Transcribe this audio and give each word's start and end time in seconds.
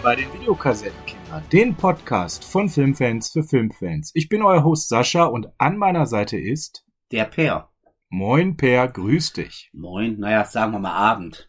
willkommen 0.00 0.02
bei 0.02 0.16
den 0.16 0.32
Videokassettenkinder, 0.32 1.42
den 1.52 1.74
Podcast 1.74 2.44
von 2.44 2.68
Filmfans 2.68 3.30
für 3.30 3.42
Filmfans. 3.42 4.12
Ich 4.14 4.28
bin 4.28 4.42
euer 4.42 4.64
Host 4.64 4.88
Sascha 4.88 5.24
und 5.24 5.48
an 5.58 5.76
meiner 5.76 6.06
Seite 6.06 6.38
ist 6.38 6.84
der 7.12 7.24
Per. 7.24 7.68
Moin 8.08 8.56
Per, 8.56 8.88
grüß 8.88 9.34
dich. 9.34 9.70
Moin, 9.72 10.18
naja, 10.18 10.44
sagen 10.44 10.72
wir 10.72 10.78
mal 10.78 10.92
Abend. 10.92 11.48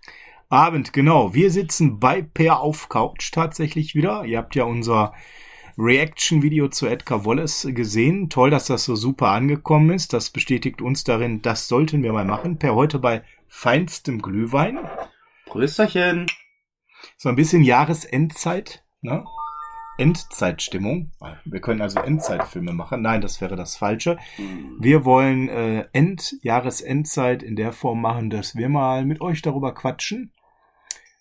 Abend, 0.49 0.91
genau. 0.91 1.34
Wir 1.34 1.49
sitzen 1.49 1.99
bei 1.99 2.21
Per 2.21 2.59
auf 2.59 2.90
Couch 2.90 3.31
tatsächlich 3.31 3.95
wieder. 3.95 4.26
Ihr 4.26 4.38
habt 4.38 4.55
ja 4.55 4.65
unser 4.65 5.13
Reaction-Video 5.77 6.68
zu 6.68 6.88
Edgar 6.88 7.26
Wallace 7.26 7.68
gesehen. 7.71 8.29
Toll, 8.29 8.49
dass 8.49 8.65
das 8.65 8.84
so 8.84 8.95
super 8.95 9.29
angekommen 9.29 9.91
ist. 9.91 10.13
Das 10.13 10.29
bestätigt 10.29 10.81
uns 10.81 11.04
darin, 11.04 11.41
das 11.41 11.68
sollten 11.68 12.04
wir 12.04 12.12
mal 12.12 12.26
machen. 12.26 12.57
Per 12.57 12.76
heute 12.76 12.99
bei 12.99 13.23
feinstem 13.48 14.21
Glühwein. 14.21 14.79
Prösterchen. 15.45 16.27
So 17.18 17.30
ein 17.30 17.36
bisschen 17.36 17.64
Jahresendzeit, 17.64 18.84
ne? 19.02 19.26
Endzeitstimmung. 19.98 21.12
Wir 21.46 21.62
können 21.62 21.82
also 21.82 22.00
Endzeitfilme 22.00 22.74
machen. 22.74 23.02
Nein, 23.02 23.22
das 23.22 23.40
wäre 23.40 23.55
das 23.55 23.76
Falsche. 23.76 24.18
Hm. 24.38 24.77
Wir 24.80 25.05
wollen 25.05 25.48
äh, 25.50 25.88
End, 25.94 26.38
Jahresendzeit 26.41 27.44
in 27.44 27.55
der 27.55 27.72
Form 27.72 28.02
machen, 28.02 28.30
dass 28.30 28.55
wir 28.55 28.70
mal 28.70 29.05
mit 29.05 29.21
euch 29.21 29.41
darüber 29.41 29.74
quatschen, 29.74 30.32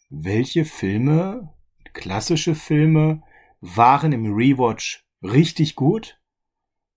welche 0.09 0.64
Filme, 0.64 1.53
klassische 1.92 2.55
Filme, 2.55 3.22
waren 3.61 4.12
im 4.12 4.33
Rewatch 4.33 5.05
richtig 5.22 5.77
gut, 5.77 6.19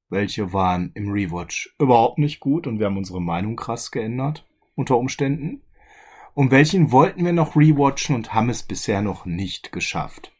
welche 0.09 0.53
waren 0.53 0.91
im 0.93 1.11
Rewatch 1.11 1.75
überhaupt 1.79 2.17
nicht 2.17 2.39
gut 2.39 2.65
und 2.67 2.79
wir 2.79 2.85
haben 2.85 2.97
unsere 2.97 3.21
Meinung 3.21 3.55
krass 3.55 3.91
geändert 3.91 4.47
unter 4.75 4.97
Umständen. 4.97 5.61
Und 6.33 6.51
welchen 6.51 6.91
wollten 6.91 7.25
wir 7.25 7.33
noch 7.33 7.55
rewatchen 7.55 8.15
und 8.15 8.33
haben 8.33 8.49
es 8.49 8.63
bisher 8.63 9.01
noch 9.01 9.25
nicht 9.25 9.71
geschafft. 9.71 10.31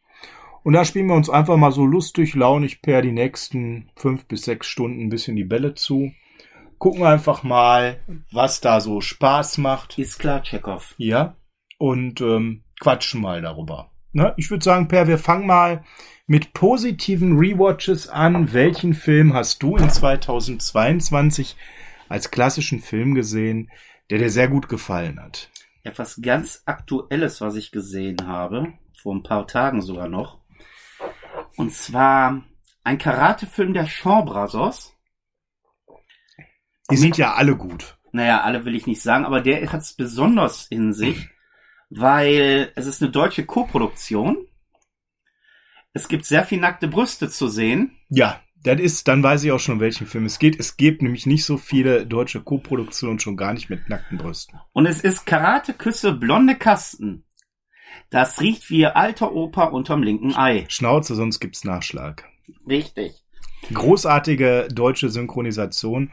Und 0.64 0.72
da 0.72 0.84
spielen 0.84 1.06
wir 1.06 1.14
uns 1.14 1.28
einfach 1.28 1.56
mal 1.56 1.72
so 1.72 1.84
lustig, 1.84 2.34
launig 2.34 2.80
per 2.80 3.02
die 3.02 3.12
nächsten 3.12 3.90
fünf 3.96 4.24
bis 4.24 4.42
sechs 4.42 4.66
Stunden 4.66 5.02
ein 5.02 5.10
bisschen 5.10 5.36
die 5.36 5.44
Bälle 5.44 5.74
zu. 5.74 6.12
Gucken 6.78 7.04
einfach 7.04 7.42
mal, 7.42 8.00
was 8.32 8.60
da 8.60 8.80
so 8.80 9.00
Spaß 9.00 9.58
macht. 9.58 9.98
Ist 9.98 10.18
klar, 10.18 10.42
Chekhov. 10.42 10.94
Ja. 10.96 11.36
Und 11.78 12.20
ähm, 12.22 12.64
quatschen 12.80 13.20
mal 13.20 13.42
darüber. 13.42 13.90
Ne? 14.12 14.32
Ich 14.36 14.50
würde 14.50 14.64
sagen, 14.64 14.88
Per, 14.88 15.06
wir 15.06 15.18
fangen 15.18 15.46
mal 15.46 15.84
mit 16.26 16.54
positiven 16.54 17.36
Rewatches 17.36 18.08
an. 18.08 18.52
Welchen 18.52 18.94
Film 18.94 19.34
hast 19.34 19.62
du 19.62 19.76
in 19.76 19.90
2022 19.90 21.56
als 22.08 22.30
klassischen 22.30 22.80
Film 22.80 23.14
gesehen, 23.14 23.70
der 24.10 24.18
dir 24.18 24.30
sehr 24.30 24.48
gut 24.48 24.68
gefallen 24.68 25.20
hat? 25.20 25.50
Etwas 25.84 26.20
ganz 26.22 26.62
Aktuelles, 26.64 27.42
was 27.42 27.56
ich 27.56 27.70
gesehen 27.70 28.26
habe, 28.26 28.72
vor 29.00 29.14
ein 29.14 29.22
paar 29.22 29.46
Tagen 29.46 29.82
sogar 29.82 30.08
noch. 30.08 30.40
Und 31.56 31.72
zwar 31.72 32.42
ein 32.82 32.96
Karatefilm 32.96 33.74
der 33.74 33.86
Shaw 33.86 34.24
Brothers. 34.24 34.94
Die 36.90 36.96
sind 36.96 37.18
ja 37.18 37.34
alle 37.34 37.56
gut. 37.56 37.98
Naja, 38.12 38.40
alle 38.40 38.64
will 38.64 38.74
ich 38.74 38.86
nicht 38.86 39.02
sagen, 39.02 39.26
aber 39.26 39.42
der 39.42 39.70
hat 39.72 39.82
es 39.82 39.92
besonders 39.92 40.66
in 40.68 40.94
sich, 40.94 41.28
weil 41.90 42.72
es 42.76 42.86
ist 42.86 43.02
eine 43.02 43.10
deutsche 43.10 43.44
Koproduktion. 43.44 44.48
Es 45.92 46.08
gibt 46.08 46.24
sehr 46.24 46.44
viel 46.44 46.60
nackte 46.60 46.88
Brüste 46.88 47.28
zu 47.28 47.48
sehen. 47.48 47.96
Ja, 48.08 48.40
das 48.64 48.80
ist, 48.80 49.08
dann 49.08 49.22
weiß 49.22 49.44
ich 49.44 49.52
auch 49.52 49.60
schon, 49.60 49.74
um 49.74 49.80
welchen 49.80 50.06
Film 50.06 50.24
es 50.24 50.38
geht. 50.38 50.58
Es 50.58 50.76
gibt 50.76 51.02
nämlich 51.02 51.26
nicht 51.26 51.44
so 51.44 51.58
viele 51.58 52.06
deutsche 52.06 52.40
Koproduktionen, 52.40 53.20
schon 53.20 53.36
gar 53.36 53.52
nicht 53.52 53.68
mit 53.68 53.90
nackten 53.90 54.16
Brüsten. 54.16 54.58
Und 54.72 54.86
es 54.86 55.02
ist 55.02 55.26
Karate, 55.26 55.74
Küsse, 55.74 56.12
blonde 56.12 56.56
Kasten. 56.56 57.24
Das 58.08 58.40
riecht 58.40 58.70
wie 58.70 58.86
alter 58.86 59.32
Opa 59.32 59.64
unterm 59.64 60.02
linken 60.02 60.34
Ei. 60.34 60.64
Schnauze, 60.68 61.14
sonst 61.14 61.40
gibt's 61.40 61.64
Nachschlag. 61.64 62.24
Richtig. 62.66 63.22
Großartige 63.72 64.68
deutsche 64.72 65.10
Synchronisation. 65.10 66.10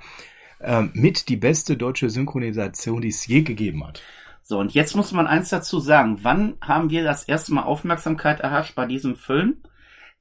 Ähm, 0.60 0.92
mit 0.94 1.30
die 1.30 1.38
beste 1.38 1.78
deutsche 1.78 2.10
Synchronisation, 2.10 3.02
die 3.02 3.08
es 3.08 3.26
je 3.26 3.42
gegeben 3.42 3.88
hat. 3.88 4.02
So, 4.44 4.60
und 4.60 4.74
jetzt 4.74 4.96
muss 4.96 5.14
man 5.14 5.26
eins 5.26 5.50
dazu 5.50 5.80
sagen. 5.80 6.20
Wann 6.24 6.58
haben 6.62 6.90
wir 6.90 7.04
das 7.04 7.24
erste 7.24 7.54
Mal 7.54 7.64
Aufmerksamkeit 7.64 8.42
erhascht 8.42 8.76
bei 8.76 8.86
diesem 8.86 9.16
Film? 9.16 9.58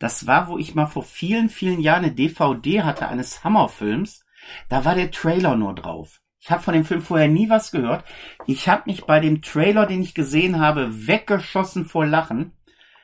Das 0.01 0.27
war, 0.27 0.49
wo 0.49 0.59
ich 0.59 0.75
mal 0.75 0.87
vor 0.87 1.05
vielen, 1.05 1.51
vielen 1.51 1.79
Jahren 1.79 2.05
eine 2.05 2.15
DVD 2.15 2.83
hatte 2.83 3.07
eines 3.07 3.45
Hammerfilms. 3.45 4.25
Da 4.71 4.85
war 4.85 4.95
der 4.95 5.11
Trailer 5.11 5.57
nur 5.57 5.75
drauf. 5.75 6.21
Ich 6.41 6.51
habe 6.51 6.63
von 6.63 6.73
dem 6.73 6.87
Film 6.87 7.03
vorher 7.03 7.29
nie 7.29 7.51
was 7.51 7.71
gehört. 7.71 8.05
Ich 8.47 8.67
habe 8.67 8.85
mich 8.87 9.05
bei 9.05 9.21
dem 9.21 9.43
Trailer, 9.43 9.85
den 9.85 10.01
ich 10.01 10.15
gesehen 10.15 10.59
habe, 10.59 11.07
weggeschossen 11.07 11.85
vor 11.85 12.07
Lachen. 12.07 12.53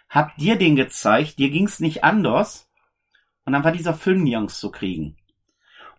Hab 0.08 0.36
dir 0.36 0.56
den 0.56 0.74
gezeigt, 0.74 1.38
dir 1.38 1.50
ging's 1.50 1.80
nicht 1.80 2.02
anders. 2.02 2.70
Und 3.44 3.52
dann 3.52 3.62
war 3.62 3.72
dieser 3.72 3.92
Film 3.92 4.24
nirgends 4.24 4.58
zu 4.58 4.70
kriegen. 4.70 5.18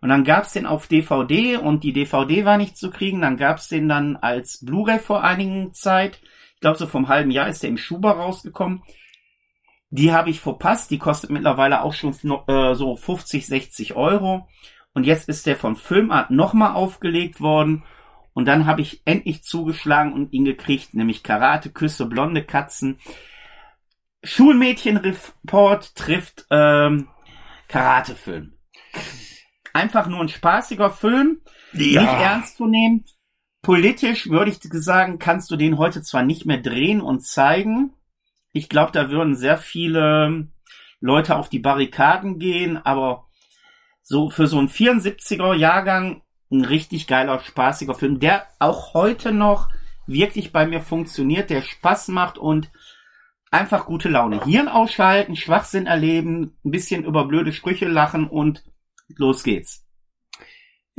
Und 0.00 0.08
dann 0.08 0.24
gab's 0.24 0.52
den 0.52 0.66
auf 0.66 0.88
DVD 0.88 1.58
und 1.58 1.84
die 1.84 1.92
DVD 1.92 2.44
war 2.44 2.58
nicht 2.58 2.76
zu 2.76 2.90
kriegen. 2.90 3.20
Dann 3.20 3.36
gab's 3.36 3.68
den 3.68 3.88
dann 3.88 4.16
als 4.16 4.64
Blu-ray 4.64 4.98
vor 4.98 5.22
einigen 5.22 5.72
Zeit. 5.74 6.20
Ich 6.54 6.60
glaube, 6.60 6.78
so 6.78 6.88
vom 6.88 7.06
halben 7.06 7.30
Jahr 7.30 7.48
ist 7.48 7.62
der 7.62 7.70
im 7.70 7.78
Schuber 7.78 8.12
rausgekommen. 8.12 8.82
Die 9.90 10.12
habe 10.12 10.30
ich 10.30 10.40
verpasst. 10.40 10.90
Die 10.90 10.98
kostet 10.98 11.30
mittlerweile 11.30 11.82
auch 11.82 11.94
schon 11.94 12.12
äh, 12.46 12.74
so 12.74 12.96
50, 12.96 13.46
60 13.46 13.96
Euro. 13.96 14.48
Und 14.92 15.04
jetzt 15.04 15.28
ist 15.28 15.46
der 15.46 15.56
von 15.56 15.76
Filmart 15.76 16.30
nochmal 16.30 16.74
aufgelegt 16.74 17.40
worden. 17.40 17.84
Und 18.34 18.44
dann 18.46 18.66
habe 18.66 18.82
ich 18.82 19.02
endlich 19.04 19.42
zugeschlagen 19.42 20.12
und 20.12 20.32
ihn 20.32 20.44
gekriegt, 20.44 20.94
nämlich 20.94 21.22
Karate, 21.22 21.70
Küsse, 21.70 22.06
blonde 22.06 22.44
Katzen. 22.44 22.98
Schulmädchenreport 24.22 25.94
trifft 25.94 26.46
ähm, 26.50 27.08
Karatefilm. 27.68 28.54
Einfach 29.72 30.06
nur 30.06 30.20
ein 30.20 30.28
spaßiger 30.28 30.90
Film, 30.90 31.40
Ja. 31.72 32.02
nicht 32.02 32.12
ernst 32.12 32.56
zu 32.56 32.66
nehmen. 32.66 33.04
Politisch 33.62 34.28
würde 34.28 34.50
ich 34.50 34.58
sagen, 34.62 35.18
kannst 35.18 35.50
du 35.50 35.56
den 35.56 35.78
heute 35.78 36.02
zwar 36.02 36.22
nicht 36.22 36.46
mehr 36.46 36.58
drehen 36.58 37.00
und 37.00 37.24
zeigen. 37.24 37.92
Ich 38.58 38.68
glaube, 38.68 38.90
da 38.90 39.08
würden 39.08 39.36
sehr 39.36 39.56
viele 39.56 40.48
Leute 40.98 41.36
auf 41.36 41.48
die 41.48 41.60
Barrikaden 41.60 42.40
gehen, 42.40 42.76
aber 42.76 43.28
so 44.02 44.30
für 44.30 44.48
so 44.48 44.58
einen 44.58 44.68
74er 44.68 45.54
Jahrgang 45.54 46.22
ein 46.50 46.64
richtig 46.64 47.06
geiler, 47.06 47.38
spaßiger 47.38 47.94
Film, 47.94 48.18
der 48.18 48.48
auch 48.58 48.94
heute 48.94 49.30
noch 49.30 49.68
wirklich 50.08 50.50
bei 50.52 50.66
mir 50.66 50.80
funktioniert, 50.80 51.50
der 51.50 51.62
Spaß 51.62 52.08
macht 52.08 52.36
und 52.36 52.72
einfach 53.52 53.86
gute 53.86 54.08
Laune. 54.08 54.42
Hirn 54.42 54.66
ausschalten, 54.66 55.36
Schwachsinn 55.36 55.86
erleben, 55.86 56.58
ein 56.64 56.72
bisschen 56.72 57.04
über 57.04 57.28
blöde 57.28 57.52
Sprüche 57.52 57.86
lachen 57.86 58.28
und 58.28 58.64
los 59.16 59.44
geht's. 59.44 59.87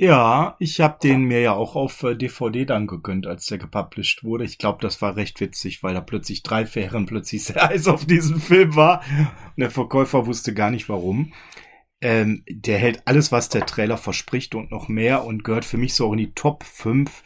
Ja, 0.01 0.55
ich 0.59 0.79
habe 0.79 0.97
den 1.03 1.25
mir 1.25 1.41
ja 1.41 1.51
auch 1.51 1.75
auf 1.75 2.03
äh, 2.03 2.15
DVD 2.15 2.63
dann 2.63 2.87
gegönnt, 2.87 3.27
als 3.27 3.47
der 3.47 3.57
gepublished 3.57 4.23
wurde. 4.23 4.45
Ich 4.45 4.57
glaube, 4.57 4.79
das 4.81 5.01
war 5.01 5.17
recht 5.17 5.41
witzig, 5.41 5.83
weil 5.83 5.93
da 5.93 5.99
plötzlich 5.99 6.41
drei 6.41 6.65
Fähren 6.65 7.05
plötzlich 7.05 7.43
sehr 7.43 7.67
heiß 7.67 7.89
auf 7.89 8.05
diesen 8.05 8.39
Film 8.39 8.77
war. 8.77 9.03
Und 9.09 9.59
der 9.59 9.69
Verkäufer 9.69 10.25
wusste 10.25 10.53
gar 10.53 10.71
nicht 10.71 10.87
warum. 10.87 11.33
Ähm, 11.99 12.45
der 12.49 12.77
hält 12.77 13.01
alles, 13.07 13.33
was 13.33 13.49
der 13.49 13.65
Trailer 13.65 13.97
verspricht 13.97 14.55
und 14.55 14.71
noch 14.71 14.87
mehr 14.87 15.25
und 15.25 15.43
gehört 15.43 15.65
für 15.65 15.75
mich 15.75 15.93
so 15.93 16.07
auch 16.07 16.13
in 16.13 16.19
die 16.19 16.31
Top 16.31 16.63
5 16.63 17.25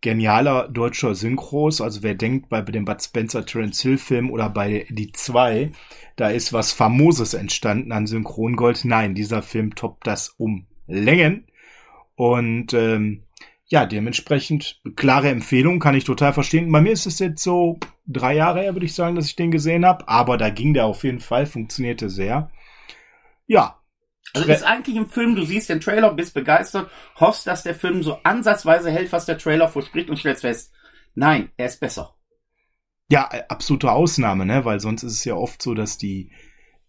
genialer 0.00 0.66
deutscher 0.66 1.14
Synchros. 1.14 1.80
Also 1.80 2.02
wer 2.02 2.16
denkt 2.16 2.48
bei 2.48 2.60
dem 2.62 2.86
Bud 2.86 3.00
Spencer 3.00 3.46
Terence 3.46 3.82
Hill 3.82 3.98
Film 3.98 4.32
oder 4.32 4.50
bei 4.50 4.84
Die 4.90 5.12
2, 5.12 5.70
da 6.16 6.28
ist 6.28 6.52
was 6.52 6.72
Famoses 6.72 7.34
entstanden 7.34 7.92
an 7.92 8.08
Synchrongold. 8.08 8.84
Nein, 8.84 9.14
dieser 9.14 9.42
Film 9.42 9.76
toppt 9.76 10.08
das 10.08 10.30
um 10.30 10.66
Längen. 10.88 11.44
Und 12.20 12.74
ähm, 12.74 13.22
ja, 13.64 13.86
dementsprechend 13.86 14.78
klare 14.94 15.30
Empfehlung, 15.30 15.80
kann 15.80 15.94
ich 15.94 16.04
total 16.04 16.34
verstehen. 16.34 16.70
Bei 16.70 16.82
mir 16.82 16.92
ist 16.92 17.06
es 17.06 17.18
jetzt 17.18 17.42
so 17.42 17.80
drei 18.06 18.34
Jahre 18.34 18.60
her, 18.60 18.74
würde 18.74 18.84
ich 18.84 18.94
sagen, 18.94 19.16
dass 19.16 19.24
ich 19.24 19.36
den 19.36 19.50
gesehen 19.50 19.86
habe. 19.86 20.06
Aber 20.06 20.36
da 20.36 20.50
ging 20.50 20.74
der 20.74 20.84
auf 20.84 21.02
jeden 21.02 21.20
Fall, 21.20 21.46
funktionierte 21.46 22.10
sehr. 22.10 22.50
Ja. 23.46 23.80
Also 24.34 24.52
ist 24.52 24.64
eigentlich 24.64 24.96
im 24.96 25.08
Film, 25.08 25.34
du 25.34 25.44
siehst 25.44 25.70
den 25.70 25.80
Trailer, 25.80 26.12
bist 26.12 26.34
begeistert, 26.34 26.90
hoffst, 27.18 27.46
dass 27.46 27.62
der 27.62 27.74
Film 27.74 28.02
so 28.02 28.18
ansatzweise 28.22 28.90
hält, 28.90 29.12
was 29.12 29.24
der 29.24 29.38
Trailer 29.38 29.68
verspricht 29.68 30.10
und 30.10 30.18
stellst 30.18 30.42
fest, 30.42 30.74
nein, 31.14 31.50
er 31.56 31.68
ist 31.68 31.80
besser. 31.80 32.16
Ja, 33.08 33.30
äh, 33.32 33.44
absolute 33.48 33.92
Ausnahme, 33.92 34.44
ne? 34.44 34.66
Weil 34.66 34.80
sonst 34.80 35.04
ist 35.04 35.14
es 35.14 35.24
ja 35.24 35.36
oft 35.36 35.62
so, 35.62 35.72
dass 35.72 35.96
die 35.96 36.32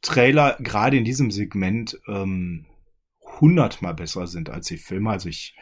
Trailer 0.01 0.57
gerade 0.59 0.97
in 0.97 1.05
diesem 1.05 1.31
Segment 1.31 1.97
ähm, 2.09 2.65
hundertmal 3.39 3.93
besser 3.93 4.27
sind 4.27 4.49
als 4.49 4.67
die 4.67 4.77
Filme. 4.77 5.09
Also 5.11 5.29
ich 5.29 5.55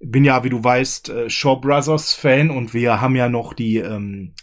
bin 0.00 0.24
ja, 0.24 0.44
wie 0.44 0.50
du 0.50 0.62
weißt, 0.62 1.08
äh, 1.08 1.30
Shaw 1.30 1.56
Brothers 1.60 2.14
Fan 2.14 2.50
und 2.50 2.74
wir 2.74 3.00
haben 3.00 3.16
ja 3.16 3.28
noch 3.28 3.52
die 3.52 3.76
ähm, 3.78 4.34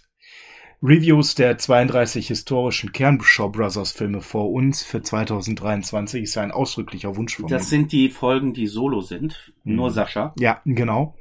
Reviews 0.84 1.36
der 1.36 1.58
32 1.58 2.28
historischen 2.28 2.92
Kern 2.92 3.20
Shaw 3.22 3.50
Brothers 3.50 3.92
Filme 3.92 4.22
vor 4.22 4.52
uns 4.52 4.84
für 4.84 5.02
2023. 5.02 6.24
Ist 6.24 6.36
ja 6.36 6.44
ein 6.44 6.52
ausdrücklicher 6.52 7.16
Wunsch 7.16 7.36
von 7.38 7.46
mir. 7.46 7.50
Das 7.50 7.70
sind 7.70 7.92
die 7.92 8.10
Folgen, 8.10 8.54
die 8.54 8.68
solo 8.68 9.02
sind, 9.02 9.54
Mhm. 9.64 9.76
nur 9.76 9.92
Sascha. 9.92 10.34
Ja, 10.38 10.62
genau. 10.66 11.16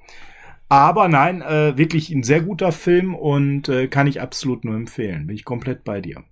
Aber 0.68 1.08
nein, 1.08 1.40
äh, 1.42 1.76
wirklich 1.78 2.10
ein 2.10 2.24
sehr 2.24 2.40
guter 2.40 2.72
Film 2.72 3.14
und 3.14 3.68
äh, 3.68 3.86
kann 3.86 4.06
ich 4.06 4.20
absolut 4.20 4.64
nur 4.64 4.74
empfehlen. 4.74 5.26
Bin 5.28 5.36
ich 5.36 5.44
komplett 5.44 5.84
bei 5.84 6.00
dir. 6.00 6.24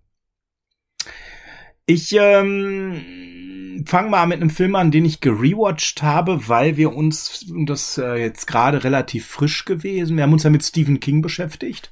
Ich 1.87 2.15
ähm, 2.17 3.85
fange 3.87 4.11
mal 4.11 4.27
mit 4.27 4.41
einem 4.41 4.51
Film 4.51 4.77
an, 4.77 4.91
den 4.91 5.05
ich 5.05 5.21
gerewatcht 5.21 6.03
habe, 6.03 6.49
weil 6.49 6.77
wir 6.77 6.95
uns, 6.95 7.47
das 7.67 7.99
äh, 7.99 8.15
jetzt 8.17 8.47
gerade 8.47 8.85
relativ 8.85 9.27
frisch 9.27 9.65
gewesen, 9.65 10.17
wir 10.17 10.23
haben 10.23 10.33
uns 10.33 10.45
ja 10.45 10.51
mit 10.51 10.65
Stephen 10.65 11.01
King 11.01 11.23
beschäftigt. 11.23 11.91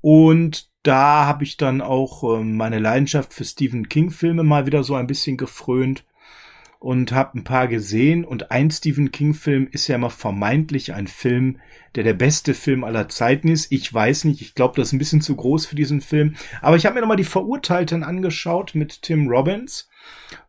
Und 0.00 0.68
da 0.82 1.26
habe 1.26 1.44
ich 1.44 1.56
dann 1.56 1.80
auch 1.80 2.24
äh, 2.24 2.42
meine 2.42 2.78
Leidenschaft 2.78 3.32
für 3.34 3.44
Stephen 3.44 3.88
King 3.88 4.10
Filme 4.10 4.42
mal 4.42 4.66
wieder 4.66 4.82
so 4.82 4.94
ein 4.94 5.06
bisschen 5.06 5.36
gefrönt 5.36 6.04
und 6.78 7.12
habe 7.12 7.38
ein 7.38 7.44
paar 7.44 7.68
gesehen. 7.68 8.24
Und 8.24 8.50
ein 8.50 8.70
Stephen 8.70 9.10
King 9.10 9.34
Film 9.34 9.68
ist 9.70 9.88
ja 9.88 9.96
immer 9.96 10.10
vermeintlich 10.10 10.94
ein 10.94 11.06
Film, 11.06 11.58
der 11.94 12.04
der 12.04 12.14
beste 12.14 12.54
Film 12.54 12.84
aller 12.84 13.08
Zeiten 13.08 13.48
ist. 13.48 13.72
Ich 13.72 13.92
weiß 13.92 14.24
nicht, 14.24 14.40
ich 14.40 14.54
glaube, 14.54 14.76
das 14.76 14.88
ist 14.88 14.92
ein 14.92 14.98
bisschen 14.98 15.20
zu 15.20 15.34
groß 15.34 15.66
für 15.66 15.76
diesen 15.76 16.00
Film, 16.00 16.36
aber 16.60 16.76
ich 16.76 16.86
habe 16.86 16.94
mir 16.94 17.00
noch 17.00 17.08
mal 17.08 17.16
die 17.16 17.24
Verurteilten 17.24 18.04
angeschaut 18.04 18.74
mit 18.74 19.02
Tim 19.02 19.28
Robbins 19.28 19.88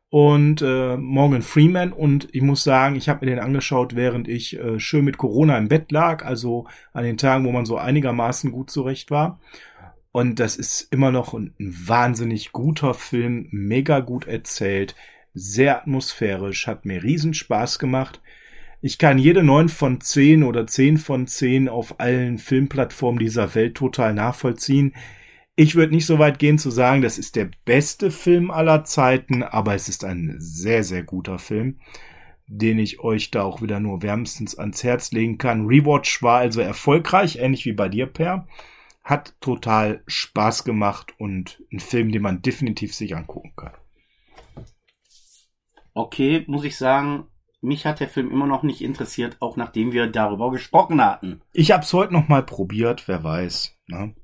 und 0.09 0.61
äh, 0.61 0.97
Morgan 0.97 1.41
Freeman. 1.41 1.93
Und 1.93 2.27
ich 2.31 2.41
muss 2.41 2.63
sagen, 2.63 2.95
ich 2.95 3.09
habe 3.09 3.25
mir 3.25 3.31
den 3.31 3.43
angeschaut, 3.43 3.95
während 3.95 4.27
ich 4.27 4.59
äh, 4.59 4.79
schön 4.79 5.05
mit 5.05 5.17
Corona 5.17 5.57
im 5.57 5.67
Bett 5.67 5.91
lag, 5.91 6.25
also 6.25 6.67
an 6.93 7.03
den 7.03 7.17
Tagen, 7.17 7.45
wo 7.45 7.51
man 7.51 7.65
so 7.65 7.77
einigermaßen 7.77 8.51
gut 8.51 8.69
zurecht 8.69 9.09
war. 9.09 9.39
Und 10.11 10.39
das 10.39 10.57
ist 10.57 10.91
immer 10.91 11.11
noch 11.11 11.33
ein, 11.33 11.53
ein 11.59 11.73
wahnsinnig 11.87 12.51
guter 12.51 12.95
Film, 12.95 13.47
mega 13.51 13.99
gut 13.99 14.25
erzählt 14.25 14.95
sehr 15.39 15.77
atmosphärisch, 15.77 16.67
hat 16.67 16.85
mir 16.85 17.01
riesen 17.03 17.33
Spaß 17.33 17.79
gemacht. 17.79 18.21
Ich 18.81 18.97
kann 18.97 19.17
jede 19.17 19.43
neun 19.43 19.69
von 19.69 20.01
zehn 20.01 20.43
oder 20.43 20.67
zehn 20.67 20.97
von 20.97 21.27
zehn 21.27 21.67
auf 21.67 21.99
allen 21.99 22.37
Filmplattformen 22.37 23.19
dieser 23.19 23.55
Welt 23.55 23.75
total 23.75 24.13
nachvollziehen. 24.13 24.93
Ich 25.55 25.75
würde 25.75 25.93
nicht 25.93 26.05
so 26.05 26.19
weit 26.19 26.39
gehen 26.39 26.57
zu 26.57 26.71
sagen, 26.71 27.01
das 27.01 27.17
ist 27.17 27.35
der 27.35 27.49
beste 27.65 28.11
Film 28.11 28.51
aller 28.51 28.85
Zeiten, 28.85 29.43
aber 29.43 29.75
es 29.75 29.89
ist 29.89 30.05
ein 30.05 30.35
sehr, 30.39 30.83
sehr 30.83 31.03
guter 31.03 31.39
Film, 31.39 31.79
den 32.47 32.79
ich 32.79 33.01
euch 33.01 33.31
da 33.31 33.43
auch 33.43 33.61
wieder 33.61 33.81
nur 33.81 34.01
wärmstens 34.01 34.57
ans 34.57 34.83
Herz 34.83 35.11
legen 35.11 35.37
kann. 35.37 35.67
Rewatch 35.67 36.23
war 36.23 36.39
also 36.39 36.61
erfolgreich, 36.61 37.39
ähnlich 37.39 37.65
wie 37.65 37.73
bei 37.73 37.89
dir, 37.89 38.05
Per. 38.05 38.47
Hat 39.03 39.35
total 39.41 40.03
Spaß 40.07 40.63
gemacht 40.63 41.13
und 41.17 41.61
ein 41.73 41.79
Film, 41.79 42.11
den 42.11 42.21
man 42.21 42.41
definitiv 42.41 42.93
sich 42.93 43.15
angucken 43.15 43.53
kann 43.57 43.73
okay, 45.93 46.43
muss 46.47 46.63
ich 46.63 46.77
sagen, 46.77 47.25
mich 47.61 47.85
hat 47.85 47.99
der 47.99 48.07
Film 48.07 48.31
immer 48.31 48.47
noch 48.47 48.63
nicht 48.63 48.81
interessiert, 48.81 49.37
auch 49.39 49.57
nachdem 49.57 49.91
wir 49.91 50.07
darüber 50.07 50.51
gesprochen 50.51 51.03
hatten. 51.03 51.41
Ich 51.53 51.71
hab's 51.71 51.93
heute 51.93 52.13
noch 52.13 52.27
mal 52.27 52.43
probiert, 52.43 53.07
wer 53.07 53.23
weiß. 53.23 53.75
Ne? 53.87 54.15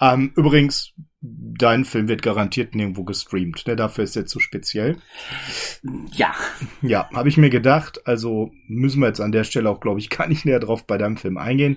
Ähm, 0.00 0.32
übrigens, 0.36 0.94
dein 1.20 1.84
Film 1.84 2.08
wird 2.08 2.22
garantiert 2.22 2.74
nirgendwo 2.74 3.04
gestreamt. 3.04 3.66
Ne? 3.66 3.76
Dafür 3.76 4.04
ist 4.04 4.16
er 4.16 4.26
zu 4.26 4.40
speziell. 4.40 4.96
Ja. 6.12 6.32
Ja, 6.80 7.10
habe 7.12 7.28
ich 7.28 7.36
mir 7.36 7.50
gedacht. 7.50 8.06
Also 8.06 8.52
müssen 8.66 9.00
wir 9.00 9.08
jetzt 9.08 9.20
an 9.20 9.32
der 9.32 9.44
Stelle 9.44 9.68
auch, 9.68 9.80
glaube 9.80 10.00
ich, 10.00 10.10
gar 10.10 10.28
nicht 10.28 10.44
näher 10.44 10.60
drauf 10.60 10.86
bei 10.86 10.98
deinem 10.98 11.16
Film 11.16 11.36
eingehen. 11.36 11.76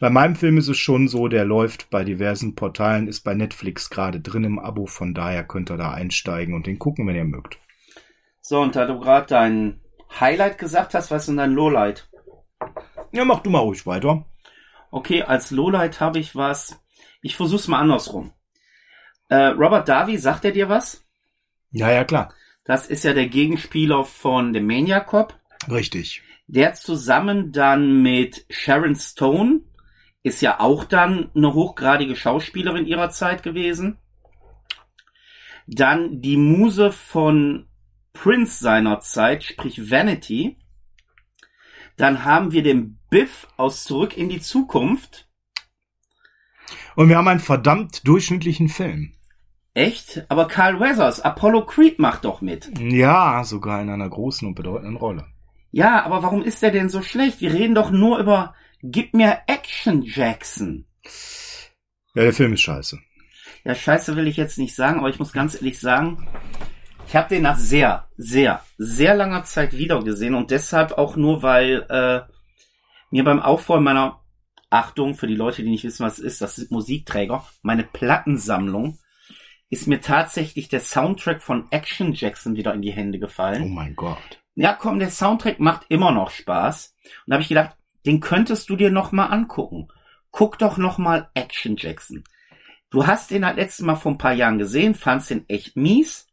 Bei 0.00 0.10
meinem 0.10 0.34
Film 0.34 0.58
ist 0.58 0.66
es 0.66 0.78
schon 0.78 1.06
so, 1.06 1.28
der 1.28 1.44
läuft 1.44 1.88
bei 1.88 2.02
diversen 2.02 2.56
Portalen, 2.56 3.06
ist 3.06 3.20
bei 3.20 3.34
Netflix 3.34 3.88
gerade 3.88 4.18
drin 4.20 4.42
im 4.42 4.58
Abo, 4.58 4.86
von 4.86 5.14
daher 5.14 5.44
könnt 5.44 5.70
ihr 5.70 5.76
da 5.76 5.92
einsteigen 5.92 6.54
und 6.54 6.66
den 6.66 6.80
gucken, 6.80 7.06
wenn 7.06 7.14
ihr 7.14 7.24
mögt. 7.24 7.60
So, 8.42 8.60
und 8.60 8.74
da 8.74 8.86
du 8.86 8.98
gerade 8.98 9.28
dein 9.28 9.80
Highlight 10.20 10.58
gesagt 10.58 10.94
hast, 10.94 11.12
was 11.12 11.22
ist 11.22 11.28
denn 11.28 11.36
dein 11.36 11.54
Lowlight? 11.54 12.08
Ja, 13.12 13.24
mach 13.24 13.40
du 13.40 13.50
mal 13.50 13.60
ruhig 13.60 13.86
weiter. 13.86 14.26
Okay, 14.90 15.22
als 15.22 15.52
Lowlight 15.52 16.00
habe 16.00 16.18
ich 16.18 16.34
was. 16.34 16.82
Ich 17.22 17.36
versuch's 17.36 17.68
mal 17.68 17.78
andersrum. 17.78 18.32
Äh, 19.28 19.46
Robert 19.46 19.88
Davi, 19.88 20.18
sagt 20.18 20.44
er 20.44 20.50
dir 20.50 20.68
was? 20.68 21.06
Ja, 21.70 21.90
ja, 21.90 22.04
klar. 22.04 22.34
Das 22.64 22.88
ist 22.88 23.04
ja 23.04 23.14
der 23.14 23.28
Gegenspieler 23.28 24.04
von 24.04 24.52
dem 24.52 24.66
Maniac 24.66 25.06
Cop. 25.06 25.38
Richtig. 25.70 26.22
Der 26.48 26.74
zusammen 26.74 27.52
dann 27.52 28.02
mit 28.02 28.44
Sharon 28.50 28.96
Stone 28.96 29.60
ist 30.24 30.42
ja 30.42 30.58
auch 30.60 30.84
dann 30.84 31.30
eine 31.34 31.54
hochgradige 31.54 32.16
Schauspielerin 32.16 32.86
ihrer 32.86 33.10
Zeit 33.10 33.42
gewesen. 33.42 33.98
Dann 35.66 36.20
die 36.20 36.36
Muse 36.36 36.90
von 36.90 37.68
Prince 38.12 38.62
seiner 38.62 39.00
Zeit, 39.00 39.44
sprich 39.44 39.90
Vanity. 39.90 40.56
Dann 41.96 42.24
haben 42.24 42.52
wir 42.52 42.62
den 42.62 42.98
Biff 43.10 43.46
aus 43.56 43.84
Zurück 43.84 44.16
in 44.16 44.28
die 44.28 44.40
Zukunft. 44.40 45.28
Und 46.94 47.08
wir 47.08 47.16
haben 47.16 47.28
einen 47.28 47.40
verdammt 47.40 48.06
durchschnittlichen 48.06 48.68
Film. 48.68 49.12
Echt? 49.74 50.24
Aber 50.28 50.48
Carl 50.48 50.80
Weathers, 50.80 51.20
Apollo 51.20 51.66
Creed 51.66 51.98
macht 51.98 52.24
doch 52.24 52.42
mit. 52.42 52.70
Ja, 52.78 53.42
sogar 53.44 53.80
in 53.80 53.88
einer 53.88 54.08
großen 54.08 54.46
und 54.46 54.54
bedeutenden 54.54 54.96
Rolle. 54.96 55.26
Ja, 55.70 56.04
aber 56.04 56.22
warum 56.22 56.42
ist 56.42 56.62
der 56.62 56.70
denn 56.70 56.90
so 56.90 57.00
schlecht? 57.00 57.40
Wir 57.40 57.52
reden 57.52 57.74
doch 57.74 57.90
nur 57.90 58.18
über 58.18 58.54
Gib 58.82 59.14
mir 59.14 59.38
Action 59.46 60.02
Jackson. 60.02 60.86
Ja, 62.14 62.22
der 62.22 62.32
Film 62.32 62.52
ist 62.52 62.62
scheiße. 62.62 62.98
Ja, 63.64 63.74
scheiße 63.74 64.16
will 64.16 64.26
ich 64.26 64.36
jetzt 64.36 64.58
nicht 64.58 64.74
sagen, 64.74 64.98
aber 64.98 65.08
ich 65.08 65.20
muss 65.20 65.32
ganz 65.32 65.54
ehrlich 65.54 65.78
sagen, 65.78 66.28
ich 67.12 67.16
habe 67.16 67.28
den 67.28 67.42
nach 67.42 67.58
sehr, 67.58 68.08
sehr, 68.16 68.62
sehr 68.78 69.14
langer 69.14 69.44
Zeit 69.44 69.76
wiedergesehen 69.76 70.34
und 70.34 70.50
deshalb 70.50 70.92
auch 70.92 71.14
nur, 71.14 71.42
weil 71.42 71.84
äh, 71.90 72.22
mir 73.10 73.22
beim 73.22 73.42
Aufräumen 73.42 73.84
meiner 73.84 74.22
Achtung 74.70 75.14
für 75.14 75.26
die 75.26 75.34
Leute, 75.34 75.62
die 75.62 75.68
nicht 75.68 75.84
wissen, 75.84 76.06
was 76.06 76.16
es 76.16 76.24
ist, 76.24 76.40
das 76.40 76.56
sind 76.56 76.70
Musikträger, 76.70 77.46
meine 77.60 77.82
Plattensammlung, 77.82 78.98
ist 79.68 79.88
mir 79.88 80.00
tatsächlich 80.00 80.70
der 80.70 80.80
Soundtrack 80.80 81.42
von 81.42 81.66
Action 81.70 82.14
Jackson 82.14 82.56
wieder 82.56 82.72
in 82.72 82.80
die 82.80 82.92
Hände 82.92 83.18
gefallen. 83.18 83.64
Oh 83.64 83.68
mein 83.68 83.94
Gott. 83.94 84.42
Ja, 84.54 84.72
komm, 84.72 84.98
der 84.98 85.10
Soundtrack 85.10 85.60
macht 85.60 85.84
immer 85.90 86.12
noch 86.12 86.30
Spaß. 86.30 86.96
Und 87.04 87.10
da 87.26 87.34
habe 87.34 87.42
ich 87.42 87.50
gedacht, 87.50 87.76
den 88.06 88.20
könntest 88.20 88.70
du 88.70 88.76
dir 88.76 88.90
noch 88.90 89.12
mal 89.12 89.26
angucken. 89.26 89.88
Guck 90.30 90.58
doch 90.58 90.78
noch 90.78 90.96
mal 90.96 91.28
Action 91.34 91.76
Jackson. 91.76 92.24
Du 92.88 93.06
hast 93.06 93.30
den 93.30 93.44
halt 93.44 93.56
letztes 93.58 93.84
Mal 93.84 93.96
vor 93.96 94.12
ein 94.12 94.18
paar 94.18 94.32
Jahren 94.32 94.56
gesehen, 94.56 94.94
fandst 94.94 95.28
den 95.28 95.46
echt 95.50 95.76
mies. 95.76 96.31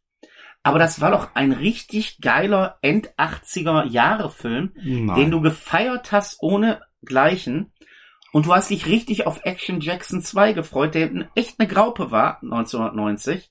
Aber 0.70 0.78
das 0.78 1.02
war 1.02 1.10
doch 1.10 1.34
ein 1.34 1.52
richtig 1.52 2.22
geiler 2.22 2.78
End-80er 2.84 3.86
Jahre 3.86 4.30
Film, 4.30 4.72
Nein. 4.76 5.16
den 5.16 5.32
du 5.32 5.42
gefeiert 5.42 6.12
hast 6.12 6.44
ohne 6.44 6.80
Gleichen. 7.04 7.74
Und 8.34 8.46
du 8.46 8.54
hast 8.54 8.70
dich 8.70 8.86
richtig 8.86 9.26
auf 9.26 9.40
Action 9.46 9.82
Jackson 9.82 10.22
2 10.22 10.54
gefreut, 10.54 10.94
der 10.94 11.28
echt 11.34 11.60
eine 11.60 11.68
Graupe 11.68 12.12
war, 12.12 12.38
1990. 12.44 13.50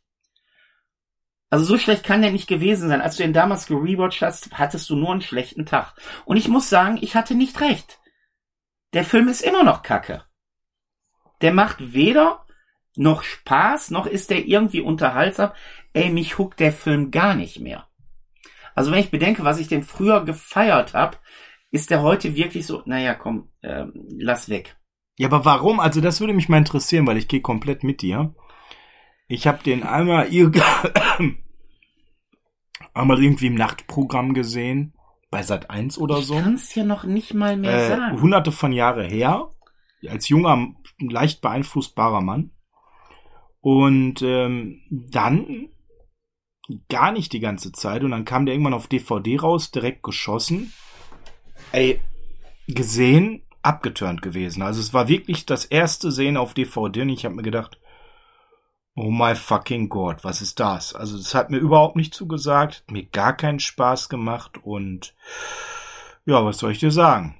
Also 1.50 1.64
so 1.64 1.76
schlecht 1.76 2.04
kann 2.04 2.22
der 2.22 2.30
nicht 2.30 2.46
gewesen 2.46 2.88
sein. 2.88 3.00
Als 3.00 3.16
du 3.16 3.24
ihn 3.24 3.32
damals 3.32 3.66
gerewatcht 3.66 4.22
hast, 4.22 4.56
hattest 4.56 4.88
du 4.88 4.94
nur 4.94 5.10
einen 5.10 5.20
schlechten 5.20 5.66
Tag. 5.66 5.94
Und 6.24 6.36
ich 6.36 6.46
muss 6.46 6.70
sagen, 6.70 6.98
ich 7.00 7.16
hatte 7.16 7.34
nicht 7.34 7.60
recht. 7.60 7.98
Der 8.92 9.02
Film 9.02 9.26
ist 9.26 9.40
immer 9.40 9.64
noch 9.64 9.82
kacke. 9.82 10.22
Der 11.40 11.52
macht 11.52 11.78
weder 11.92 12.46
noch 12.94 13.24
Spaß, 13.24 13.90
noch 13.90 14.06
ist 14.06 14.30
der 14.30 14.46
irgendwie 14.46 14.82
unterhaltsam 14.82 15.50
ey, 15.98 16.10
mich 16.10 16.38
huckt 16.38 16.60
der 16.60 16.72
Film 16.72 17.10
gar 17.10 17.34
nicht 17.34 17.60
mehr. 17.60 17.86
Also 18.74 18.92
wenn 18.92 19.00
ich 19.00 19.10
bedenke, 19.10 19.44
was 19.44 19.58
ich 19.58 19.68
denn 19.68 19.82
früher 19.82 20.24
gefeiert 20.24 20.94
habe, 20.94 21.16
ist 21.70 21.90
der 21.90 22.02
heute 22.02 22.36
wirklich 22.36 22.66
so, 22.66 22.82
naja, 22.86 23.14
komm, 23.14 23.48
äh, 23.62 23.86
lass 24.18 24.48
weg. 24.48 24.76
Ja, 25.16 25.28
aber 25.28 25.44
warum? 25.44 25.80
Also 25.80 26.00
das 26.00 26.20
würde 26.20 26.32
mich 26.32 26.48
mal 26.48 26.58
interessieren, 26.58 27.06
weil 27.06 27.16
ich 27.16 27.28
gehe 27.28 27.40
komplett 27.40 27.82
mit 27.82 28.02
dir. 28.02 28.34
Ich 29.26 29.46
habe 29.46 29.62
den 29.62 29.82
einmal, 29.82 30.28
einmal 32.94 33.22
irgendwie 33.22 33.48
im 33.48 33.56
Nachtprogramm 33.56 34.32
gesehen, 34.32 34.94
bei 35.30 35.42
Sat 35.42 35.70
1 35.70 35.98
oder 35.98 36.22
so. 36.22 36.34
Ich 36.34 36.42
kann's 36.42 36.74
ja 36.74 36.84
noch 36.84 37.04
nicht 37.04 37.34
mal 37.34 37.56
mehr 37.56 37.84
äh, 37.84 37.88
sagen. 37.88 38.20
Hunderte 38.22 38.52
von 38.52 38.72
Jahre 38.72 39.04
her, 39.04 39.50
als 40.08 40.28
junger, 40.28 40.68
leicht 40.98 41.42
beeinflussbarer 41.42 42.20
Mann. 42.20 42.52
Und 43.60 44.22
ähm, 44.22 44.80
dann 44.88 45.68
gar 46.88 47.12
nicht 47.12 47.32
die 47.32 47.40
ganze 47.40 47.72
Zeit 47.72 48.04
und 48.04 48.10
dann 48.10 48.24
kam 48.24 48.46
der 48.46 48.54
irgendwann 48.54 48.74
auf 48.74 48.86
DVD 48.86 49.38
raus, 49.38 49.70
direkt 49.70 50.02
geschossen. 50.02 50.72
Ey, 51.72 52.00
gesehen, 52.66 53.42
abgeturnt 53.62 54.22
gewesen. 54.22 54.62
Also 54.62 54.80
es 54.80 54.92
war 54.92 55.08
wirklich 55.08 55.46
das 55.46 55.64
erste 55.64 56.12
Sehen 56.12 56.36
auf 56.36 56.54
DVD 56.54 57.02
und 57.02 57.08
ich 57.08 57.24
habe 57.24 57.34
mir 57.34 57.42
gedacht, 57.42 57.78
oh 58.94 59.10
my 59.10 59.34
fucking 59.34 59.88
God, 59.88 60.24
was 60.24 60.42
ist 60.42 60.60
das? 60.60 60.94
Also 60.94 61.16
es 61.16 61.34
hat 61.34 61.50
mir 61.50 61.58
überhaupt 61.58 61.96
nicht 61.96 62.14
zugesagt, 62.14 62.84
mir 62.90 63.04
gar 63.04 63.36
keinen 63.36 63.60
Spaß 63.60 64.08
gemacht 64.08 64.58
und 64.62 65.14
ja, 66.26 66.44
was 66.44 66.58
soll 66.58 66.72
ich 66.72 66.80
dir 66.80 66.90
sagen? 66.90 67.36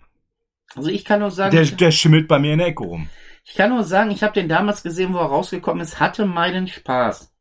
Also 0.75 0.89
ich 0.91 1.05
kann 1.05 1.21
nur 1.21 1.31
sagen, 1.31 1.55
der, 1.55 1.65
der 1.65 1.91
schimmelt 1.91 2.29
bei 2.29 2.39
mir 2.39 2.53
in 2.53 2.59
der 2.59 2.69
Ecke 2.69 2.85
rum. 2.85 3.09
Ich 3.45 3.55
kann 3.55 3.71
nur 3.71 3.85
sagen, 3.85 4.11
ich 4.11 4.23
habe 4.23 4.35
den 4.35 4.49
damals 4.49 4.83
gesehen, 4.83 5.15
wo 5.15 5.19
er 5.19 5.27
rausgekommen 5.27 5.83
ist, 5.83 6.01
hatte 6.01 6.27
meinen 6.27 6.69
Spaß. 6.69 7.33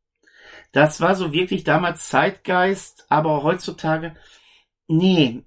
Das 0.72 1.02
war 1.02 1.16
so 1.16 1.34
wirklich 1.34 1.64
damals 1.64 2.10
Zeitgeist, 2.10 3.06
aber 3.10 3.44
heutzutage, 3.44 4.16
nee, 4.88 5.44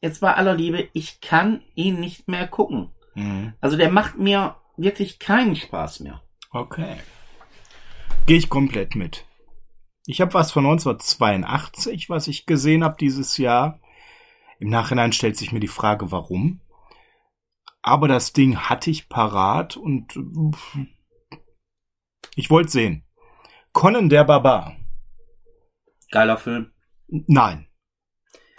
jetzt 0.00 0.20
bei 0.20 0.34
aller 0.34 0.54
Liebe, 0.54 0.88
ich 0.92 1.20
kann 1.20 1.62
ihn 1.74 2.00
nicht 2.00 2.28
mehr 2.28 2.46
gucken. 2.46 2.90
Mhm. 3.14 3.54
Also 3.60 3.76
der 3.76 3.90
macht 3.90 4.18
mir 4.18 4.56
wirklich 4.76 5.18
keinen 5.18 5.56
Spaß 5.56 6.00
mehr. 6.00 6.22
Okay. 6.50 6.96
Gehe 8.26 8.38
ich 8.38 8.48
komplett 8.48 8.94
mit. 8.94 9.24
Ich 10.06 10.20
habe 10.20 10.34
was 10.34 10.52
von 10.52 10.66
1982, 10.66 12.10
was 12.10 12.28
ich 12.28 12.46
gesehen 12.46 12.84
habe 12.84 12.96
dieses 12.98 13.38
Jahr. 13.38 13.80
Im 14.58 14.68
Nachhinein 14.68 15.12
stellt 15.12 15.36
sich 15.36 15.52
mir 15.52 15.60
die 15.60 15.68
Frage, 15.68 16.12
warum. 16.12 16.60
Aber 17.82 18.08
das 18.08 18.32
Ding 18.32 18.56
hatte 18.56 18.90
ich 18.90 19.08
parat 19.08 19.76
und 19.76 20.16
äh, 20.16 21.36
ich 22.34 22.50
wollte 22.50 22.70
sehen. 22.70 23.04
Conan 23.74 24.08
der 24.08 24.24
Barbar. 24.24 24.76
Geiler 26.12 26.38
Film. 26.38 26.70
Nein. 27.08 27.66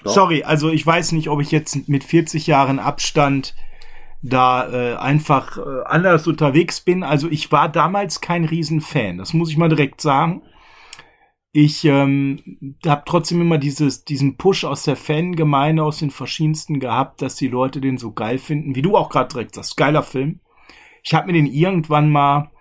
Doch. 0.04 0.14
Sorry, 0.14 0.44
also 0.44 0.70
ich 0.70 0.86
weiß 0.86 1.14
nicht, 1.14 1.30
ob 1.30 1.42
ich 1.42 1.52
jetzt 1.52 1.88
mit 1.88 2.04
40 2.04 2.46
Jahren 2.46 2.80
Abstand 2.80 3.56
da 4.22 4.70
äh, 4.70 4.96
einfach 4.98 5.58
äh, 5.58 5.84
anders 5.86 6.28
unterwegs 6.28 6.82
bin. 6.82 7.02
Also 7.02 7.30
ich 7.30 7.52
war 7.52 7.70
damals 7.70 8.20
kein 8.20 8.44
Riesenfan, 8.44 9.18
das 9.18 9.34
muss 9.34 9.50
ich 9.50 9.58
mal 9.58 9.70
direkt 9.70 10.02
sagen. 10.02 10.44
Ich 11.54 11.86
ähm, 11.86 12.76
habe 12.86 13.04
trotzdem 13.06 13.40
immer 13.40 13.58
dieses, 13.58 14.04
diesen 14.04 14.36
Push 14.36 14.66
aus 14.66 14.84
der 14.84 14.98
Fangemeinde, 14.98 15.84
aus 15.84 16.00
den 16.00 16.12
verschiedensten 16.12 16.82
gehabt, 16.82 17.22
dass 17.22 17.38
die 17.38 17.48
Leute 17.48 17.80
den 17.80 17.98
so 17.98 18.12
geil 18.12 18.38
finden, 18.38 18.76
wie 18.76 18.82
du 18.82 18.98
auch 18.98 19.10
gerade 19.10 19.30
direkt 19.30 19.56
sagst. 19.56 19.78
Geiler 19.78 20.04
Film. 20.04 20.42
Ich 21.04 21.14
habe 21.14 21.28
mir 21.28 21.34
den 21.34 21.48
irgendwann 21.48 22.12
mal 22.12 22.52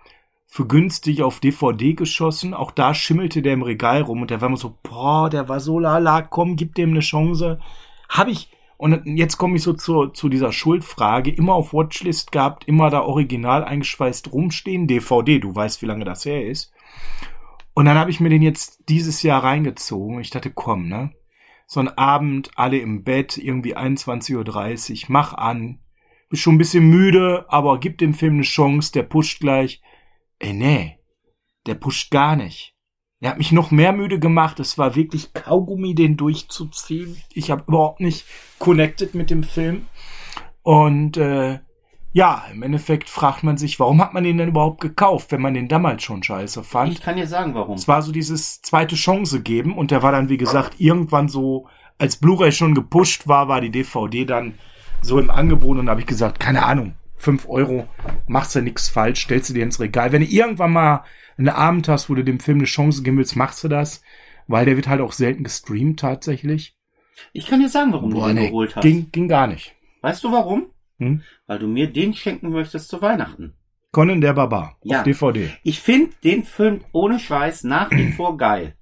für 0.55 0.65
günstig 0.65 1.21
auf 1.21 1.41
DVD 1.41 1.95
geschossen. 1.95 2.53
Auch 2.53 2.71
da 2.71 2.93
schimmelte 2.93 3.41
der 3.41 3.51
im 3.51 3.61
Regal 3.61 4.03
rum 4.03 4.21
und 4.21 4.31
der 4.31 4.39
war 4.39 4.47
immer 4.47 4.55
so, 4.55 4.77
boah, 4.83 5.29
der 5.29 5.49
war 5.49 5.59
so 5.59 5.79
lala, 5.79 6.21
komm, 6.21 6.55
gib 6.55 6.75
dem 6.75 6.91
eine 6.91 7.01
Chance. 7.01 7.59
Hab 8.07 8.29
ich, 8.29 8.49
und 8.77 9.17
jetzt 9.17 9.35
komme 9.35 9.57
ich 9.57 9.63
so 9.63 9.73
zu, 9.73 10.07
zu 10.07 10.29
dieser 10.29 10.53
Schuldfrage, 10.53 11.29
immer 11.29 11.55
auf 11.55 11.73
Watchlist 11.73 12.31
gehabt, 12.31 12.69
immer 12.69 12.89
da 12.89 13.01
original 13.01 13.65
eingeschweißt 13.65 14.31
rumstehen, 14.31 14.87
DVD, 14.87 15.39
du 15.39 15.53
weißt, 15.53 15.81
wie 15.81 15.87
lange 15.87 16.05
das 16.05 16.23
her 16.23 16.47
ist. 16.47 16.71
Und 17.73 17.83
dann 17.83 17.97
habe 17.97 18.09
ich 18.09 18.21
mir 18.21 18.29
den 18.29 18.41
jetzt 18.41 18.87
dieses 18.87 19.23
Jahr 19.23 19.43
reingezogen. 19.43 20.21
Ich 20.21 20.29
dachte, 20.29 20.51
komm, 20.51 20.87
ne? 20.87 21.11
So 21.67 21.81
ein 21.81 21.89
Abend, 21.97 22.51
alle 22.55 22.77
im 22.77 23.03
Bett, 23.03 23.37
irgendwie 23.37 23.75
21.30 23.75 24.37
Uhr, 24.37 25.05
mach 25.09 25.33
an. 25.33 25.79
Bist 26.29 26.43
schon 26.43 26.55
ein 26.55 26.59
bisschen 26.59 26.87
müde, 26.89 27.43
aber 27.49 27.77
gib 27.77 27.97
dem 27.97 28.13
Film 28.13 28.35
eine 28.35 28.43
Chance, 28.43 28.93
der 28.93 29.03
pusht 29.03 29.41
gleich. 29.41 29.81
Ey, 30.45 30.53
nee, 30.53 30.99
der 31.65 31.73
pusht 31.73 32.11
gar 32.11 32.35
nicht. 32.35 32.75
Der 33.19 33.31
hat 33.31 33.39
mich 33.39 33.51
noch 33.51 33.71
mehr 33.71 33.93
müde 33.93 34.19
gemacht. 34.19 34.59
Es 34.59 34.77
war 34.77 34.95
wirklich 34.95 35.33
Kaugummi, 35.33 35.95
den 35.95 36.17
durchzuziehen. 36.17 37.17
Ich 37.33 37.49
habe 37.49 37.63
überhaupt 37.67 37.99
nicht 37.99 38.27
connected 38.59 39.15
mit 39.15 39.31
dem 39.31 39.41
Film. 39.41 39.87
Und 40.61 41.17
äh, 41.17 41.61
ja, 42.13 42.45
im 42.53 42.61
Endeffekt 42.61 43.09
fragt 43.09 43.41
man 43.41 43.57
sich, 43.57 43.79
warum 43.79 43.99
hat 43.99 44.13
man 44.13 44.23
den 44.23 44.37
denn 44.37 44.49
überhaupt 44.49 44.81
gekauft, 44.81 45.31
wenn 45.31 45.41
man 45.41 45.55
den 45.55 45.67
damals 45.67 46.03
schon 46.03 46.21
scheiße 46.21 46.63
fand? 46.63 46.93
Ich 46.93 47.01
kann 47.01 47.15
dir 47.15 47.25
sagen, 47.25 47.55
warum. 47.55 47.77
Es 47.77 47.87
war 47.87 48.03
so 48.03 48.11
dieses 48.11 48.61
zweite 48.61 48.95
Chance 48.95 49.41
geben 49.41 49.75
und 49.75 49.89
der 49.89 50.03
war 50.03 50.11
dann, 50.11 50.29
wie 50.29 50.37
gesagt, 50.37 50.79
irgendwann 50.79 51.27
so, 51.27 51.67
als 51.97 52.17
Blu-ray 52.17 52.51
schon 52.51 52.75
gepusht 52.75 53.27
war, 53.27 53.47
war 53.47 53.61
die 53.61 53.71
DVD 53.71 54.25
dann 54.25 54.59
so 55.01 55.17
im 55.17 55.31
Angebot 55.31 55.79
und 55.79 55.87
da 55.87 55.93
habe 55.93 56.01
ich 56.01 56.07
gesagt, 56.07 56.39
keine 56.39 56.63
Ahnung, 56.65 56.93
fünf 57.17 57.47
Euro, 57.47 57.87
machst 58.27 58.55
du 58.55 58.61
nix 58.61 58.89
falsch, 58.89 59.23
stellst 59.23 59.49
du 59.49 59.53
dir 59.53 59.63
ins 59.63 59.79
Regal. 59.79 60.11
Wenn 60.11 60.21
du 60.21 60.27
irgendwann 60.27 60.73
mal 60.73 61.03
einen 61.37 61.49
Abend 61.49 61.87
hast, 61.87 62.09
wo 62.09 62.15
du 62.15 62.23
dem 62.23 62.39
Film 62.39 62.59
eine 62.59 62.65
Chance 62.65 63.03
geben 63.03 63.17
willst, 63.17 63.35
machst 63.35 63.63
du 63.63 63.67
das, 63.67 64.01
weil 64.47 64.65
der 64.65 64.75
wird 64.75 64.87
halt 64.87 65.01
auch 65.01 65.11
selten 65.11 65.43
gestreamt 65.43 65.99
tatsächlich. 65.99 66.77
Ich 67.33 67.47
kann 67.47 67.59
dir 67.61 67.69
sagen, 67.69 67.93
warum 67.93 68.09
Boah, 68.11 68.27
du 68.27 68.33
den 68.33 68.35
nee, 68.43 68.47
geholt 68.49 68.75
hast. 68.75 68.83
ging, 68.83 69.09
ging 69.11 69.27
gar 69.27 69.47
nicht. 69.47 69.75
Weißt 70.01 70.23
du 70.23 70.31
warum? 70.31 70.67
Hm? 70.99 71.23
Weil 71.47 71.59
du 71.59 71.67
mir 71.67 71.91
den 71.91 72.13
schenken 72.13 72.49
möchtest 72.49 72.89
zu 72.89 73.01
Weihnachten. 73.01 73.53
Conan 73.91 74.19
der 74.21 74.33
Barbar 74.33 74.77
Ja. 74.83 74.99
auf 74.99 75.03
DVD. 75.03 75.49
Ich 75.63 75.79
finde 75.79 76.11
den 76.23 76.43
Film 76.43 76.83
ohne 76.91 77.17
Scheiß 77.19 77.63
nach 77.63 77.89
wie 77.91 78.11
vor 78.17 78.37
geil. 78.37 78.75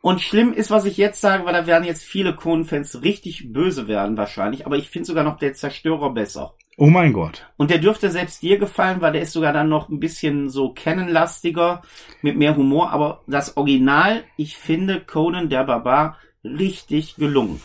Und 0.00 0.20
schlimm 0.20 0.52
ist, 0.52 0.70
was 0.70 0.84
ich 0.84 0.96
jetzt 0.96 1.20
sage, 1.20 1.44
weil 1.44 1.52
da 1.52 1.66
werden 1.66 1.84
jetzt 1.84 2.04
viele 2.04 2.34
Conan-Fans 2.34 3.02
richtig 3.02 3.52
böse 3.52 3.88
werden 3.88 4.16
wahrscheinlich, 4.16 4.64
aber 4.64 4.76
ich 4.76 4.88
finde 4.88 5.06
sogar 5.06 5.24
noch 5.24 5.38
der 5.38 5.54
Zerstörer 5.54 6.10
besser. 6.10 6.54
Oh 6.76 6.86
mein 6.86 7.12
Gott. 7.12 7.50
Und 7.56 7.70
der 7.70 7.78
dürfte 7.78 8.08
selbst 8.08 8.40
dir 8.40 8.56
gefallen, 8.56 9.00
weil 9.00 9.12
der 9.12 9.22
ist 9.22 9.32
sogar 9.32 9.52
dann 9.52 9.68
noch 9.68 9.88
ein 9.88 9.98
bisschen 9.98 10.48
so 10.48 10.72
Canon-lastiger, 10.72 11.82
mit 12.22 12.36
mehr 12.36 12.56
Humor, 12.56 12.90
aber 12.90 13.24
das 13.26 13.56
Original, 13.56 14.22
ich 14.36 14.56
finde 14.56 15.00
Conan 15.00 15.48
der 15.48 15.64
Barbar 15.64 16.18
richtig 16.44 17.16
gelungen. 17.16 17.60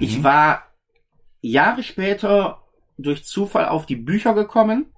Ich 0.00 0.24
war 0.24 0.64
Jahre 1.40 1.84
später 1.84 2.64
durch 2.96 3.24
Zufall 3.24 3.68
auf 3.68 3.86
die 3.86 3.96
Bücher 3.96 4.34
gekommen, 4.34 4.92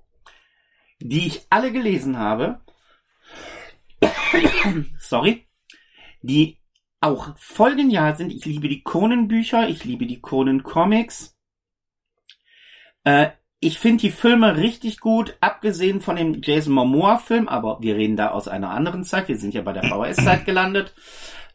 die 1.01 1.27
ich 1.27 1.47
alle 1.51 1.71
gelesen 1.71 2.19
habe. 2.19 2.61
Sorry. 4.99 5.47
Die 6.23 6.60
auch 7.01 7.37
voll 7.37 7.77
genial 7.77 8.17
sind. 8.17 8.33
Ich 8.33 8.45
liebe 8.45 8.69
die 8.69 8.83
Conan-Bücher, 8.83 9.69
ich 9.69 9.85
liebe 9.85 10.07
die 10.07 10.21
Conan-Comics. 10.21 11.37
Äh, 13.05 13.31
ich 13.59 13.79
finde 13.79 14.03
die 14.03 14.11
Filme 14.11 14.57
richtig 14.57 15.01
gut, 15.01 15.37
abgesehen 15.41 16.01
von 16.01 16.17
dem 16.17 16.41
Jason 16.43 16.73
Momoa-Film, 16.73 17.49
aber 17.49 17.79
wir 17.83 17.97
reden 17.97 18.17
da 18.17 18.31
aus 18.31 18.49
einer 18.49 18.71
anderen 18.71 19.05
Zeit. 19.05 19.29
Wir 19.29 19.37
sind 19.37 19.53
ja 19.55 19.63
bei 19.63 19.73
der 19.73 19.85
VHS-Zeit 19.85 20.47
gelandet. 20.47 20.95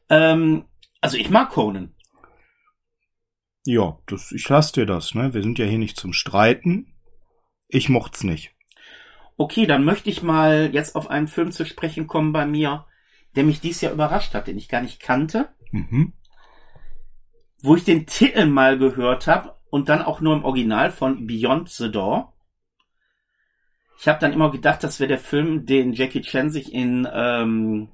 Ähm, 0.10 0.66
also 1.02 1.18
ich 1.18 1.30
mag 1.30 1.50
Conan. 1.50 1.96
Ja, 3.66 3.98
das, 4.06 4.32
ich 4.32 4.48
lass 4.48 4.72
dir 4.72 4.86
das, 4.86 5.16
ne? 5.16 5.34
Wir 5.34 5.42
sind 5.42 5.58
ja 5.58 5.66
hier 5.66 5.80
nicht 5.80 5.98
zum 5.98 6.14
Streiten. 6.14 6.94
Ich 7.68 7.90
mocht's 7.90 8.24
nicht. 8.24 8.52
Okay, 9.38 9.66
dann 9.66 9.84
möchte 9.84 10.10
ich 10.10 10.22
mal 10.22 10.70
jetzt 10.72 10.96
auf 10.96 11.10
einen 11.10 11.28
Film 11.28 11.52
zu 11.52 11.66
sprechen 11.66 12.06
kommen 12.06 12.32
bei 12.32 12.46
mir, 12.46 12.86
der 13.36 13.44
mich 13.44 13.62
dieses 13.62 13.82
Jahr 13.82 13.94
überrascht 13.94 14.34
hat, 14.34 14.48
den 14.48 14.58
ich 14.58 14.70
gar 14.70 14.82
nicht 14.82 15.00
kannte, 15.00 15.50
Mhm. 15.72 16.14
wo 17.62 17.76
ich 17.76 17.84
den 17.84 18.06
Titel 18.06 18.46
mal 18.46 18.78
gehört 18.78 19.28
habe 19.28 19.56
und 19.70 19.90
dann 19.90 20.02
auch 20.02 20.22
nur 20.22 20.36
im 20.36 20.46
Original 20.46 20.92
von 20.92 21.28
Beyond 21.28 21.70
the 21.70 21.92
Door. 21.92 22.34
Ich 24.00 24.08
habe 24.08 24.20
dann 24.20 24.34
immer 24.34 24.52
gedacht, 24.52 24.84
das 24.84 25.00
wäre 25.00 25.08
der 25.08 25.20
Film, 25.20 25.66
den 25.66 25.94
Jackie 25.94 26.22
Chan 26.22 26.50
sich 26.50 26.74
in 26.74 27.08
ähm, 27.12 27.90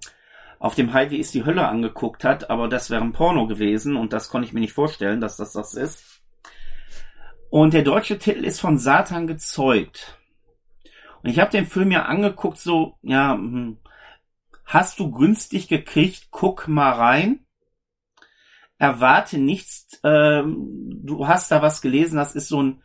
auf 0.60 0.76
dem 0.76 0.94
Highway 0.94 1.18
ist 1.18 1.34
die 1.34 1.44
Hölle 1.44 1.68
angeguckt 1.68 2.24
hat, 2.24 2.52
aber 2.52 2.68
das 2.68 2.92
wäre 2.92 3.02
ein 3.02 3.14
Porno 3.14 3.48
gewesen 3.48 3.96
und 3.96 4.14
das 4.14 4.30
konnte 4.30 4.48
ich 4.48 4.54
mir 4.54 4.60
nicht 4.60 4.74
vorstellen, 4.74 5.20
dass 5.20 5.38
das 5.38 5.54
das 5.54 5.74
ist. 5.74 6.22
Und 7.50 7.74
der 7.74 7.82
deutsche 7.82 8.20
Titel 8.20 8.46
ist 8.46 8.62
von 8.62 8.78
Satan 8.78 9.26
gezeugt. 9.26 10.20
Und 11.24 11.32
ich 11.32 11.40
habe 11.40 11.50
den 11.50 11.66
Film 11.66 11.92
ja 11.92 12.04
angeguckt, 12.04 12.60
so, 12.60 12.98
ja, 13.02 13.34
hm, 13.34 13.78
hast 14.72 15.00
du 15.00 15.12
günstig 15.12 15.68
gekriegt, 15.68 16.30
guck 16.32 16.68
mal 16.70 16.94
rein. 16.94 17.46
Erwarte 18.78 19.38
nichts, 19.38 20.00
ähm, 20.04 21.02
du 21.04 21.28
hast 21.28 21.52
da 21.52 21.62
was 21.62 21.82
gelesen, 21.82 22.16
das 22.16 22.36
ist 22.36 22.48
so 22.48 22.64
ein 22.64 22.82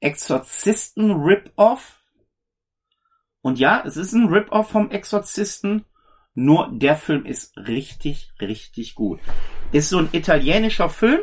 Exorzisten-Rip-Off. 0.00 2.00
Und 3.40 3.58
ja, 3.58 3.82
es 3.84 3.96
ist 3.96 4.12
ein 4.12 4.28
Rip-Off 4.28 4.70
vom 4.70 4.92
Exorzisten, 4.92 5.84
nur 6.34 6.70
der 6.72 6.94
Film 6.96 7.26
ist 7.26 7.56
richtig, 7.56 8.32
richtig 8.40 8.94
gut. 8.94 9.18
Ist 9.72 9.88
so 9.88 9.98
ein 9.98 10.10
italienischer 10.12 10.88
Film. 10.88 11.20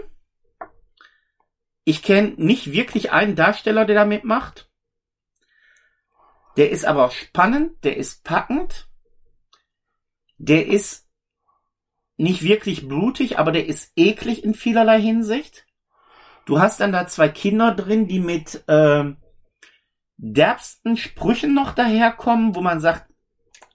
Ich 1.85 2.03
kenne 2.03 2.33
nicht 2.35 2.73
wirklich 2.73 3.13
einen 3.13 3.37
Darsteller, 3.37 3.85
der 3.85 3.95
da 3.95 4.03
mitmacht. 4.05 4.69
Der 6.57 6.69
ist 6.69 6.83
aber 6.85 7.11
spannend, 7.11 7.81
der 7.85 7.95
ist 7.95 8.25
packend. 8.25 8.90
Der 10.43 10.65
ist 10.65 11.07
nicht 12.17 12.41
wirklich 12.41 12.87
blutig, 12.87 13.37
aber 13.37 13.51
der 13.51 13.67
ist 13.67 13.91
eklig 13.95 14.43
in 14.43 14.55
vielerlei 14.55 14.99
Hinsicht. 14.99 15.67
Du 16.47 16.59
hast 16.59 16.79
dann 16.79 16.91
da 16.91 17.05
zwei 17.05 17.29
Kinder 17.29 17.75
drin, 17.75 18.07
die 18.07 18.19
mit 18.19 18.63
ähm, 18.67 19.17
derbsten 20.17 20.97
Sprüchen 20.97 21.53
noch 21.53 21.75
daherkommen, 21.75 22.55
wo 22.55 22.61
man 22.61 22.79
sagt, 22.79 23.05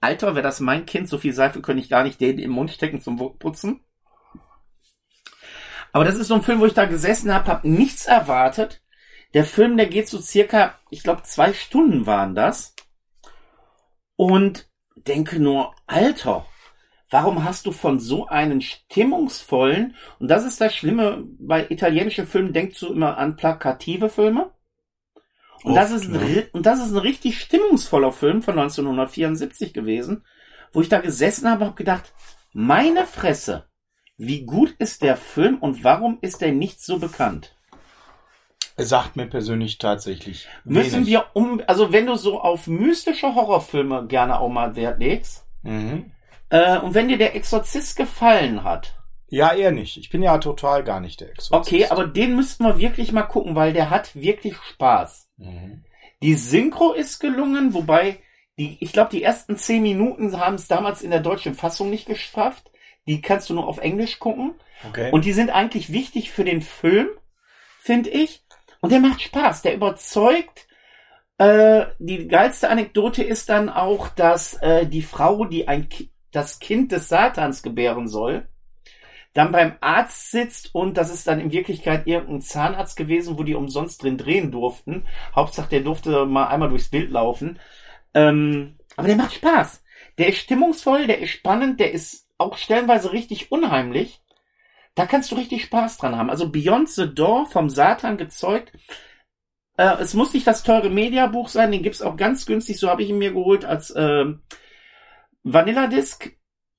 Alter, 0.01 0.35
wäre 0.35 0.43
das 0.43 0.59
mein 0.59 0.85
Kind, 0.85 1.07
so 1.07 1.17
viel 1.17 1.33
Seife 1.33 1.61
könnte 1.61 1.81
ich 1.81 1.89
gar 1.89 2.03
nicht 2.03 2.19
den 2.19 2.37
im 2.37 2.51
Mund 2.51 2.69
stecken 2.69 2.99
zum 2.99 3.17
Putzen. 3.39 3.79
Aber 5.93 6.03
das 6.03 6.17
ist 6.17 6.27
so 6.27 6.35
ein 6.35 6.43
Film, 6.43 6.59
wo 6.59 6.65
ich 6.65 6.73
da 6.73 6.83
gesessen 6.83 7.33
habe, 7.33 7.47
habe 7.47 7.69
nichts 7.69 8.07
erwartet. 8.07 8.83
Der 9.33 9.45
Film, 9.45 9.77
der 9.77 9.87
geht 9.87 10.09
so 10.09 10.19
circa, 10.19 10.77
ich 10.89 11.01
glaube, 11.01 11.23
zwei 11.23 11.53
Stunden 11.53 12.05
waren 12.05 12.35
das. 12.35 12.75
Und 14.17 14.69
denke 14.95 15.39
nur, 15.39 15.73
Alter, 15.85 16.45
warum 17.09 17.43
hast 17.43 17.65
du 17.65 17.71
von 17.71 17.99
so 17.99 18.27
einen 18.27 18.61
stimmungsvollen, 18.61 19.95
und 20.19 20.27
das 20.27 20.45
ist 20.45 20.59
das 20.61 20.75
Schlimme, 20.75 21.23
bei 21.39 21.69
italienischen 21.69 22.27
Filmen 22.27 22.53
denkst 22.53 22.79
du 22.79 22.87
immer 22.87 23.17
an 23.17 23.35
plakative 23.35 24.09
Filme. 24.09 24.51
Und 25.63 25.75
das, 25.75 25.91
Oft, 25.91 26.03
ist 26.03 26.13
ein, 26.13 26.35
ja. 26.35 26.43
und 26.53 26.65
das 26.65 26.79
ist 26.79 26.91
ein 26.91 26.97
richtig 26.97 27.39
stimmungsvoller 27.41 28.11
Film 28.11 28.41
von 28.41 28.57
1974 28.57 29.73
gewesen, 29.73 30.23
wo 30.71 30.81
ich 30.81 30.89
da 30.89 30.99
gesessen 30.99 31.49
habe 31.49 31.61
und 31.61 31.67
habe 31.67 31.77
gedacht, 31.77 32.13
meine 32.53 33.05
Fresse, 33.05 33.65
wie 34.17 34.45
gut 34.45 34.75
ist 34.79 35.01
der 35.01 35.17
Film 35.17 35.57
und 35.57 35.83
warum 35.83 36.19
ist 36.21 36.41
der 36.41 36.51
nicht 36.51 36.81
so 36.81 36.99
bekannt? 36.99 37.55
Sagt 38.77 39.15
mir 39.15 39.25
persönlich 39.25 39.79
tatsächlich. 39.79 40.47
Müssen 40.63 40.97
wenig. 40.97 41.07
wir 41.07 41.25
um, 41.33 41.61
also 41.65 41.91
wenn 41.91 42.05
du 42.05 42.15
so 42.15 42.39
auf 42.39 42.67
mystische 42.67 43.33
Horrorfilme 43.33 44.05
gerne 44.05 44.39
auch 44.39 44.49
mal 44.49 44.75
Wert 44.75 44.99
legst, 44.99 45.47
Mhm. 45.67 46.11
Äh, 46.49 46.77
und 46.79 46.93
wenn 46.93 47.07
dir 47.07 47.17
der 47.17 47.35
Exorzist 47.35 47.95
gefallen 47.97 48.63
hat, 48.63 48.93
Ja, 49.29 49.53
eher 49.53 49.71
nicht. 49.71 49.97
Ich 49.97 50.09
bin 50.09 50.23
ja 50.23 50.37
total 50.37 50.83
gar 50.83 50.99
nicht 51.01 51.19
der 51.19 51.29
Exorzist. 51.29 51.53
okay, 51.53 51.87
aber 51.87 52.07
den 52.07 52.35
müssten 52.35 52.63
wir 52.63 52.77
wirklich 52.79 53.11
mal 53.11 53.23
gucken, 53.23 53.55
weil 53.55 53.73
der 53.73 53.89
hat 53.89 54.15
wirklich 54.15 54.55
Spaß. 54.57 55.29
Mhm. 55.37 55.83
Die 56.21 56.35
Synchro 56.35 56.93
ist 56.93 57.19
gelungen, 57.19 57.73
wobei 57.73 58.19
die, 58.57 58.77
ich 58.79 58.91
glaube, 58.91 59.11
die 59.11 59.21
ersten 59.21 59.55
zehn 59.57 59.83
Minuten 59.83 60.39
haben 60.39 60.55
es 60.55 60.67
damals 60.67 61.01
in 61.03 61.11
der 61.11 61.19
deutschen 61.19 61.53
Fassung 61.53 61.89
nicht 61.89 62.07
geschafft. 62.07 62.71
Die 63.05 63.21
kannst 63.21 63.49
du 63.49 63.53
nur 63.53 63.67
auf 63.67 63.77
Englisch 63.77 64.17
gucken. 64.19 64.55
Okay. 64.89 65.11
Und 65.11 65.25
die 65.25 65.33
sind 65.33 65.49
eigentlich 65.51 65.91
wichtig 65.91 66.31
für 66.31 66.43
den 66.43 66.61
Film, 66.61 67.07
finde 67.79 68.09
ich. 68.09 68.43
Und 68.81 68.91
der 68.91 68.99
macht 68.99 69.21
Spaß, 69.21 69.61
der 69.61 69.75
überzeugt. 69.75 70.67
Äh, 71.37 71.85
die 71.99 72.27
geilste 72.27 72.69
Anekdote 72.69 73.23
ist 73.23 73.49
dann 73.49 73.69
auch, 73.69 74.07
dass 74.09 74.55
äh, 74.61 74.87
die 74.87 75.03
Frau, 75.03 75.45
die 75.45 75.67
ein 75.67 75.87
Ki 75.89 76.09
das 76.37 76.59
Kind 76.59 76.91
des 76.91 77.09
Satans 77.09 77.63
gebären 77.63 78.07
soll, 78.07 78.47
dann 79.33 79.51
beim 79.51 79.73
Arzt 79.81 80.31
sitzt 80.31 80.73
und 80.75 80.95
das 80.95 81.11
ist 81.11 81.27
dann 81.27 81.39
in 81.39 81.51
Wirklichkeit 81.51 82.05
irgendein 82.05 82.41
Zahnarzt 82.41 82.95
gewesen, 82.95 83.37
wo 83.37 83.43
die 83.43 83.55
umsonst 83.55 84.03
drin 84.03 84.17
drehen 84.17 84.51
durften. 84.51 85.05
Hauptsache, 85.35 85.69
der 85.69 85.81
durfte 85.81 86.25
mal 86.25 86.47
einmal 86.47 86.69
durchs 86.69 86.89
Bild 86.89 87.11
laufen. 87.11 87.59
Ähm, 88.13 88.77
aber 88.95 89.07
der 89.07 89.17
macht 89.17 89.33
Spaß. 89.33 89.83
Der 90.19 90.27
ist 90.27 90.37
stimmungsvoll, 90.37 91.07
der 91.07 91.19
ist 91.19 91.31
spannend, 91.31 91.79
der 91.79 91.91
ist 91.91 92.27
auch 92.37 92.57
stellenweise 92.57 93.11
richtig 93.13 93.51
unheimlich. 93.51 94.21
Da 94.93 95.07
kannst 95.07 95.31
du 95.31 95.35
richtig 95.35 95.63
Spaß 95.63 95.97
dran 95.97 96.17
haben. 96.17 96.29
Also 96.29 96.51
Beyond 96.51 96.89
the 96.89 97.13
Door 97.13 97.47
vom 97.47 97.69
Satan 97.69 98.17
gezeugt. 98.17 98.73
Äh, 99.77 99.97
es 100.01 100.13
muss 100.13 100.33
nicht 100.33 100.45
das 100.45 100.61
teure 100.61 100.89
Mediabuch 100.91 101.49
sein, 101.49 101.71
den 101.71 101.83
gibt's 101.83 102.01
auch 102.03 102.15
ganz 102.15 102.45
günstig. 102.45 102.79
So 102.79 102.89
habe 102.89 103.01
ich 103.01 103.09
ihn 103.09 103.17
mir 103.17 103.33
geholt 103.33 103.65
als 103.65 103.93
ähm, 103.95 104.41
Vanilla 105.53 105.87
Disc. 105.87 106.31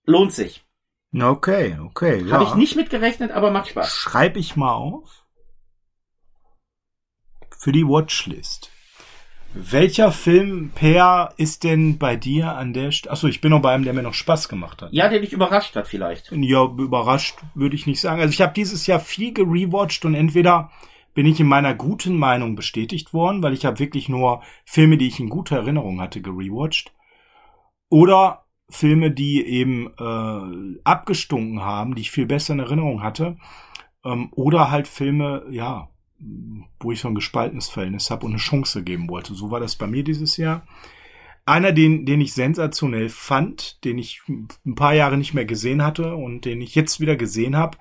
Lohnt 0.05 0.33
sich. 0.33 0.65
Okay, 1.19 1.79
okay. 1.83 2.23
Ja. 2.23 2.33
Habe 2.33 2.45
ich 2.45 2.55
nicht 2.55 2.77
mitgerechnet, 2.77 3.31
aber 3.31 3.51
macht 3.51 3.69
Spaß. 3.69 3.91
Schreib 3.91 4.37
ich 4.37 4.57
mal 4.57 4.75
auf. 4.75 5.25
Für 7.59 7.73
die 7.73 7.87
Watchlist. 7.87 8.71
Welcher 9.55 10.13
Film, 10.13 10.71
Per, 10.75 11.33
ist 11.39 11.65
denn 11.65 11.97
bei 11.97 12.17
dir 12.17 12.55
an 12.55 12.75
der 12.75 12.93
Stelle? 12.93 13.13
Achso, 13.13 13.27
ich 13.27 13.41
bin 13.41 13.51
noch 13.51 13.63
bei 13.63 13.73
einem, 13.73 13.85
der 13.85 13.95
mir 13.95 14.03
noch 14.03 14.13
Spaß 14.13 14.51
gemacht 14.51 14.83
hat. 14.83 14.93
Ja, 14.93 15.09
der 15.09 15.21
dich 15.21 15.33
überrascht 15.33 15.75
hat 15.75 15.89
vielleicht. 15.89 16.31
Ja, 16.31 16.65
überrascht 16.65 17.39
würde 17.55 17.75
ich 17.75 17.87
nicht 17.87 18.01
sagen. 18.01 18.21
Also 18.21 18.33
ich 18.33 18.43
habe 18.43 18.53
dieses 18.53 18.87
Jahr 18.87 19.01
viel 19.01 19.33
gerewatcht 19.33 20.05
und 20.05 20.15
entweder 20.15 20.71
bin 21.15 21.25
ich 21.25 21.41
in 21.41 21.49
meiner 21.49 21.75
guten 21.75 22.17
Meinung 22.19 22.55
bestätigt 22.55 23.15
worden, 23.15 23.43
weil 23.43 23.55
ich 23.55 23.65
habe 23.65 23.79
wirklich 23.79 24.11
nur 24.11 24.43
Filme, 24.67 24.99
die 24.99 25.09
ich 25.09 25.19
in 25.19 25.31
guter 25.31 25.57
Erinnerung 25.57 26.03
hatte, 26.03 26.21
gerewatcht. 26.21 26.93
Oder 27.89 28.45
Filme, 28.71 29.11
die 29.11 29.45
eben 29.45 29.89
äh, 29.99 30.81
abgestunken 30.85 31.63
haben, 31.63 31.95
die 31.95 32.03
ich 32.03 32.11
viel 32.11 32.27
besser 32.27 32.53
in 32.53 32.61
Erinnerung 32.61 33.03
hatte. 33.03 33.37
Ähm, 34.05 34.29
oder 34.33 34.71
halt 34.71 34.89
Filme, 34.89 35.47
ja, 35.51 35.89
wo 36.81 36.93
ich 36.93 37.01
so 37.01 37.09
ein 37.09 37.15
gespaltenes 37.15 37.69
Verhältnis 37.69 38.11
habe 38.11 38.27
und 38.27 38.33
eine 38.33 38.41
Chance 38.41 38.83
geben 38.83 39.09
wollte. 39.09 39.35
So 39.35 39.51
war 39.51 39.61
das 39.61 39.77
bei 39.77 39.87
mir 39.87 40.05
dieses 40.05 40.37
Jahr. 40.37 40.67
Einer, 41.49 41.73
den, 41.73 42.05
den 42.05 42.21
ich 42.21 42.35
sensationell 42.35 43.09
fand, 43.09 43.83
den 43.85 43.97
ich 43.97 44.21
ein 44.29 44.75
paar 44.75 44.93
Jahre 44.93 45.17
nicht 45.17 45.33
mehr 45.33 45.47
gesehen 45.47 45.83
hatte 45.83 46.15
und 46.15 46.45
den 46.45 46.61
ich 46.61 46.75
jetzt 46.75 47.01
wieder 47.01 47.17
gesehen 47.17 47.57
habe, 47.57 47.79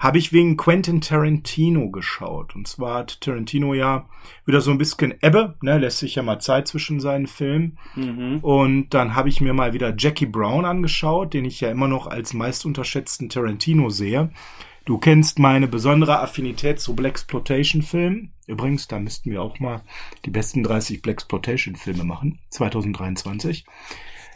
habe 0.00 0.18
ich 0.18 0.32
wegen 0.32 0.56
Quentin 0.56 1.00
Tarantino 1.00 1.90
geschaut. 1.90 2.56
Und 2.56 2.66
zwar 2.66 3.00
hat 3.00 3.20
Tarantino 3.20 3.74
ja 3.74 4.08
wieder 4.46 4.60
so 4.60 4.70
ein 4.70 4.78
bisschen 4.78 5.14
Ebbe, 5.20 5.56
ne, 5.60 5.78
lässt 5.78 5.98
sich 5.98 6.14
ja 6.14 6.22
mal 6.22 6.40
Zeit 6.40 6.66
zwischen 6.66 7.00
seinen 7.00 7.26
Filmen. 7.26 7.78
Mhm. 7.94 8.38
Und 8.40 8.90
dann 8.94 9.14
habe 9.14 9.28
ich 9.28 9.40
mir 9.40 9.52
mal 9.52 9.74
wieder 9.74 9.94
Jackie 9.96 10.26
Brown 10.26 10.64
angeschaut, 10.64 11.34
den 11.34 11.44
ich 11.44 11.60
ja 11.60 11.70
immer 11.70 11.88
noch 11.88 12.06
als 12.06 12.32
meist 12.32 12.64
unterschätzten 12.64 13.28
Tarantino 13.28 13.90
sehe. 13.90 14.30
Du 14.84 14.98
kennst 14.98 15.38
meine 15.38 15.68
besondere 15.68 16.18
Affinität 16.18 16.80
zu 16.80 16.96
Blaxploitation-Filmen. 16.96 18.34
Übrigens, 18.46 18.88
da 18.88 18.98
müssten 18.98 19.30
wir 19.30 19.40
auch 19.40 19.60
mal 19.60 19.82
die 20.24 20.30
besten 20.30 20.64
30 20.64 21.02
Blaxploitation-Filme 21.02 22.04
machen. 22.04 22.40
2023. 22.50 23.64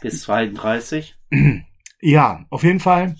Bis 0.01 0.21
32. 0.21 1.15
Ja, 1.99 2.45
auf 2.51 2.61
jeden 2.61 2.79
Fall 2.79 3.15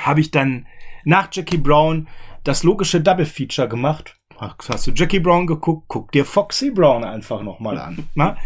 habe 0.00 0.20
ich 0.20 0.32
dann 0.32 0.66
nach 1.04 1.28
Jackie 1.30 1.58
Brown 1.58 2.08
das 2.42 2.64
logische 2.64 3.00
Double-Feature 3.00 3.68
gemacht. 3.68 4.16
Hast 4.36 4.86
du 4.88 4.90
Jackie 4.90 5.20
Brown 5.20 5.46
geguckt? 5.46 5.84
Guck 5.86 6.10
dir 6.10 6.24
Foxy 6.24 6.72
Brown 6.72 7.04
einfach 7.04 7.42
nochmal 7.42 7.78
an. 7.78 8.08
Na? 8.16 8.36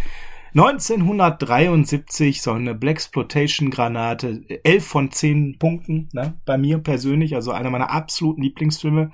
1973 0.55 2.43
so 2.43 2.53
eine 2.53 2.75
Blaxploitation-Granate, 2.75 4.43
11 4.65 4.87
von 4.87 5.11
10 5.11 5.59
Punkten, 5.59 6.09
ne? 6.13 6.35
bei 6.45 6.59
mir 6.59 6.79
persönlich, 6.79 7.35
also 7.35 7.53
einer 7.53 7.71
meiner 7.71 7.91
absoluten 7.91 8.43
Lieblingsfilme. 8.43 9.11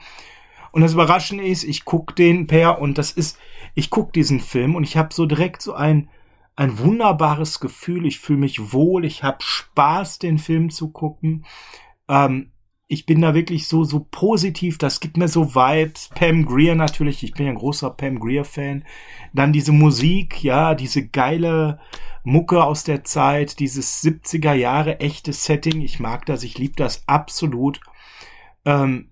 Und 0.73 0.83
das 0.83 0.95
Überraschende 0.95 1.47
ist, 1.47 1.65
ich 1.65 1.85
guck 1.85 2.17
den 2.17 2.47
per 2.47 2.81
und 2.81 2.99
das 2.99 3.13
ist, 3.13 3.39
ich 3.75 3.91
guck 3.91 4.13
diesen 4.13 4.41
Film 4.41 4.75
und 4.75 4.85
ich 4.85 4.97
habe 4.97 5.15
so 5.15 5.27
direkt 5.27 5.63
so 5.63 5.75
ein 5.75 6.09
ein 6.59 6.79
wunderbares 6.81 7.61
Gefühl. 7.61 8.05
Ich 8.05 8.19
fühle 8.19 8.41
mich 8.41 8.73
wohl, 8.73 9.05
ich 9.05 9.23
habe 9.23 9.39
Spaß, 9.41 10.19
den 10.19 10.39
Film 10.39 10.71
zu 10.71 10.91
gucken. 10.91 11.45
Ähm, 12.09 12.51
ich 12.91 13.05
bin 13.05 13.21
da 13.21 13.35
wirklich 13.35 13.69
so 13.69 13.85
so 13.85 14.07
positiv. 14.11 14.79
Das 14.79 15.01
gibt 15.01 15.19
mir 15.19 15.29
so 15.29 15.55
Vibes. 15.55 16.09
Pam 16.15 16.47
Greer 16.47 16.75
natürlich. 16.75 17.23
Ich 17.23 17.35
bin 17.35 17.47
ja 17.47 17.53
ein 17.53 17.59
großer 17.59 17.91
Pam 17.91 18.19
Greer 18.19 18.47
Fan. 18.47 18.85
Dann 19.35 19.53
diese 19.53 19.73
Musik, 19.73 20.43
ja, 20.43 20.75
diese 20.75 21.07
geile 21.07 21.81
Mucke 22.25 22.65
aus 22.65 22.85
der 22.85 23.05
Zeit, 23.05 23.59
dieses 23.59 24.03
70er 24.03 24.55
Jahre 24.55 25.01
echte 25.01 25.35
Setting. 25.35 25.83
Ich 25.83 26.01
mag 26.01 26.25
das. 26.25 26.43
Ich 26.43 26.57
liebe 26.57 26.77
das 26.77 27.07
absolut. 27.07 27.79
Ähm, 28.65 29.11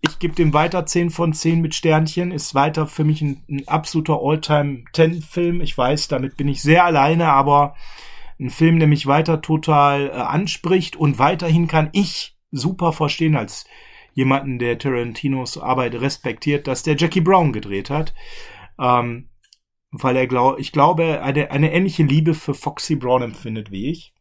ich 0.00 0.20
gebe 0.20 0.34
dem 0.34 0.52
weiter 0.52 0.86
10 0.86 1.10
von 1.10 1.32
10 1.32 1.60
mit 1.60 1.74
Sternchen. 1.74 2.30
Ist 2.30 2.54
weiter 2.54 2.86
für 2.86 3.04
mich 3.04 3.20
ein, 3.20 3.42
ein 3.48 3.66
absoluter 3.66 4.20
All-Time-10-Film. 4.22 5.60
Ich 5.60 5.76
weiß, 5.76 6.06
damit 6.06 6.36
bin 6.36 6.46
ich 6.46 6.62
sehr 6.62 6.84
alleine, 6.84 7.28
aber 7.28 7.74
ein 8.38 8.50
Film, 8.50 8.78
der 8.78 8.88
mich 8.88 9.08
weiter 9.08 9.40
total 9.40 10.08
äh, 10.08 10.12
anspricht 10.12 10.94
und 10.94 11.18
weiterhin 11.18 11.66
kann 11.66 11.88
ich 11.92 12.36
super 12.52 12.92
verstehen 12.92 13.34
als 13.34 13.66
jemanden, 14.14 14.58
der 14.58 14.78
Tarantinos 14.78 15.58
Arbeit 15.58 15.94
respektiert, 15.94 16.66
dass 16.66 16.84
der 16.84 16.96
Jackie 16.96 17.20
Brown 17.20 17.52
gedreht 17.52 17.90
hat. 17.90 18.14
Ähm, 18.78 19.28
weil 19.90 20.16
er 20.16 20.26
glaub, 20.26 20.58
ich 20.58 20.72
glaube, 20.72 21.22
eine, 21.22 21.50
eine 21.50 21.72
ähnliche 21.72 22.04
Liebe 22.04 22.34
für 22.34 22.54
Foxy 22.54 22.94
Brown 22.94 23.22
empfindet 23.22 23.70
wie 23.70 23.90
ich. 23.90 24.14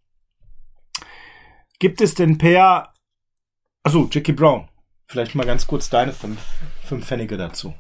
Gibt 1.80 2.02
es 2.02 2.16
denn 2.16 2.38
per, 2.38 2.94
also 3.84 4.10
Jackie 4.12 4.34
Brown, 4.34 4.68
Vielleicht 5.12 5.36
mal 5.36 5.46
ganz 5.46 5.68
kurz 5.68 5.90
deine 5.90 6.14
fünf, 6.14 6.40
fünf 6.86 7.06
Pfennige 7.06 7.36
dazu. 7.36 7.74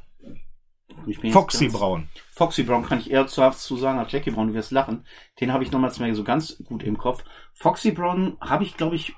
Foxy 1.31 1.69
Braun. 1.69 2.09
Foxy 2.33 2.63
Brown 2.63 2.85
kann 2.85 2.99
ich 2.99 3.09
eher 3.09 3.25
zu 3.25 3.49
zu 3.51 3.77
sagen 3.77 3.99
als 3.99 4.11
Jackie 4.11 4.31
Brown, 4.31 4.49
du 4.49 4.53
wirst 4.53 4.71
lachen. 4.71 5.05
Den 5.39 5.53
habe 5.53 5.63
ich 5.63 5.71
nochmals 5.71 5.97
mehr 5.99 6.13
so 6.13 6.25
ganz 6.25 6.61
gut 6.65 6.83
im 6.83 6.97
Kopf. 6.97 7.23
Foxy 7.53 7.91
Brown 7.91 8.35
habe 8.41 8.65
ich, 8.65 8.75
glaube 8.75 8.97
ich, 8.97 9.15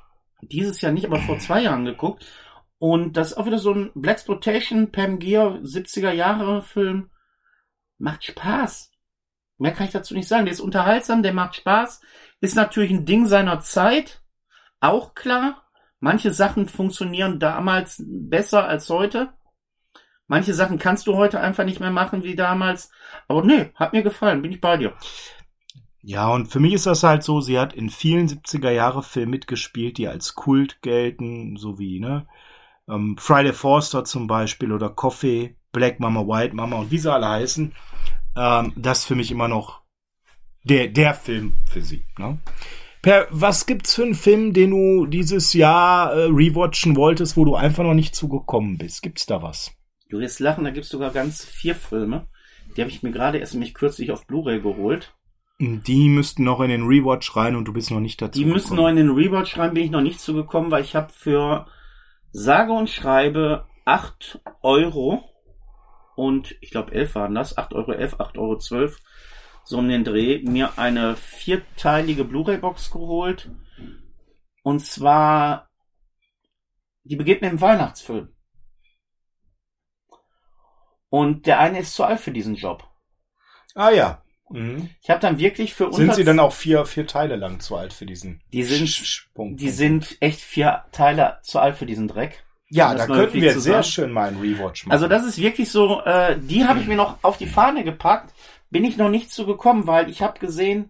dieses 0.48 0.82
Jahr 0.82 0.92
nicht, 0.92 1.06
aber 1.06 1.20
vor 1.20 1.40
zwei 1.40 1.62
Jahren 1.62 1.86
geguckt. 1.86 2.26
Und 2.80 3.16
das 3.16 3.32
ist 3.32 3.38
auch 3.38 3.46
wieder 3.46 3.60
so 3.60 3.74
ein 3.74 3.92
Blaxploitation, 3.96 4.92
Pam 4.92 5.20
Gear, 5.20 5.60
70er 5.64 6.12
Jahre 6.12 6.62
Film. 6.62 7.10
Macht 7.98 8.26
Spaß. 8.26 8.92
Mehr 9.58 9.72
kann 9.72 9.86
ich 9.86 9.94
dazu 9.94 10.14
nicht 10.14 10.28
sagen. 10.28 10.46
Der 10.46 10.54
ist 10.54 10.60
unterhaltsam, 10.60 11.24
der 11.24 11.34
macht 11.34 11.56
Spaß. 11.56 12.02
Ist 12.42 12.56
natürlich 12.56 12.92
ein 12.92 13.06
Ding 13.06 13.26
seiner 13.28 13.62
Zeit. 13.62 14.22
Auch 14.80 15.16
klar. 15.16 15.64
Manche 16.00 16.32
Sachen 16.32 16.68
funktionieren 16.68 17.40
damals 17.40 18.04
besser 18.06 18.68
als 18.68 18.90
heute. 18.90 19.30
Manche 20.28 20.54
Sachen 20.54 20.80
kannst 20.80 21.08
du 21.08 21.16
heute 21.16 21.40
einfach 21.40 21.64
nicht 21.64 21.80
mehr 21.80 21.92
machen 21.92 22.24
wie 22.24 22.36
damals. 22.36 22.92
Aber 23.30 23.44
nö, 23.44 23.66
hat 23.76 23.94
mir 23.94 24.04
gefallen, 24.04 24.42
bin 24.42 24.52
ich 24.52 24.60
bei 24.60 24.76
dir. 24.76 24.94
Ja, 26.06 26.28
und 26.28 26.48
für 26.48 26.60
mich 26.60 26.74
ist 26.74 26.86
das 26.86 27.04
halt 27.04 27.24
so, 27.24 27.40
sie 27.40 27.58
hat 27.58 27.74
in 27.74 27.90
vielen 27.90 28.28
70er 28.28 28.70
Jahre 28.72 29.04
Filmen 29.04 29.32
mitgespielt, 29.32 29.98
die 29.98 30.10
als 30.10 30.36
Kult 30.36 30.82
gelten, 30.82 31.56
so 31.56 31.80
wie, 31.80 32.02
ne, 32.02 32.28
ähm, 32.90 33.16
Friday 33.18 33.54
Forster 33.54 34.04
zum 34.04 34.28
Beispiel 34.28 34.74
oder 34.74 34.90
Coffee, 34.90 35.56
Black 35.72 36.02
Mama, 36.02 36.28
White 36.28 36.56
Mama 36.56 36.76
und 36.76 36.92
wie 36.92 36.98
sie 36.98 37.12
alle 37.12 37.30
heißen. 37.30 37.74
Ähm, 38.36 38.74
das 38.76 39.00
ist 39.00 39.06
für 39.06 39.16
mich 39.16 39.32
immer 39.32 39.48
noch 39.48 39.82
der, 40.66 40.90
der 40.90 41.14
Film 41.14 41.54
für 41.66 41.82
sie, 41.82 42.04
ne. 42.18 42.38
Per, 43.02 43.28
was 43.32 43.66
gibt's 43.66 43.96
für 43.96 44.04
einen 44.04 44.16
Film, 44.16 44.54
den 44.54 44.72
du 44.72 45.06
dieses 45.06 45.54
Jahr 45.54 46.14
äh, 46.14 46.24
rewatchen 46.26 46.98
wolltest, 46.98 47.38
wo 47.38 47.46
du 47.46 47.56
einfach 47.56 47.84
noch 47.84 47.94
nicht 47.94 48.14
zugekommen 48.14 48.78
bist? 48.78 49.04
Gibt's 49.04 49.26
da 49.26 49.42
was? 49.42 49.72
Du 50.10 50.20
wirst 50.20 50.42
lachen, 50.42 50.66
da 50.66 50.72
gibt's 50.72 50.90
sogar 50.90 51.12
ganz 51.12 51.46
vier 51.46 51.76
Filme. 51.76 52.28
Die 52.76 52.82
habe 52.82 52.92
ich 52.92 53.04
mir 53.04 53.12
gerade 53.12 53.38
erst 53.38 53.54
nämlich 53.54 53.74
kürzlich 53.74 54.12
auf 54.12 54.26
Blu-ray 54.26 54.62
geholt. 54.62 55.14
Die 55.60 56.10
müssten 56.10 56.44
noch 56.44 56.62
in 56.62 56.70
den 56.70 56.88
Rewatch 56.88 57.36
rein 57.36 57.56
und 57.56 57.66
du 57.66 57.74
bist 57.74 57.92
noch 57.92 58.00
nicht 58.00 58.22
dazu 58.22 58.40
Die 58.40 58.46
müssen 58.46 58.76
noch 58.76 58.88
in 58.88 58.96
den 58.96 59.12
Rewatch 59.12 59.58
rein, 59.58 59.74
bin 59.74 59.84
ich 59.84 59.92
noch 59.92 60.02
nicht 60.02 60.20
zugekommen, 60.20 60.72
weil 60.72 60.84
ich 60.84 60.96
habe 60.96 61.14
für 61.14 61.68
sage 62.32 62.74
und 62.74 62.90
schreibe 62.90 63.68
8 63.86 64.42
Euro 64.62 65.24
und 66.16 66.56
ich 66.62 66.72
glaube 66.72 66.92
11 66.92 67.16
waren 67.16 67.36
das, 67.36 67.58
8,11 67.58 67.74
Euro, 67.76 67.92
8,12 67.92 68.38
Euro, 68.80 68.92
so 69.64 69.78
um 69.78 69.88
den 69.88 70.04
Dreh, 70.04 70.42
mir 70.44 70.78
eine 70.78 71.16
vierteilige 71.16 72.24
Blu-ray-Box 72.24 72.92
geholt. 72.92 73.50
Und 74.64 74.80
zwar, 74.80 75.70
die 77.04 77.16
beginnt 77.16 77.42
mit 77.42 77.52
dem 77.52 77.62
Weihnachtsfilm. 77.62 78.34
Und 81.10 81.46
der 81.46 81.60
eine 81.60 81.80
ist 81.80 81.94
zu 81.94 82.04
alt 82.04 82.20
für 82.20 82.32
diesen 82.32 82.56
Job. 82.56 82.90
Ah 83.76 83.92
ja. 83.92 84.23
Mhm. 84.54 84.90
Ich 85.02 85.10
habe 85.10 85.20
dann 85.20 85.40
wirklich 85.40 85.74
für 85.74 85.92
Sind 85.92 86.14
sie 86.16 86.24
dann 86.24 86.40
auch 86.40 86.54
vier, 86.54 86.86
vier 86.86 87.08
Teile 87.08 87.36
lang 87.36 87.60
zu 87.60 87.76
alt 87.76 87.92
für 87.94 88.06
diesen 88.06 88.42
Die 88.54 88.64
sind, 88.64 88.88
Sch- 88.88 89.26
Punkt, 89.34 89.60
die 89.60 89.70
sind 89.70 90.18
echt 90.20 90.40
vier 90.40 90.86
Teile 90.92 91.40
zu 91.44 91.60
alt 91.60 91.76
für 91.76 91.86
diesen 91.86 92.08
Dreck. 92.08 92.44
Ja, 92.70 92.96
da 92.96 93.06
könnten 93.06 93.42
wir 93.42 93.60
sehr 93.60 93.84
schön 93.84 94.12
mal 94.12 94.30
einen 94.30 94.42
Rewatch 94.42 94.86
machen. 94.86 94.94
Also 94.94 95.08
das 95.08 95.24
ist 95.26 95.38
wirklich 95.40 95.70
so, 95.72 96.02
äh, 96.02 96.40
die 96.40 96.66
habe 96.66 96.80
ich 96.80 96.88
mir 96.88 96.96
noch 96.96 97.24
auf 97.24 97.38
die 97.38 97.46
Fahne 97.48 97.84
gepackt. 97.84 98.34
Bin 98.70 98.84
ich 98.86 98.98
noch 98.98 99.10
nicht 99.10 99.32
zu 99.32 99.46
gekommen, 99.46 99.86
weil 99.86 100.10
ich 100.10 100.22
habe 100.24 100.40
gesehen, 100.40 100.90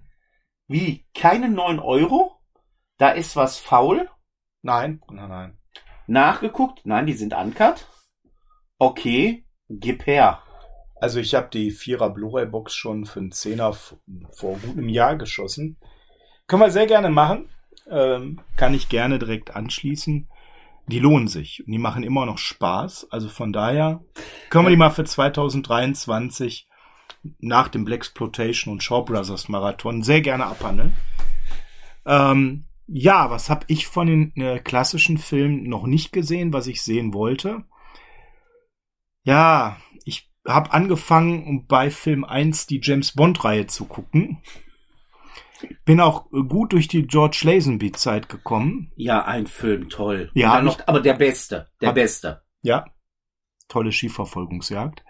wie, 0.68 1.06
keine 1.14 1.50
neun 1.50 1.80
Euro? 1.80 2.40
Da 2.98 3.10
ist 3.10 3.36
was 3.36 3.60
faul. 3.60 4.10
Nein, 4.62 5.02
nein, 5.12 5.28
nein. 5.30 5.58
Nachgeguckt, 6.08 6.86
nein, 6.86 7.06
die 7.06 7.14
sind 7.14 7.34
uncut. 7.34 7.86
Okay, 8.78 9.46
gib 9.70 10.06
her. 10.06 10.42
Also 11.04 11.20
ich 11.20 11.36
habe 11.36 11.50
die 11.52 11.72
Vierer 11.72 12.12
Blu-ray-Box 12.12 12.74
schon 12.74 13.04
für 13.06 13.20
einen 13.20 13.34
Zehner 13.34 13.74
vor 13.74 13.98
gut 14.58 14.78
einem 14.78 14.88
Jahr 14.88 15.18
geschossen. 15.18 15.76
Können 16.48 16.62
wir 16.62 16.72
sehr 16.72 16.88
gerne 16.88 17.10
machen. 17.10 17.50
Ähm, 17.92 18.40
kann 18.56 18.74
ich 18.74 18.88
gerne 18.88 19.20
direkt 19.20 19.54
anschließen. 19.54 20.30
Die 20.88 21.00
lohnen 21.00 21.28
sich 21.28 21.62
und 21.66 21.74
die 21.74 21.78
machen 21.78 22.04
immer 22.04 22.26
noch 22.26 22.38
Spaß. 22.38 23.08
Also 23.12 23.28
von 23.28 23.52
daher 23.52 24.02
können 24.50 24.64
wir 24.64 24.70
die 24.70 24.78
mal 24.78 24.92
für 24.92 25.04
2023 25.04 26.70
nach 27.40 27.68
dem 27.68 27.84
Black 27.84 27.98
Exploitation 27.98 28.72
und 28.72 28.82
Shaw 28.82 29.04
Brothers 29.04 29.50
Marathon 29.50 30.04
sehr 30.04 30.22
gerne 30.22 30.46
abhandeln. 30.46 30.96
Ähm, 32.06 32.64
ja, 32.88 33.30
was 33.30 33.50
habe 33.50 33.66
ich 33.68 33.88
von 33.88 34.08
den 34.08 34.34
äh, 34.38 34.60
klassischen 34.60 35.18
Filmen 35.18 35.68
noch 35.68 35.86
nicht 35.86 36.14
gesehen, 36.14 36.54
was 36.54 36.68
ich 36.68 36.82
sehen 36.82 37.14
wollte? 37.14 37.66
Ja, 39.26 39.76
ich 40.06 40.33
habe 40.46 40.72
angefangen, 40.74 41.46
um 41.46 41.68
bei 41.68 41.90
Film 41.90 42.24
1 42.26 42.68
die 42.68 42.80
James 42.84 43.14
Bond-Reihe 43.14 43.68
zu 43.68 43.86
gucken. 43.86 44.40
Bin 45.86 46.02
auch 46.02 46.26
äh, 46.34 46.42
gut 46.44 46.74
durch 46.74 46.88
die 46.90 47.08
George 47.08 47.42
Lazenby-Zeit 47.44 48.28
gekommen. 48.28 48.92
Ja, 48.96 49.24
ein 49.26 49.48
Film, 49.48 49.90
toll. 49.90 50.30
Ja, 50.34 50.62
noch, 50.62 50.80
aber 50.88 51.00
der 51.00 51.14
Beste, 51.14 51.70
der 51.80 51.90
Hab- 51.90 51.96
Beste. 51.96 52.42
Ja, 52.62 52.86
tolle 53.70 53.92
Skiverfolgungsjagd. 53.92 55.04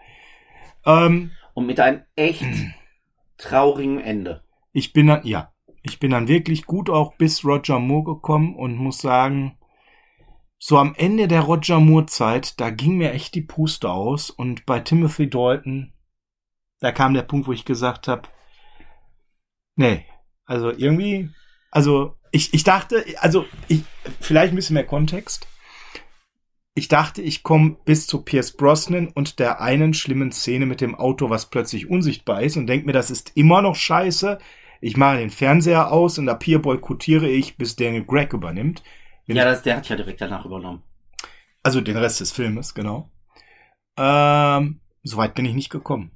Ähm, 0.85 1.31
Und 1.55 1.65
mit 1.65 1.79
einem 1.79 2.03
echt 2.15 2.45
traurigen 3.37 3.99
Ende. 3.99 4.43
ich 4.73 4.93
bin 4.93 5.07
dann, 5.07 5.25
ja, 5.25 5.51
ich 5.81 5.99
bin 5.99 6.11
dann 6.11 6.27
wirklich 6.27 6.65
gut 6.65 6.89
auch 6.89 7.15
bis 7.15 7.43
Roger 7.43 7.79
Moore 7.79 8.15
gekommen 8.15 8.55
und 8.55 8.75
muss 8.77 8.99
sagen, 8.99 9.57
so 10.65 10.77
am 10.77 10.95
Ende 10.95 11.27
der 11.27 11.41
Roger 11.41 11.81
Moore 11.81 12.05
Zeit, 12.05 12.57
da 12.61 12.69
ging 12.69 12.95
mir 12.95 13.11
echt 13.11 13.35
die 13.35 13.41
Puste 13.41 13.89
aus 13.89 14.29
und 14.29 14.65
bei 14.65 14.79
Timothy 14.79 15.29
Dalton, 15.29 15.91
da 16.79 16.93
kam 16.93 17.13
der 17.13 17.23
Punkt, 17.23 17.47
wo 17.47 17.51
ich 17.51 17.65
gesagt 17.65 18.07
habe, 18.07 18.29
nee, 19.75 20.05
also 20.45 20.71
irgendwie, 20.71 21.29
also 21.69 22.15
ich, 22.31 22.53
ich 22.53 22.63
dachte, 22.63 23.03
also 23.19 23.45
ich, 23.67 23.83
vielleicht 24.21 24.53
ein 24.53 24.55
bisschen 24.55 24.75
mehr 24.75 24.85
Kontext. 24.85 25.49
Ich 26.75 26.87
dachte, 26.87 27.21
ich 27.21 27.43
komme 27.43 27.75
bis 27.83 28.07
zu 28.07 28.21
Pierce 28.21 28.55
Brosnan 28.55 29.09
und 29.09 29.39
der 29.39 29.59
einen 29.59 29.93
schlimmen 29.93 30.31
Szene 30.31 30.65
mit 30.65 30.79
dem 30.79 30.95
Auto, 30.95 31.29
was 31.29 31.49
plötzlich 31.49 31.89
unsichtbar 31.89 32.41
ist 32.41 32.55
und 32.55 32.67
denke 32.67 32.85
mir, 32.85 32.93
das 32.93 33.11
ist 33.11 33.33
immer 33.35 33.61
noch 33.61 33.75
scheiße. 33.75 34.39
Ich 34.79 34.95
mache 34.95 35.17
den 35.17 35.29
Fernseher 35.29 35.91
aus 35.91 36.17
und 36.19 36.29
ab 36.29 36.41
hier 36.41 36.61
boykottiere 36.61 37.27
ich, 37.27 37.57
bis 37.57 37.75
Daniel 37.75 38.05
Gregg 38.05 38.33
übernimmt. 38.33 38.81
Ja, 39.27 39.45
das, 39.45 39.61
der 39.61 39.77
hat 39.77 39.89
ja 39.89 39.95
direkt 39.95 40.21
danach 40.21 40.45
übernommen. 40.45 40.83
also 41.63 41.81
den 41.81 41.97
Rest 41.97 42.19
des 42.19 42.31
Filmes, 42.31 42.73
genau. 42.73 43.09
Ähm, 43.97 44.81
Soweit 45.03 45.35
bin 45.35 45.45
ich 45.45 45.53
nicht 45.53 45.69
gekommen. 45.69 46.11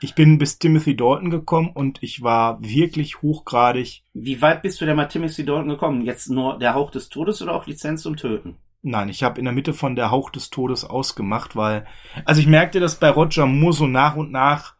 Ich 0.00 0.14
bin 0.14 0.36
bis 0.36 0.58
Timothy 0.58 0.96
Dalton 0.96 1.30
gekommen 1.30 1.70
und 1.72 2.02
ich 2.02 2.22
war 2.22 2.60
wirklich 2.60 3.22
hochgradig. 3.22 4.02
Wie 4.12 4.42
weit 4.42 4.62
bist 4.62 4.80
du 4.80 4.84
denn 4.84 4.96
mal 4.96 5.06
Timothy 5.06 5.44
Dalton 5.44 5.68
gekommen? 5.68 6.02
Jetzt 6.02 6.28
nur 6.28 6.58
der 6.58 6.74
Hauch 6.74 6.90
des 6.90 7.08
Todes 7.08 7.40
oder 7.40 7.54
auch 7.54 7.66
Lizenz 7.66 8.02
zum 8.02 8.16
Töten? 8.16 8.56
Nein, 8.82 9.08
ich 9.08 9.22
habe 9.22 9.38
in 9.38 9.44
der 9.44 9.54
Mitte 9.54 9.72
von 9.72 9.96
der 9.96 10.10
Hauch 10.10 10.30
des 10.30 10.50
Todes 10.50 10.84
ausgemacht, 10.84 11.56
weil 11.56 11.86
also 12.24 12.40
ich 12.40 12.46
merkte, 12.46 12.78
dass 12.78 12.96
bei 12.96 13.08
Roger 13.08 13.46
Moore 13.46 13.72
so 13.72 13.86
nach 13.86 14.16
und 14.16 14.32
nach 14.32 14.75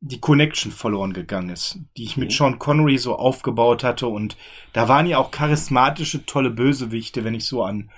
die 0.00 0.20
Connection 0.20 0.72
verloren 0.72 1.12
gegangen 1.12 1.50
ist, 1.50 1.78
die 1.96 2.04
ich 2.04 2.16
mit 2.16 2.30
Mhm. 2.30 2.34
Sean 2.34 2.58
Connery 2.58 2.96
so 2.96 3.16
aufgebaut 3.16 3.84
hatte 3.84 4.06
und 4.06 4.36
da 4.72 4.88
waren 4.88 5.06
ja 5.06 5.18
auch 5.18 5.30
charismatische 5.30 6.24
tolle 6.24 6.50
Bösewichte, 6.50 7.22
wenn 7.24 7.34
ich 7.34 7.44
so 7.44 7.62
an 7.62 7.90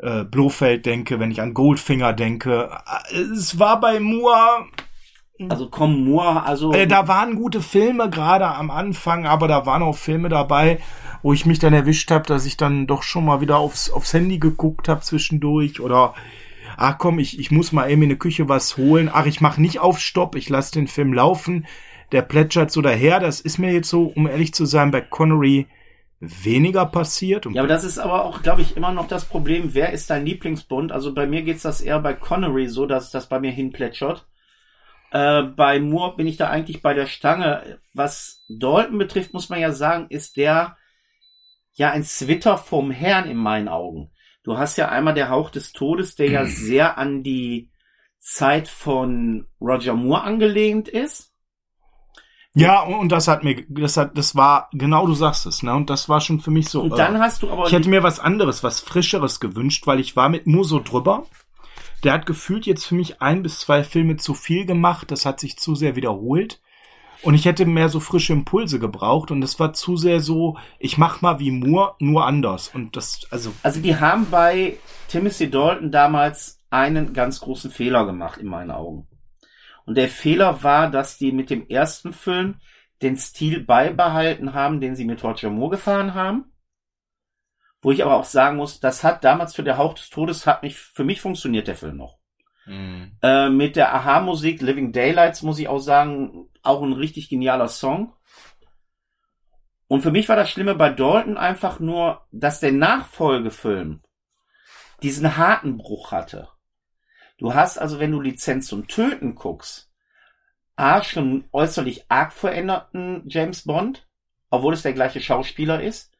äh, 0.00 0.24
Blofeld 0.24 0.86
denke, 0.86 1.20
wenn 1.20 1.30
ich 1.30 1.40
an 1.42 1.54
Goldfinger 1.54 2.12
denke. 2.14 2.70
Es 3.12 3.58
war 3.58 3.78
bei 3.80 4.00
Moore 4.00 4.66
Also 5.50 5.68
komm, 5.68 6.04
Moore, 6.04 6.44
also 6.44 6.72
äh, 6.72 6.86
da 6.86 7.08
waren 7.08 7.36
gute 7.36 7.60
Filme 7.60 8.08
gerade 8.08 8.46
am 8.46 8.70
Anfang, 8.70 9.26
aber 9.26 9.48
da 9.48 9.66
waren 9.66 9.82
auch 9.82 9.96
Filme 9.96 10.30
dabei, 10.30 10.80
wo 11.22 11.32
ich 11.32 11.46
mich 11.46 11.58
dann 11.58 11.74
erwischt 11.74 12.10
habe, 12.10 12.26
dass 12.26 12.46
ich 12.46 12.56
dann 12.56 12.86
doch 12.86 13.02
schon 13.02 13.24
mal 13.26 13.40
wieder 13.40 13.58
aufs, 13.58 13.90
aufs 13.90 14.14
Handy 14.14 14.38
geguckt 14.38 14.88
habe 14.88 15.02
zwischendurch 15.02 15.80
oder 15.80 16.14
ach 16.78 16.98
komm, 16.98 17.18
ich, 17.18 17.38
ich 17.38 17.50
muss 17.50 17.72
mal 17.72 17.90
eben 17.90 18.02
in 18.02 18.08
der 18.08 18.18
Küche 18.18 18.48
was 18.48 18.76
holen. 18.76 19.10
Ach, 19.12 19.26
ich 19.26 19.40
mache 19.40 19.60
nicht 19.60 19.80
auf 19.80 19.98
Stopp, 19.98 20.36
ich 20.36 20.48
lasse 20.48 20.72
den 20.72 20.86
Film 20.86 21.12
laufen. 21.12 21.66
Der 22.12 22.22
plätschert 22.22 22.70
so 22.70 22.80
daher. 22.80 23.20
Das 23.20 23.40
ist 23.40 23.58
mir 23.58 23.72
jetzt 23.72 23.90
so, 23.90 24.04
um 24.06 24.26
ehrlich 24.26 24.54
zu 24.54 24.64
sein, 24.64 24.90
bei 24.90 25.00
Connery 25.00 25.66
weniger 26.20 26.86
passiert. 26.86 27.46
Ja, 27.46 27.62
aber 27.62 27.68
das 27.68 27.84
ist 27.84 27.98
aber 27.98 28.24
auch, 28.24 28.42
glaube 28.42 28.62
ich, 28.62 28.76
immer 28.76 28.92
noch 28.92 29.06
das 29.06 29.24
Problem, 29.24 29.74
wer 29.74 29.92
ist 29.92 30.10
dein 30.10 30.24
Lieblingsbond? 30.24 30.90
Also 30.90 31.14
bei 31.14 31.26
mir 31.26 31.42
geht's 31.42 31.62
das 31.62 31.80
eher 31.80 32.00
bei 32.00 32.14
Connery 32.14 32.68
so, 32.68 32.86
dass 32.86 33.10
das 33.10 33.28
bei 33.28 33.38
mir 33.38 33.50
hinplätschert. 33.50 34.26
Äh, 35.10 35.42
bei 35.42 35.80
Moore 35.80 36.16
bin 36.16 36.26
ich 36.26 36.36
da 36.36 36.48
eigentlich 36.48 36.82
bei 36.82 36.94
der 36.94 37.06
Stange. 37.06 37.80
Was 37.92 38.44
Dalton 38.48 38.98
betrifft, 38.98 39.32
muss 39.32 39.48
man 39.48 39.60
ja 39.60 39.72
sagen, 39.72 40.06
ist 40.08 40.36
der 40.36 40.76
ja 41.74 41.90
ein 41.90 42.02
Zwitter 42.02 42.56
vom 42.56 42.90
Herrn 42.90 43.28
in 43.28 43.36
meinen 43.36 43.68
Augen. 43.68 44.10
Du 44.42 44.56
hast 44.56 44.76
ja 44.76 44.88
einmal 44.88 45.14
der 45.14 45.30
Hauch 45.30 45.50
des 45.50 45.72
Todes, 45.72 46.14
der 46.14 46.30
ja 46.30 46.44
sehr 46.44 46.98
an 46.98 47.22
die 47.22 47.70
Zeit 48.18 48.68
von 48.68 49.46
Roger 49.60 49.94
Moore 49.94 50.22
angelehnt 50.22 50.88
ist. 50.88 51.32
ja, 52.54 52.82
und, 52.82 52.94
und 52.94 53.12
das 53.12 53.28
hat 53.28 53.44
mir, 53.44 53.64
das 53.68 53.96
hat, 53.96 54.16
das 54.16 54.34
war, 54.34 54.68
genau 54.72 55.06
du 55.06 55.14
sagst 55.14 55.46
es, 55.46 55.62
ne? 55.62 55.74
Und 55.74 55.90
das 55.90 56.08
war 56.08 56.20
schon 56.20 56.40
für 56.40 56.50
mich 56.50 56.68
so. 56.68 56.82
Und 56.82 56.92
äh, 56.92 56.96
dann 56.96 57.18
hast 57.18 57.42
du 57.42 57.50
aber 57.50 57.66
Ich 57.66 57.72
hätte 57.72 57.88
mir 57.88 58.02
was 58.02 58.20
anderes, 58.20 58.62
was 58.62 58.80
Frischeres 58.80 59.40
gewünscht, 59.40 59.86
weil 59.86 60.00
ich 60.00 60.16
war 60.16 60.28
mit 60.28 60.46
Moore 60.46 60.64
so 60.64 60.80
drüber. 60.80 61.26
Der 62.04 62.12
hat 62.12 62.26
gefühlt 62.26 62.66
jetzt 62.66 62.86
für 62.86 62.94
mich 62.94 63.20
ein 63.20 63.42
bis 63.42 63.60
zwei 63.60 63.82
Filme 63.82 64.16
zu 64.16 64.34
viel 64.34 64.66
gemacht. 64.66 65.10
Das 65.10 65.26
hat 65.26 65.40
sich 65.40 65.58
zu 65.58 65.74
sehr 65.74 65.96
wiederholt. 65.96 66.60
Und 67.22 67.34
ich 67.34 67.44
hätte 67.44 67.66
mehr 67.66 67.88
so 67.88 68.00
frische 68.00 68.32
Impulse 68.32 68.78
gebraucht. 68.78 69.30
Und 69.30 69.40
das 69.40 69.58
war 69.58 69.72
zu 69.72 69.96
sehr 69.96 70.20
so, 70.20 70.56
ich 70.78 70.98
mach 70.98 71.20
mal 71.20 71.40
wie 71.40 71.50
Moore, 71.50 71.94
nur 71.98 72.26
anders. 72.26 72.70
Und 72.72 72.96
das, 72.96 73.26
also, 73.30 73.52
Also 73.62 73.80
die 73.80 73.96
haben 73.96 74.30
bei 74.30 74.76
Timothy 75.08 75.50
Dalton 75.50 75.90
damals 75.90 76.60
einen 76.70 77.12
ganz 77.12 77.40
großen 77.40 77.70
Fehler 77.70 78.06
gemacht 78.06 78.40
in 78.40 78.46
meinen 78.46 78.70
Augen. 78.70 79.08
Und 79.84 79.96
der 79.96 80.08
Fehler 80.08 80.62
war, 80.62 80.90
dass 80.90 81.18
die 81.18 81.32
mit 81.32 81.50
dem 81.50 81.66
ersten 81.66 82.12
Film 82.12 82.56
den 83.00 83.16
Stil 83.16 83.64
beibehalten 83.64 84.54
haben, 84.54 84.80
den 84.80 84.94
sie 84.94 85.04
mit 85.04 85.22
Roger 85.24 85.50
Moore 85.50 85.72
gefahren 85.72 86.14
haben. 86.14 86.52
Wo 87.80 87.92
ich 87.92 88.04
aber 88.04 88.16
auch 88.16 88.24
sagen 88.24 88.56
muss, 88.56 88.80
das 88.80 89.04
hat 89.04 89.24
damals 89.24 89.54
für 89.54 89.62
der 89.62 89.78
Hauch 89.78 89.94
des 89.94 90.10
Todes 90.10 90.46
hat 90.46 90.62
mich, 90.62 90.76
für 90.76 91.04
mich 91.04 91.20
funktioniert 91.20 91.68
der 91.68 91.76
Film 91.76 91.96
noch. 91.96 92.18
Äh, 93.22 93.48
mit 93.48 93.76
der 93.76 93.94
Aha-Musik 93.94 94.60
Living 94.60 94.92
Daylights 94.92 95.42
muss 95.42 95.58
ich 95.58 95.68
auch 95.68 95.78
sagen, 95.78 96.48
auch 96.62 96.82
ein 96.82 96.92
richtig 96.92 97.28
genialer 97.28 97.68
Song. 97.68 98.12
Und 99.86 100.02
für 100.02 100.10
mich 100.10 100.28
war 100.28 100.36
das 100.36 100.50
Schlimme 100.50 100.74
bei 100.74 100.90
Dalton 100.90 101.38
einfach 101.38 101.80
nur, 101.80 102.26
dass 102.30 102.60
der 102.60 102.72
Nachfolgefilm 102.72 104.02
diesen 105.02 105.36
harten 105.36 105.78
Bruch 105.78 106.12
hatte. 106.12 106.48
Du 107.38 107.54
hast 107.54 107.78
also, 107.78 107.98
wenn 107.98 108.12
du 108.12 108.20
Lizenz 108.20 108.66
zum 108.66 108.86
Töten 108.86 109.34
guckst, 109.34 109.90
A, 110.76 111.02
schon 111.02 111.44
äußerlich 111.52 112.04
arg 112.08 112.32
veränderten 112.32 113.24
James 113.26 113.64
Bond, 113.64 114.06
obwohl 114.50 114.74
es 114.74 114.82
der 114.82 114.92
gleiche 114.92 115.20
Schauspieler 115.20 115.82
ist. 115.82 116.12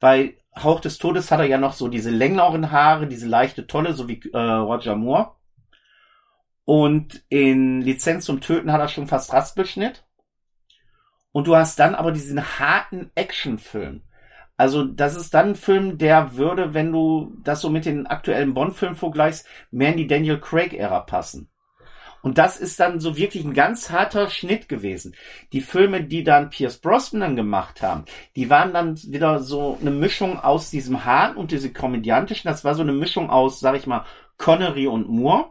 Bei 0.00 0.36
Hauch 0.56 0.80
des 0.80 0.98
Todes 0.98 1.30
hat 1.30 1.38
er 1.38 1.46
ja 1.46 1.58
noch 1.58 1.72
so 1.72 1.88
diese 1.88 2.10
längeren 2.10 2.72
Haare, 2.72 3.06
diese 3.06 3.28
leichte 3.28 3.66
Tolle, 3.66 3.94
so 3.94 4.08
wie 4.08 4.20
äh, 4.32 4.38
Roger 4.38 4.96
Moore. 4.96 5.36
Und 6.64 7.24
in 7.28 7.80
Lizenz 7.80 8.24
zum 8.24 8.40
Töten 8.40 8.72
hat 8.72 8.80
er 8.80 8.88
schon 8.88 9.08
fast 9.08 9.32
Raspelschnitt. 9.32 10.04
Und 11.32 11.46
du 11.46 11.56
hast 11.56 11.78
dann 11.78 11.94
aber 11.94 12.12
diesen 12.12 12.58
harten 12.58 13.10
Actionfilm. 13.14 14.02
Also 14.56 14.84
das 14.84 15.16
ist 15.16 15.34
dann 15.34 15.50
ein 15.50 15.54
Film, 15.54 15.98
der 15.98 16.36
würde, 16.36 16.74
wenn 16.74 16.92
du 16.92 17.34
das 17.42 17.62
so 17.62 17.70
mit 17.70 17.84
den 17.84 18.06
aktuellen 18.06 18.54
Bond-Filmen 18.54 18.96
vergleichst, 18.96 19.46
mehr 19.70 19.90
in 19.90 19.96
die 19.96 20.06
Daniel 20.06 20.38
Craig-Ära 20.38 21.00
passen. 21.00 21.48
Und 22.22 22.38
das 22.38 22.56
ist 22.58 22.78
dann 22.78 23.00
so 23.00 23.16
wirklich 23.16 23.44
ein 23.44 23.54
ganz 23.54 23.90
harter 23.90 24.30
Schnitt 24.30 24.68
gewesen. 24.68 25.16
Die 25.52 25.60
Filme, 25.60 26.04
die 26.04 26.22
dann 26.22 26.50
Pierce 26.50 26.78
Brosnan 26.78 27.34
gemacht 27.34 27.82
haben, 27.82 28.04
die 28.36 28.48
waren 28.48 28.72
dann 28.72 28.96
wieder 29.02 29.40
so 29.40 29.76
eine 29.80 29.90
Mischung 29.90 30.38
aus 30.38 30.70
diesem 30.70 31.04
Hahn 31.04 31.36
und 31.36 31.50
diese 31.50 31.72
komödiantischen. 31.72 32.48
Das 32.48 32.62
war 32.62 32.76
so 32.76 32.82
eine 32.82 32.92
Mischung 32.92 33.28
aus, 33.28 33.58
sag 33.58 33.74
ich 33.74 33.88
mal, 33.88 34.04
Connery 34.38 34.86
und 34.86 35.08
Moore. 35.08 35.50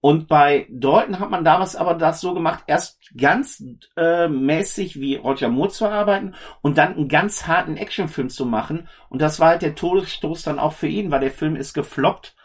Und 0.00 0.28
bei 0.28 0.68
Dalton 0.70 1.18
hat 1.18 1.30
man 1.30 1.44
damals 1.44 1.74
aber 1.74 1.94
das 1.94 2.20
so 2.20 2.32
gemacht, 2.32 2.64
erst 2.68 3.00
ganz 3.16 3.64
äh, 3.96 4.28
mäßig 4.28 5.00
wie 5.00 5.16
Roger 5.16 5.48
Moore 5.48 5.70
zu 5.70 5.86
arbeiten 5.86 6.34
und 6.62 6.78
dann 6.78 6.94
einen 6.94 7.08
ganz 7.08 7.48
harten 7.48 7.76
Actionfilm 7.76 8.28
zu 8.28 8.46
machen. 8.46 8.88
Und 9.08 9.20
das 9.20 9.40
war 9.40 9.48
halt 9.48 9.62
der 9.62 9.74
Todesstoß 9.74 10.42
dann 10.42 10.60
auch 10.60 10.72
für 10.72 10.86
ihn, 10.86 11.10
weil 11.10 11.20
der 11.20 11.32
Film 11.32 11.56
ist 11.56 11.74
gefloppt. 11.74 12.36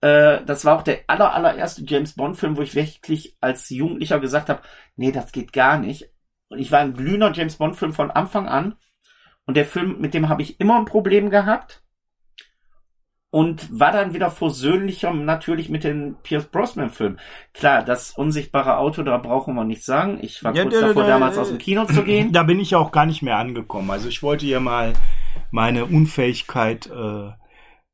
Äh, 0.00 0.44
das 0.44 0.64
war 0.64 0.78
auch 0.78 0.82
der 0.82 1.00
aller, 1.08 1.34
allererste 1.34 1.82
James 1.84 2.14
Bond-Film, 2.14 2.56
wo 2.56 2.62
ich 2.62 2.76
wirklich 2.76 3.36
als 3.40 3.68
Jugendlicher 3.70 4.20
gesagt 4.20 4.48
habe, 4.48 4.62
nee, 4.94 5.10
das 5.10 5.32
geht 5.32 5.52
gar 5.52 5.78
nicht. 5.78 6.08
Und 6.48 6.60
ich 6.60 6.70
war 6.70 6.80
ein 6.80 6.94
glühender 6.94 7.32
James 7.32 7.56
Bond-Film 7.56 7.94
von 7.94 8.12
Anfang 8.12 8.46
an. 8.46 8.76
Und 9.44 9.56
der 9.56 9.66
Film, 9.66 10.00
mit 10.00 10.14
dem 10.14 10.28
habe 10.28 10.42
ich 10.42 10.60
immer 10.60 10.78
ein 10.78 10.84
Problem 10.84 11.30
gehabt 11.30 11.81
und 13.32 13.80
war 13.80 13.92
dann 13.92 14.12
wieder 14.12 14.30
versöhnlicher 14.30 15.10
natürlich 15.14 15.70
mit 15.70 15.84
den 15.84 16.16
Pierce 16.22 16.44
Brosnan 16.44 16.90
Filmen. 16.90 17.18
Klar, 17.54 17.82
das 17.82 18.12
unsichtbare 18.12 18.76
Auto, 18.76 19.02
da 19.02 19.16
brauchen 19.16 19.54
wir 19.54 19.64
nicht 19.64 19.82
sagen. 19.82 20.18
Ich 20.20 20.44
war 20.44 20.54
ja, 20.54 20.64
kurz 20.64 20.78
davor, 20.78 21.06
damals 21.06 21.38
aus 21.38 21.48
dem 21.48 21.56
Kino 21.56 21.86
zu 21.86 22.04
gehen. 22.04 22.32
Da 22.34 22.42
bin 22.42 22.60
ich 22.60 22.76
auch 22.76 22.92
gar 22.92 23.06
nicht 23.06 23.22
mehr 23.22 23.38
angekommen. 23.38 23.90
Also 23.90 24.10
ich 24.10 24.22
wollte 24.22 24.44
ja 24.44 24.60
mal 24.60 24.92
meine 25.50 25.86
Unfähigkeit 25.86 26.88
äh, 26.88 27.30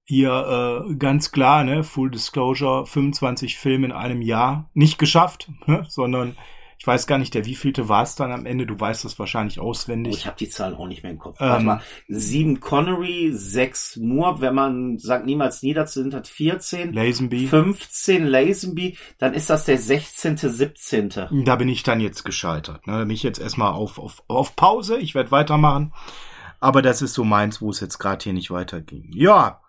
hier 0.03 0.83
äh, 0.91 0.95
ganz 0.97 1.31
klar, 1.31 1.63
ne, 1.63 1.85
Full 1.85 2.11
Disclosure, 2.11 2.85
25 2.85 3.59
Filme 3.59 3.87
in 3.87 3.93
einem 3.93 4.23
Jahr, 4.23 4.69
nicht 4.75 4.99
geschafft, 4.99 5.53
ne, 5.67 5.85
sondern 5.87 6.37
ich 6.81 6.87
weiß 6.87 7.09
gar 7.09 7.19
nicht, 7.19 7.35
der 7.35 7.45
wievielte 7.45 7.89
war 7.89 8.05
es 8.05 8.15
dann 8.15 8.31
am 8.31 8.47
Ende. 8.47 8.65
Du 8.65 8.79
weißt 8.79 9.05
das 9.05 9.19
wahrscheinlich 9.19 9.59
auswendig. 9.59 10.15
ich 10.17 10.27
habe 10.27 10.37
die 10.39 10.49
Zahlen 10.49 10.77
auch 10.77 10.87
nicht 10.87 11.03
mehr 11.03 11.11
im 11.11 11.19
Kopf. 11.19 11.41
Ähm, 11.41 11.49
Warte 11.49 11.65
mal. 11.65 11.83
Sieben 12.07 12.61
Connery, 12.61 13.33
sechs 13.33 13.97
Moore, 13.97 14.41
wenn 14.41 14.55
man 14.55 14.99
sagt 14.99 15.27
niemals 15.27 15.63
nie 15.63 15.75
dazu 15.75 16.03
sind, 16.03 16.15
hat 16.15 16.29
14. 16.29 16.93
Lazenby. 16.93 17.49
15 17.49 18.27
Lazenby, 18.27 18.97
dann 19.19 19.35
ist 19.35 19.51
das 19.51 19.65
der 19.65 19.77
16., 19.77 20.37
17. 20.37 21.45
Da 21.45 21.57
bin 21.57 21.69
ich 21.69 21.83
dann 21.83 22.01
jetzt 22.01 22.25
gescheitert. 22.25 22.87
Ne? 22.87 23.05
Mich 23.05 23.25
jetzt 23.25 23.41
erstmal 23.41 23.73
auf, 23.73 23.99
auf, 23.99 24.23
auf 24.29 24.55
Pause. 24.55 24.99
Ich 24.99 25.17
werde 25.17 25.33
weitermachen. 25.33 25.93
Aber 26.61 26.81
das 26.81 27.03
ist 27.03 27.15
so 27.15 27.25
meins, 27.25 27.61
wo 27.61 27.71
es 27.71 27.81
jetzt 27.81 27.99
gerade 27.99 28.23
hier 28.23 28.33
nicht 28.33 28.53
weiterging. 28.53 29.11
Ja. 29.13 29.63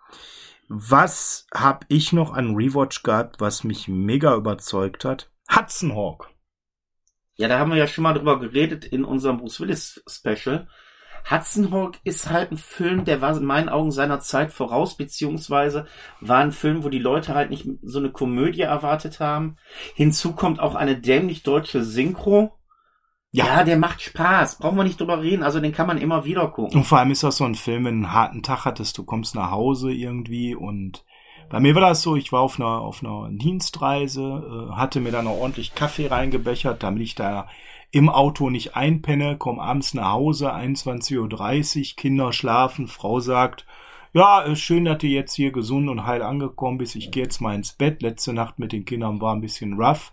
Was 0.68 1.48
hab 1.52 1.86
ich 1.88 2.12
noch 2.12 2.34
an 2.34 2.54
Rewatch 2.54 3.02
gehabt, 3.02 3.40
was 3.40 3.64
mich 3.64 3.88
mega 3.88 4.36
überzeugt 4.36 5.04
hat? 5.04 5.28
Hudson 5.52 5.96
Hawk. 5.96 6.30
Ja, 7.40 7.48
da 7.48 7.58
haben 7.58 7.70
wir 7.70 7.78
ja 7.78 7.86
schon 7.86 8.02
mal 8.04 8.12
drüber 8.12 8.38
geredet 8.38 8.84
in 8.84 9.02
unserem 9.02 9.38
Bruce 9.38 9.60
Willis 9.60 10.04
Special. 10.06 10.68
Hudson 11.30 11.70
Hawk 11.72 11.96
ist 12.04 12.28
halt 12.28 12.52
ein 12.52 12.58
Film, 12.58 13.06
der 13.06 13.22
war 13.22 13.34
in 13.34 13.46
meinen 13.46 13.70
Augen 13.70 13.92
seiner 13.92 14.20
Zeit 14.20 14.52
voraus, 14.52 14.98
beziehungsweise 14.98 15.86
war 16.20 16.40
ein 16.40 16.52
Film, 16.52 16.84
wo 16.84 16.90
die 16.90 16.98
Leute 16.98 17.34
halt 17.34 17.48
nicht 17.48 17.66
so 17.80 17.98
eine 17.98 18.10
Komödie 18.10 18.60
erwartet 18.60 19.20
haben. 19.20 19.56
Hinzu 19.94 20.32
kommt 20.32 20.60
auch 20.60 20.74
eine 20.74 21.00
dämlich 21.00 21.42
deutsche 21.42 21.82
Synchro. 21.82 22.58
Ja, 23.32 23.46
ja, 23.46 23.64
der 23.64 23.78
macht 23.78 24.02
Spaß. 24.02 24.58
Brauchen 24.58 24.76
wir 24.76 24.84
nicht 24.84 25.00
drüber 25.00 25.22
reden. 25.22 25.42
Also 25.42 25.60
den 25.60 25.72
kann 25.72 25.86
man 25.86 25.96
immer 25.96 26.26
wieder 26.26 26.46
gucken. 26.48 26.76
Und 26.76 26.84
vor 26.84 26.98
allem 26.98 27.10
ist 27.10 27.22
das 27.22 27.38
so 27.38 27.44
ein 27.44 27.54
Film, 27.54 27.86
wenn 27.86 28.02
du 28.02 28.06
einen 28.06 28.12
harten 28.12 28.42
Tag 28.42 28.66
hattest, 28.66 28.98
du 28.98 29.04
kommst 29.04 29.34
nach 29.34 29.50
Hause 29.50 29.92
irgendwie 29.92 30.54
und 30.54 31.06
bei 31.50 31.58
mir 31.58 31.74
war 31.74 31.82
das 31.82 32.00
so, 32.00 32.14
ich 32.14 32.30
war 32.30 32.40
auf 32.40 32.58
einer, 32.58 32.80
auf 32.80 33.02
einer 33.02 33.28
Dienstreise, 33.30 34.68
äh, 34.70 34.74
hatte 34.74 35.00
mir 35.00 35.10
dann 35.10 35.24
noch 35.24 35.36
ordentlich 35.36 35.74
Kaffee 35.74 36.06
reingebechert, 36.06 36.82
damit 36.82 37.02
ich 37.02 37.16
da 37.16 37.48
im 37.90 38.08
Auto 38.08 38.50
nicht 38.50 38.76
einpenne, 38.76 39.36
komme 39.36 39.60
abends 39.60 39.92
nach 39.94 40.12
Hause, 40.12 40.54
21.30 40.54 41.78
Uhr, 41.80 41.96
Kinder 41.96 42.32
schlafen, 42.32 42.86
Frau 42.86 43.18
sagt, 43.18 43.66
ja, 44.12 44.40
ist 44.40 44.60
schön, 44.60 44.84
dass 44.84 44.98
du 44.98 45.08
jetzt 45.08 45.34
hier 45.34 45.50
gesund 45.50 45.88
und 45.88 46.06
heil 46.06 46.22
angekommen 46.22 46.78
bist. 46.78 46.96
Ich 46.96 47.10
gehe 47.10 47.24
jetzt 47.24 47.40
mal 47.40 47.54
ins 47.54 47.72
Bett. 47.72 48.02
Letzte 48.02 48.32
Nacht 48.32 48.58
mit 48.58 48.72
den 48.72 48.84
Kindern 48.84 49.20
war 49.20 49.34
ein 49.34 49.40
bisschen 49.40 49.74
rough. 49.80 50.12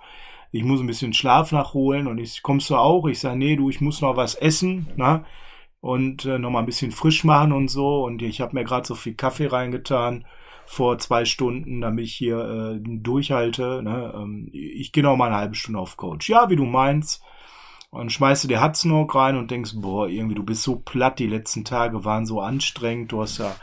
Ich 0.52 0.63
muss 0.63 0.82
ein 0.82 0.88
bisschen 0.88 1.13
Schlaf 1.13 1.52
nachholen 1.52 2.08
und 2.08 2.19
ich 2.19 2.43
kommst 2.43 2.69
du 2.69 2.76
auch? 2.76 3.08
Ich 3.08 3.19
sage, 3.19 3.38
nee, 3.38 3.56
du, 3.56 3.69
ich 3.69 3.82
muss 3.82 4.02
noch 4.02 4.15
was 4.15 4.36
essen, 4.36 4.88
ne? 4.97 5.26
Und 5.82 6.26
äh, 6.26 6.38
noch 6.38 6.52
mal 6.52 6.60
ein 6.60 6.65
bisschen 6.67 6.91
frisch 6.91 7.23
machen 7.23 7.52
und 7.52 7.69
so. 7.69 8.04
Und 8.04 8.21
ich 8.21 8.39
habe 8.39 8.56
mir 8.56 8.63
gerade 8.63 8.88
so 8.88 8.93
viel 8.95 9.15
Kaffee 9.15 9.47
reingetan 9.47 10.26
vor 10.70 10.98
zwei 11.00 11.24
Stunden, 11.24 11.80
damit 11.80 12.06
ich 12.06 12.14
hier 12.14 12.40
äh, 12.40 12.80
durchhalte. 12.82 13.82
Ne? 13.82 14.14
Ähm, 14.14 14.50
ich 14.52 14.92
gehe 14.92 15.02
noch 15.02 15.16
mal 15.16 15.28
eine 15.28 15.38
halbe 15.38 15.56
Stunde 15.56 15.80
auf 15.80 15.96
Coach. 15.96 16.30
Ja, 16.30 16.50
wie 16.50 16.58
du 16.58 16.66
meinst. 16.66 17.24
Und 17.90 18.12
schmeißt 18.12 18.44
du 18.44 18.48
dir 18.50 18.62
Hudson 18.62 19.10
rein 19.10 19.38
und 19.38 19.50
denkst, 19.50 19.72
boah, 19.76 20.10
irgendwie, 20.10 20.36
du 20.36 20.44
bist 20.44 20.64
so 20.64 20.76
platt, 20.76 21.20
die 21.20 21.28
letzten 21.28 21.64
Tage 21.64 22.04
waren 22.04 22.26
so 22.26 22.42
anstrengend, 22.42 23.14
du 23.14 23.22
hast 23.22 23.38
ja 23.38 23.56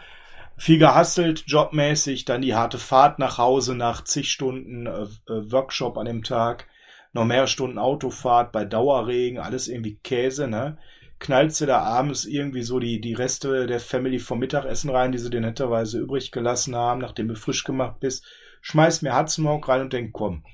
viel 0.56 0.78
gehustelt, 0.78 1.44
jobmäßig, 1.46 2.24
dann 2.24 2.40
die 2.40 2.54
harte 2.54 2.78
Fahrt 2.78 3.18
nach 3.18 3.36
Hause 3.36 3.74
nach 3.74 4.02
zig 4.02 4.30
Stunden 4.30 4.86
äh, 4.86 5.02
äh 5.02 5.52
Workshop 5.52 5.98
an 5.98 6.06
dem 6.06 6.22
Tag, 6.22 6.66
noch 7.12 7.26
mehr 7.26 7.46
Stunden 7.46 7.78
Autofahrt 7.78 8.50
bei 8.50 8.64
Dauerregen, 8.64 9.38
alles 9.38 9.68
irgendwie 9.68 9.96
Käse, 10.02 10.48
ne? 10.48 10.78
Knallst 11.18 11.60
du 11.60 11.66
da 11.66 11.80
abends 11.80 12.24
irgendwie 12.24 12.62
so 12.62 12.78
die, 12.78 13.00
die 13.00 13.14
Reste 13.14 13.66
der 13.66 13.80
Family 13.80 14.18
vom 14.18 14.38
Mittagessen 14.38 14.90
rein, 14.90 15.12
die 15.12 15.18
sie 15.18 15.30
dir 15.30 15.40
netterweise 15.40 15.98
übrig 15.98 16.32
gelassen 16.32 16.76
haben, 16.76 17.00
nachdem 17.00 17.28
du 17.28 17.36
frisch 17.36 17.64
gemacht 17.64 18.00
bist, 18.00 18.26
schmeißt 18.60 19.02
mir 19.02 19.18
Hudson 19.18 19.46
rein 19.46 19.82
und 19.82 19.92
denk, 19.92 20.12
komm, 20.12 20.44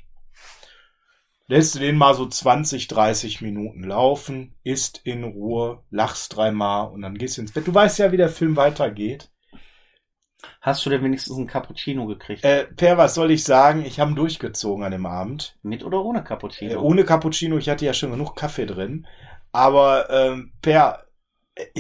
lässt 1.47 1.75
du 1.75 1.81
den 1.81 1.97
mal 1.97 2.15
so 2.15 2.27
20, 2.27 2.89
30 2.89 3.41
Minuten 3.41 3.83
laufen, 3.83 4.55
isst 4.63 5.01
in 5.05 5.25
Ruhe, 5.25 5.83
lachst 5.91 6.37
dreimal 6.37 6.91
und 6.91 7.03
dann 7.03 7.19
gehst 7.19 7.37
du 7.37 7.43
ins 7.43 7.53
Bett. 7.53 7.67
Du 7.67 7.75
weißt 7.75 7.99
ja, 7.99 8.13
wie 8.13 8.17
der 8.17 8.29
Film 8.29 8.57
weitergeht. 8.57 9.31
Hast 10.61 10.85
du 10.85 10.91
denn 10.91 11.03
wenigstens 11.03 11.37
einen 11.37 11.47
Cappuccino 11.47 12.07
gekriegt? 12.07 12.45
Äh, 12.45 12.65
per, 12.65 12.97
was 12.99 13.15
soll 13.15 13.31
ich 13.31 13.45
sagen? 13.45 13.85
Ich 13.85 13.99
habe 13.99 14.13
ihn 14.13 14.17
durchgezogen 14.17 14.85
an 14.85 14.93
dem 14.93 15.07
Abend. 15.07 15.57
Mit 15.63 15.85
oder 15.85 16.05
ohne 16.05 16.23
Cappuccino? 16.23 16.73
Äh, 16.73 16.77
ohne 16.77 17.05
Cappuccino, 17.05 17.59
ich 17.59 17.69
hatte 17.69 17.85
ja 17.85 17.95
schon 17.95 18.11
genug 18.11 18.37
Kaffee 18.37 18.67
drin. 18.67 19.07
Aber 19.53 20.11
ähm, 20.11 20.53
per 20.63 21.05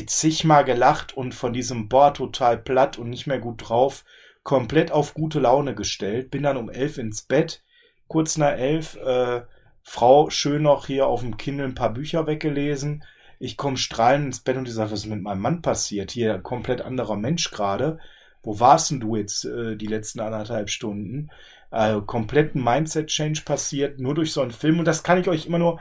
zigmal 0.06 0.64
gelacht 0.64 1.16
und 1.16 1.34
von 1.34 1.52
diesem 1.52 1.88
Boah 1.88 2.12
total 2.12 2.58
platt 2.58 2.98
und 2.98 3.10
nicht 3.10 3.26
mehr 3.26 3.38
gut 3.38 3.68
drauf, 3.68 4.04
komplett 4.42 4.92
auf 4.92 5.14
gute 5.14 5.40
Laune 5.40 5.74
gestellt. 5.74 6.30
Bin 6.30 6.42
dann 6.42 6.56
um 6.56 6.70
elf 6.70 6.98
ins 6.98 7.22
Bett, 7.22 7.62
kurz 8.08 8.36
nach 8.36 8.52
elf, 8.52 8.96
äh, 8.96 9.42
Frau 9.82 10.30
schön 10.30 10.62
noch 10.62 10.86
hier 10.86 11.06
auf 11.06 11.20
dem 11.20 11.36
Kindle 11.36 11.64
ein 11.64 11.74
paar 11.74 11.92
Bücher 11.92 12.26
weggelesen. 12.26 13.04
Ich 13.38 13.56
komme 13.56 13.78
strahlend 13.78 14.26
ins 14.26 14.40
Bett 14.40 14.56
und 14.56 14.66
die 14.66 14.72
sagt, 14.72 14.92
was 14.92 15.00
ist 15.00 15.06
mit 15.06 15.22
meinem 15.22 15.40
Mann 15.40 15.62
passiert? 15.62 16.10
Hier 16.10 16.38
komplett 16.38 16.82
anderer 16.82 17.16
Mensch 17.16 17.50
gerade. 17.50 17.98
Wo 18.42 18.60
warst 18.60 18.90
denn 18.90 19.00
du 19.00 19.16
jetzt 19.16 19.44
äh, 19.44 19.76
die 19.76 19.86
letzten 19.86 20.20
anderthalb 20.20 20.68
Stunden? 20.70 21.30
Äh, 21.70 22.00
kompletten 22.04 22.62
Mindset-Change 22.62 23.42
passiert, 23.44 23.98
nur 23.98 24.14
durch 24.14 24.32
so 24.32 24.42
einen 24.42 24.50
Film. 24.50 24.78
Und 24.78 24.84
das 24.84 25.02
kann 25.02 25.20
ich 25.20 25.28
euch 25.28 25.46
immer 25.46 25.58
nur 25.58 25.80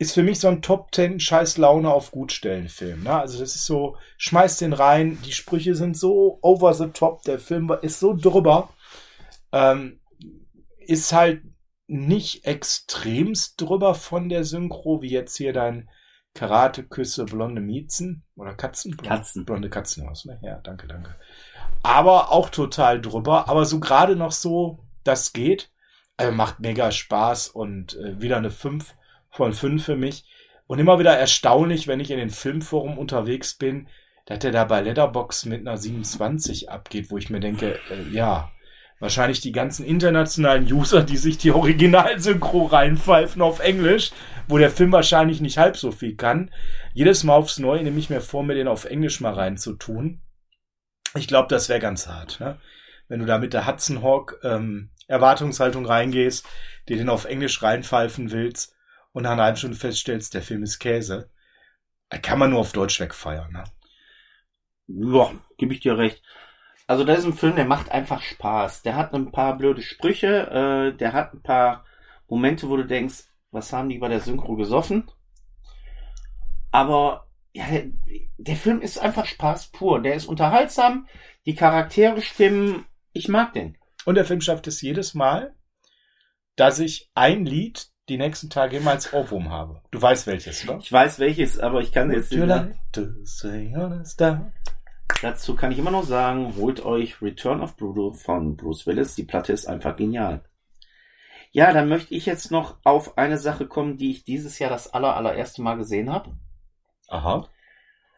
ist 0.00 0.14
für 0.14 0.22
mich 0.22 0.40
so 0.40 0.48
ein 0.48 0.62
Top 0.62 0.94
10 0.94 1.20
scheiß 1.20 1.58
Laune 1.58 1.92
auf 1.92 2.10
Gutstellen 2.10 2.68
Film. 2.68 3.02
Ne? 3.02 3.20
Also 3.20 3.38
das 3.38 3.54
ist 3.54 3.66
so, 3.66 3.98
schmeiß 4.16 4.56
den 4.56 4.72
rein, 4.72 5.18
die 5.26 5.32
Sprüche 5.32 5.74
sind 5.74 5.94
so 5.94 6.38
over 6.40 6.72
the 6.72 6.86
top, 6.86 7.22
der 7.24 7.38
Film 7.38 7.70
ist 7.82 8.00
so 8.00 8.14
drüber. 8.16 8.70
Ähm, 9.52 10.00
ist 10.78 11.12
halt 11.12 11.42
nicht 11.86 12.46
extremst 12.46 13.60
drüber 13.60 13.94
von 13.94 14.30
der 14.30 14.44
Synchro, 14.44 15.02
wie 15.02 15.10
jetzt 15.10 15.36
hier 15.36 15.52
dein 15.52 15.90
Karate-Küsse 16.32 17.26
blonde 17.26 17.60
Miezen 17.60 18.24
oder 18.36 18.54
Katzen? 18.54 18.92
Blonde, 18.92 19.16
Katzen. 19.16 19.44
Blonde 19.44 19.68
Katzen 19.68 20.08
aus, 20.08 20.24
ne? 20.24 20.40
Ja, 20.42 20.60
danke, 20.62 20.86
danke. 20.86 21.14
Aber 21.82 22.32
auch 22.32 22.48
total 22.48 23.02
drüber, 23.02 23.50
aber 23.50 23.66
so 23.66 23.80
gerade 23.80 24.16
noch 24.16 24.32
so, 24.32 24.78
das 25.04 25.34
geht. 25.34 25.70
Also 26.16 26.32
macht 26.32 26.60
mega 26.60 26.90
Spaß 26.90 27.48
und 27.48 27.96
äh, 27.96 28.18
wieder 28.22 28.38
eine 28.38 28.50
5 28.50 28.94
von 29.30 29.52
fünf 29.52 29.84
für 29.84 29.96
mich. 29.96 30.24
Und 30.66 30.78
immer 30.78 30.98
wieder 30.98 31.16
erstaunlich, 31.16 31.88
wenn 31.88 32.00
ich 32.00 32.10
in 32.10 32.18
den 32.18 32.30
Filmforum 32.30 32.96
unterwegs 32.96 33.54
bin, 33.54 33.88
dass 34.26 34.38
der 34.38 34.52
da 34.52 34.64
bei 34.64 34.80
Letterbox 34.80 35.44
mit 35.46 35.60
einer 35.60 35.76
27 35.76 36.70
abgeht, 36.70 37.10
wo 37.10 37.18
ich 37.18 37.30
mir 37.30 37.40
denke, 37.40 37.80
äh, 37.90 38.08
ja, 38.12 38.52
wahrscheinlich 39.00 39.40
die 39.40 39.50
ganzen 39.50 39.84
internationalen 39.84 40.70
User, 40.72 41.02
die 41.02 41.16
sich 41.16 41.38
die 41.38 41.50
Originalsynchro 41.50 42.66
reinpfeifen 42.66 43.42
auf 43.42 43.58
Englisch, 43.58 44.12
wo 44.46 44.58
der 44.58 44.70
Film 44.70 44.92
wahrscheinlich 44.92 45.40
nicht 45.40 45.58
halb 45.58 45.76
so 45.76 45.90
viel 45.90 46.14
kann. 46.14 46.52
Jedes 46.92 47.24
Mal 47.24 47.34
aufs 47.34 47.58
Neue 47.58 47.82
nehme 47.82 47.98
ich 47.98 48.10
mir 48.10 48.20
vor, 48.20 48.44
mir 48.44 48.54
den 48.54 48.68
auf 48.68 48.84
Englisch 48.84 49.20
mal 49.20 49.34
reinzutun. 49.34 50.20
Ich 51.16 51.26
glaube, 51.26 51.48
das 51.48 51.68
wäre 51.68 51.80
ganz 51.80 52.06
hart, 52.06 52.38
ne? 52.38 52.60
wenn 53.08 53.18
du 53.18 53.26
da 53.26 53.38
mit 53.38 53.54
der 53.54 53.66
Hudson 53.66 54.02
Hawk 54.02 54.38
ähm, 54.44 54.90
Erwartungshaltung 55.08 55.84
reingehst, 55.84 56.46
dir 56.88 56.96
den 56.96 57.08
auf 57.08 57.24
Englisch 57.24 57.60
reinpfeifen 57.60 58.30
willst 58.30 58.76
und 59.12 59.24
nach 59.24 59.32
einer 59.32 59.44
halben 59.44 59.56
Stunde 59.56 59.76
feststellst, 59.76 60.34
der 60.34 60.42
Film 60.42 60.62
ist 60.62 60.78
Käse, 60.78 61.30
kann 62.22 62.38
man 62.38 62.50
nur 62.50 62.60
auf 62.60 62.72
Deutsch 62.72 63.00
wegfeiern. 63.00 63.52
Ne? 63.52 63.64
Ja, 64.86 65.32
gebe 65.56 65.72
ich 65.72 65.80
dir 65.80 65.96
recht. 65.96 66.22
Also 66.86 67.04
da 67.04 67.14
ist 67.14 67.24
ein 67.24 67.34
Film, 67.34 67.54
der 67.54 67.66
macht 67.66 67.92
einfach 67.92 68.20
Spaß. 68.20 68.82
Der 68.82 68.96
hat 68.96 69.14
ein 69.14 69.30
paar 69.30 69.56
blöde 69.56 69.82
Sprüche, 69.82 70.90
äh, 70.92 70.96
der 70.96 71.12
hat 71.12 71.34
ein 71.34 71.42
paar 71.42 71.84
Momente, 72.28 72.68
wo 72.68 72.76
du 72.76 72.84
denkst, 72.84 73.24
was 73.52 73.72
haben 73.72 73.88
die 73.88 73.98
bei 73.98 74.08
der 74.08 74.20
Synchro 74.20 74.56
gesoffen? 74.56 75.08
Aber 76.72 77.28
ja, 77.52 77.66
der, 77.68 77.90
der 78.38 78.56
Film 78.56 78.80
ist 78.80 78.98
einfach 78.98 79.26
Spaß 79.26 79.68
pur. 79.68 80.02
Der 80.02 80.14
ist 80.14 80.26
unterhaltsam, 80.26 81.08
die 81.46 81.54
Charaktere 81.54 82.22
stimmen. 82.22 82.86
Ich 83.12 83.28
mag 83.28 83.52
den. 83.52 83.76
Und 84.04 84.14
der 84.14 84.24
Film 84.24 84.40
schafft 84.40 84.66
es 84.66 84.80
jedes 84.80 85.14
Mal, 85.14 85.54
dass 86.56 86.78
ich 86.78 87.10
ein 87.14 87.44
Lied 87.44 87.88
die 88.10 88.18
nächsten 88.18 88.50
Tage 88.50 88.76
immer 88.76 88.90
als 88.90 89.12
Ohrwurm 89.12 89.50
habe. 89.50 89.80
Du 89.90 90.02
weißt 90.02 90.26
welches, 90.26 90.68
oder? 90.68 90.78
Ich 90.78 90.92
weiß 90.92 91.18
welches, 91.20 91.58
aber 91.58 91.80
ich 91.80 91.92
kann 91.92 92.10
jetzt 92.10 92.32
like? 92.32 92.74
Dazu 95.22 95.54
kann 95.54 95.72
ich 95.72 95.78
immer 95.78 95.90
noch 95.90 96.04
sagen, 96.04 96.54
holt 96.56 96.84
euch 96.84 97.22
Return 97.22 97.60
of 97.60 97.76
Bruto 97.76 98.12
von 98.12 98.56
Bruce 98.56 98.86
Willis. 98.86 99.14
Die 99.14 99.24
Platte 99.24 99.52
ist 99.52 99.66
einfach 99.66 99.96
genial. 99.96 100.42
Ja, 101.52 101.72
dann 101.72 101.88
möchte 101.88 102.14
ich 102.14 102.26
jetzt 102.26 102.50
noch 102.50 102.76
auf 102.84 103.18
eine 103.18 103.38
Sache 103.38 103.66
kommen, 103.66 103.96
die 103.96 104.10
ich 104.10 104.24
dieses 104.24 104.58
Jahr 104.58 104.70
das 104.70 104.92
aller, 104.92 105.16
allererste 105.16 105.62
Mal 105.62 105.76
gesehen 105.76 106.12
habe. 106.12 106.36
Aha. 107.08 107.48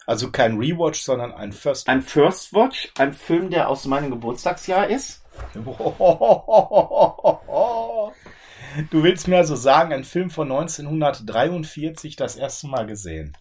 Also 0.06 0.30
kein 0.30 0.58
Rewatch, 0.58 1.00
sondern 1.00 1.32
ein 1.32 1.52
First. 1.52 1.88
Ein 1.88 2.02
First 2.02 2.52
Watch, 2.52 2.92
ein 2.98 3.12
Film, 3.12 3.50
der 3.50 3.68
aus 3.68 3.86
meinem 3.86 4.10
Geburtstagsjahr 4.10 4.88
ist. 4.88 5.24
Du 8.90 9.02
willst 9.02 9.28
mir 9.28 9.38
also 9.38 9.56
sagen, 9.56 9.92
ein 9.92 10.04
Film 10.04 10.30
von 10.30 10.50
1943 10.50 12.16
das 12.16 12.36
erste 12.36 12.68
Mal 12.68 12.86
gesehen. 12.86 13.36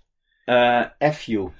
Äh, 0.45 0.85
FU. 1.11 1.51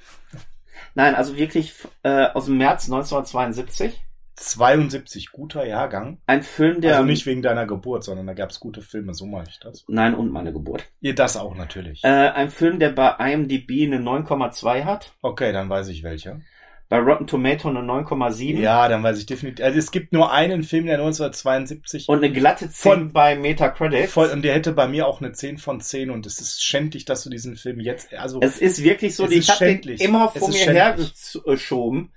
Nein, 0.96 1.16
also 1.16 1.38
wirklich 1.38 1.74
äh, 2.04 2.28
aus 2.28 2.46
dem 2.46 2.58
März 2.58 2.86
1972. 2.86 4.02
72, 4.36 5.32
guter 5.32 5.66
Jahrgang. 5.66 6.20
Ein 6.26 6.42
Film, 6.42 6.82
der... 6.82 6.96
Also 6.96 7.06
nicht 7.06 7.26
wegen 7.26 7.42
deiner 7.42 7.68
Geburt, 7.68 8.04
sondern 8.04 8.26
da 8.26 8.34
gab 8.34 8.50
es 8.50 8.60
gute 8.60 8.82
Filme, 8.82 9.14
so 9.14 9.26
mache 9.28 9.46
ich 9.50 9.60
das. 9.60 9.86
Nein, 9.88 10.16
und 10.16 10.32
meine 10.32 10.52
Geburt. 10.52 10.86
Ihr 11.00 11.14
das 11.14 11.38
auch 11.38 11.56
natürlich. 11.56 12.04
Äh, 12.04 12.08
ein 12.08 12.50
Film, 12.50 12.80
der 12.80 12.90
bei 12.90 13.16
IMDb 13.20 13.86
eine 13.86 13.98
9,2 13.98 14.86
hat. 14.86 15.14
Okay, 15.22 15.52
dann 15.52 15.70
weiß 15.70 15.90
ich 15.90 16.02
welcher. 16.04 16.42
Bei 16.92 17.00
Rotten 17.00 17.26
Tomato 17.26 17.70
eine 17.70 17.80
9,7. 17.80 18.60
Ja, 18.60 18.90
dann 18.90 19.02
weiß 19.02 19.18
ich 19.18 19.26
definitiv. 19.26 19.64
Also 19.64 19.80
es 19.80 19.92
gibt 19.92 20.12
nur 20.12 20.34
einen 20.34 20.62
Film, 20.62 20.88
der 20.88 20.96
1972 20.96 22.10
Und 22.10 22.18
eine 22.18 22.34
glatte 22.34 22.70
10 22.70 22.92
Von- 22.92 23.14
bei 23.14 23.38
Metacritic. 23.38 24.10
voll 24.10 24.28
und 24.28 24.42
der 24.42 24.54
hätte 24.54 24.74
bei 24.74 24.90
mir 24.90 25.08
auch 25.08 25.22
eine 25.22 25.32
10 25.32 25.58
von 25.58 25.80
10 25.80 26.10
und 26.12 26.26
es 26.26 26.42
ist 26.42 26.62
schändlich, 26.62 27.06
dass 27.06 27.24
du 27.24 27.30
diesen 27.30 27.56
Film 27.56 27.80
jetzt 27.80 28.14
also 28.14 28.42
Es 28.42 28.58
ist 28.58 28.84
wirklich 28.84 29.16
so, 29.16 29.26
ich 29.30 29.50
habe 29.50 29.74
den 29.74 29.96
immer 30.00 30.28
vor 30.32 30.50
mir 30.50 30.58
hergeschoben. 30.70 32.12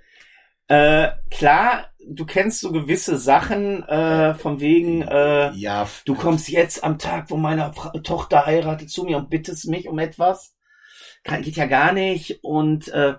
Äh, 0.67 1.07
klar, 1.31 1.91
du 2.05 2.25
kennst 2.25 2.59
so 2.59 2.73
gewisse 2.73 3.17
Sachen 3.17 3.81
äh, 3.87 4.33
von 4.33 4.59
wegen, 4.59 5.03
äh, 5.03 5.51
ja, 5.53 5.87
du 6.03 6.15
kommst 6.15 6.49
jetzt 6.49 6.83
am 6.83 6.99
Tag, 6.99 7.29
wo 7.29 7.37
meine 7.37 7.71
Tochter 8.03 8.45
heiratet, 8.45 8.89
zu 8.89 9.05
mir 9.05 9.15
und 9.19 9.29
bittest 9.29 9.69
mich 9.69 9.87
um 9.87 9.99
etwas. 9.99 10.53
Kann, 11.23 11.43
geht 11.43 11.55
ja 11.55 11.65
gar 11.65 11.93
nicht. 11.93 12.39
Und 12.43 12.89
äh, 12.89 13.13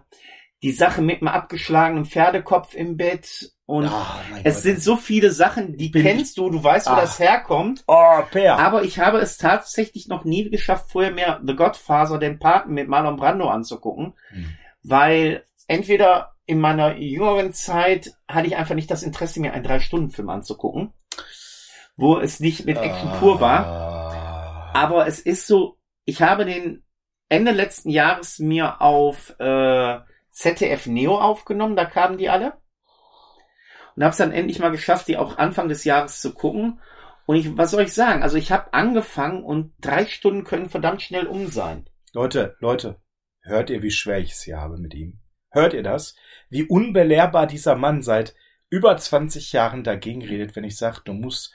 die 0.63 0.73
Sache 0.73 1.03
mit 1.03 1.21
dem 1.21 1.29
abgeschlagenen 1.29 2.05
Pferdekopf 2.07 2.75
im 2.75 2.97
Bett. 2.97 3.53
Und 3.67 3.85
mein 4.31 4.41
es 4.45 4.55
Gott. 4.57 4.63
sind 4.63 4.83
so 4.83 4.97
viele 4.97 5.31
Sachen, 5.33 5.77
die 5.77 5.89
Bin 5.89 6.03
kennst 6.03 6.39
du, 6.39 6.51
du 6.51 6.63
weißt, 6.63 6.87
wo 6.87 6.93
Ah. 6.93 7.01
das 7.01 7.19
herkommt. 7.19 7.83
Oh, 7.89 8.21
Per. 8.31 8.59
Aber 8.59 8.83
ich 8.85 8.99
habe 9.01 9.19
es 9.19 9.39
tatsächlich 9.39 10.07
noch 10.09 10.25
nie 10.25 10.49
geschafft, 10.51 10.91
vorher 10.91 11.11
mir 11.13 11.41
The 11.45 11.57
Godfather, 11.57 12.19
den 12.19 12.39
Paten 12.39 12.75
mit 12.75 12.89
Marlon 12.89 13.17
Brando 13.17 13.49
anzugucken, 13.49 14.15
Hm. 14.31 14.57
weil 14.83 15.45
entweder 15.67 16.35
in 16.47 16.61
meiner 16.61 16.97
jüngeren 16.97 17.53
Zeit 17.53 18.13
hatte 18.29 18.47
ich 18.47 18.57
einfach 18.57 18.77
nicht 18.77 18.91
das 18.91 19.03
Interesse, 19.03 19.41
mir 19.41 19.53
einen 19.53 19.65
Drei-Stunden-Film 19.65 20.31
anzugucken, 20.31 20.93
wo 21.97 22.19
es 22.19 22.39
nicht 22.41 22.67
mit 22.67 22.79
Action 22.79 23.11
pur 23.19 23.41
war. 23.41 23.67
Ah. 23.67 24.71
Aber 24.75 25.07
es 25.09 25.19
ist 25.19 25.47
so, 25.49 25.77
ich 26.05 26.23
habe 26.23 26.45
den 26.45 26.85
Ende 27.29 27.51
letzten 27.51 27.91
Jahres 27.91 28.39
mir 28.39 28.81
auf 28.81 29.35
äh, 29.41 29.99
ZDF 30.37 30.87
Neo 30.87 31.19
aufgenommen, 31.19 31.77
da 31.77 31.87
kamen 31.87 32.19
die 32.19 32.29
alle. 32.29 32.59
Und 33.95 34.05
habe 34.05 34.11
es 34.11 34.19
dann 34.19 34.33
endlich 34.33 34.59
mal 34.59 34.71
geschafft, 34.71 35.09
die 35.09 35.17
auch 35.17 35.39
Anfang 35.39 35.69
des 35.69 35.85
Jahres 35.85 36.21
zu 36.21 36.35
gucken. 36.35 36.81
Und 37.25 37.37
ich, 37.37 37.57
was 37.57 37.71
soll 37.71 37.85
ich 37.85 37.95
sagen? 37.95 38.23
Also 38.23 38.37
ich 38.37 38.53
habe 38.53 38.75
angefangen 38.75 39.43
und 39.43 39.73
drei 39.81 40.05
Stunden 40.05 40.45
können 40.45 40.69
verdammt 40.69 41.01
schnell 41.01 41.27
um 41.27 41.47
sein. 41.47 41.89
Leute, 42.13 42.57
Leute, 42.61 43.01
hört 43.41 43.71
ihr, 43.71 43.83
wie 43.83 43.91
schwer 43.91 44.19
ich 44.19 44.33
es 44.33 44.43
hier 44.43 44.61
habe 44.61 44.77
mit 44.77 44.93
ihm? 44.93 45.21
Hört 45.51 45.73
ihr 45.73 45.83
das? 45.83 46.15
Wie 46.51 46.65
unbelehrbar 46.65 47.47
dieser 47.47 47.75
Mann 47.75 48.03
seit 48.03 48.35
über 48.69 48.95
20 48.95 49.53
Jahren 49.53 49.85
dagegen 49.85 50.23
redet, 50.23 50.55
wenn 50.55 50.65
ich 50.65 50.77
sage, 50.77 51.01
du 51.05 51.15
musst 51.15 51.55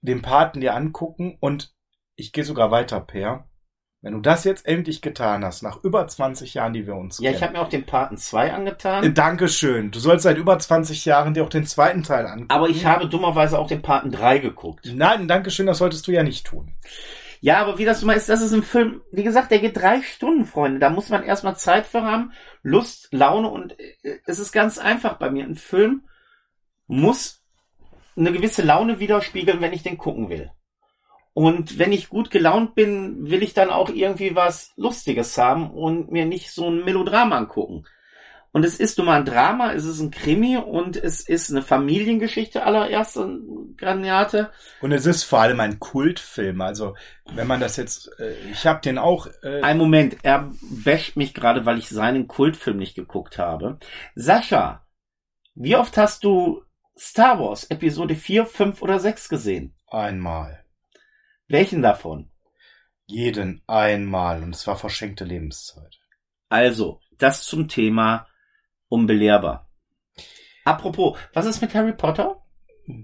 den 0.00 0.22
Paten 0.22 0.62
dir 0.62 0.74
angucken 0.74 1.36
und 1.38 1.74
ich 2.14 2.32
gehe 2.32 2.44
sogar 2.44 2.70
weiter, 2.70 3.00
Per. 3.00 3.46
Wenn 4.00 4.12
du 4.12 4.20
das 4.20 4.44
jetzt 4.44 4.64
endlich 4.66 5.02
getan 5.02 5.44
hast, 5.44 5.62
nach 5.62 5.82
über 5.82 6.06
20 6.06 6.54
Jahren, 6.54 6.72
die 6.72 6.86
wir 6.86 6.94
uns 6.94 7.18
Ja, 7.18 7.30
ich 7.30 7.38
kennen. 7.38 7.48
habe 7.48 7.58
mir 7.58 7.64
auch 7.64 7.68
den 7.68 7.84
Paten 7.84 8.16
2 8.16 8.46
Äh, 8.46 8.50
angetan. 8.50 9.12
Dankeschön. 9.14 9.90
Du 9.90 9.98
sollst 9.98 10.22
seit 10.22 10.38
über 10.38 10.56
20 10.56 11.04
Jahren 11.04 11.34
dir 11.34 11.42
auch 11.42 11.48
den 11.48 11.66
zweiten 11.66 12.04
Teil 12.04 12.26
angucken. 12.26 12.50
Aber 12.50 12.68
ich 12.68 12.86
habe 12.86 13.08
dummerweise 13.08 13.58
auch 13.58 13.66
den 13.66 13.82
Paten 13.82 14.12
3 14.12 14.38
geguckt. 14.38 14.88
Nein, 14.94 15.26
Dankeschön, 15.26 15.66
das 15.66 15.78
solltest 15.78 16.06
du 16.06 16.12
ja 16.12 16.22
nicht 16.22 16.46
tun. 16.46 16.74
Ja, 17.40 17.60
aber 17.60 17.78
wie 17.78 17.84
das 17.84 18.02
immer 18.02 18.14
ist, 18.14 18.28
das 18.28 18.40
ist 18.40 18.52
ein 18.52 18.62
Film, 18.62 19.00
wie 19.12 19.22
gesagt, 19.24 19.50
der 19.50 19.58
geht 19.58 19.76
drei 19.76 20.00
Stunden, 20.02 20.44
Freunde. 20.44 20.78
Da 20.80 20.90
muss 20.90 21.08
man 21.08 21.22
erstmal 21.24 21.56
Zeit 21.56 21.86
für 21.86 22.02
haben, 22.02 22.32
Lust, 22.62 23.08
Laune 23.12 23.48
und 23.48 23.78
äh, 23.80 24.18
es 24.26 24.38
ist 24.38 24.52
ganz 24.52 24.78
einfach 24.78 25.18
bei 25.18 25.30
mir. 25.30 25.44
Ein 25.44 25.54
Film 25.56 26.02
muss 26.86 27.42
eine 28.16 28.32
gewisse 28.32 28.62
Laune 28.62 29.00
widerspiegeln, 29.00 29.60
wenn 29.60 29.72
ich 29.72 29.82
den 29.82 29.98
gucken 29.98 30.28
will. 30.28 30.50
Und 31.38 31.78
wenn 31.78 31.92
ich 31.92 32.08
gut 32.08 32.32
gelaunt 32.32 32.74
bin, 32.74 33.30
will 33.30 33.44
ich 33.44 33.54
dann 33.54 33.70
auch 33.70 33.90
irgendwie 33.90 34.34
was 34.34 34.72
Lustiges 34.74 35.38
haben 35.38 35.70
und 35.70 36.10
mir 36.10 36.26
nicht 36.26 36.50
so 36.50 36.68
ein 36.68 36.84
Melodrama 36.84 37.36
angucken. 37.36 37.86
Und 38.50 38.64
es 38.64 38.80
ist 38.80 38.98
nun 38.98 39.06
mal 39.06 39.20
ein 39.20 39.24
Drama, 39.24 39.72
es 39.72 39.84
ist 39.84 40.00
ein 40.00 40.10
Krimi 40.10 40.56
und 40.56 40.96
es 40.96 41.20
ist 41.20 41.52
eine 41.52 41.62
Familiengeschichte 41.62 42.64
allererster 42.64 43.38
Granate. 43.76 44.50
Und 44.80 44.90
es 44.90 45.06
ist 45.06 45.22
vor 45.22 45.38
allem 45.38 45.60
ein 45.60 45.78
Kultfilm. 45.78 46.60
Also, 46.60 46.96
wenn 47.32 47.46
man 47.46 47.60
das 47.60 47.76
jetzt, 47.76 48.10
äh, 48.18 48.34
ich 48.50 48.66
habe 48.66 48.80
den 48.80 48.98
auch. 48.98 49.28
Äh, 49.44 49.60
Ein 49.62 49.78
Moment, 49.78 50.16
er 50.24 50.50
basht 50.60 51.14
mich 51.14 51.34
gerade, 51.34 51.64
weil 51.64 51.78
ich 51.78 51.88
seinen 51.88 52.26
Kultfilm 52.26 52.78
nicht 52.78 52.96
geguckt 52.96 53.38
habe. 53.38 53.78
Sascha, 54.16 54.84
wie 55.54 55.76
oft 55.76 55.96
hast 55.98 56.24
du 56.24 56.64
Star 56.98 57.38
Wars 57.38 57.62
Episode 57.70 58.16
4, 58.16 58.44
5 58.44 58.82
oder 58.82 58.98
6 58.98 59.28
gesehen? 59.28 59.76
einmal. 59.90 60.57
Welchen 61.48 61.82
davon? 61.82 62.30
Jeden 63.06 63.62
einmal. 63.66 64.42
Und 64.42 64.54
es 64.54 64.66
war 64.66 64.76
verschenkte 64.76 65.24
Lebenszeit. 65.24 65.98
Also, 66.48 67.00
das 67.18 67.44
zum 67.44 67.68
Thema 67.68 68.26
unbelehrbar. 68.88 69.68
Apropos, 70.64 71.18
was 71.32 71.46
ist 71.46 71.62
mit 71.62 71.74
Harry 71.74 71.94
Potter? 71.94 72.42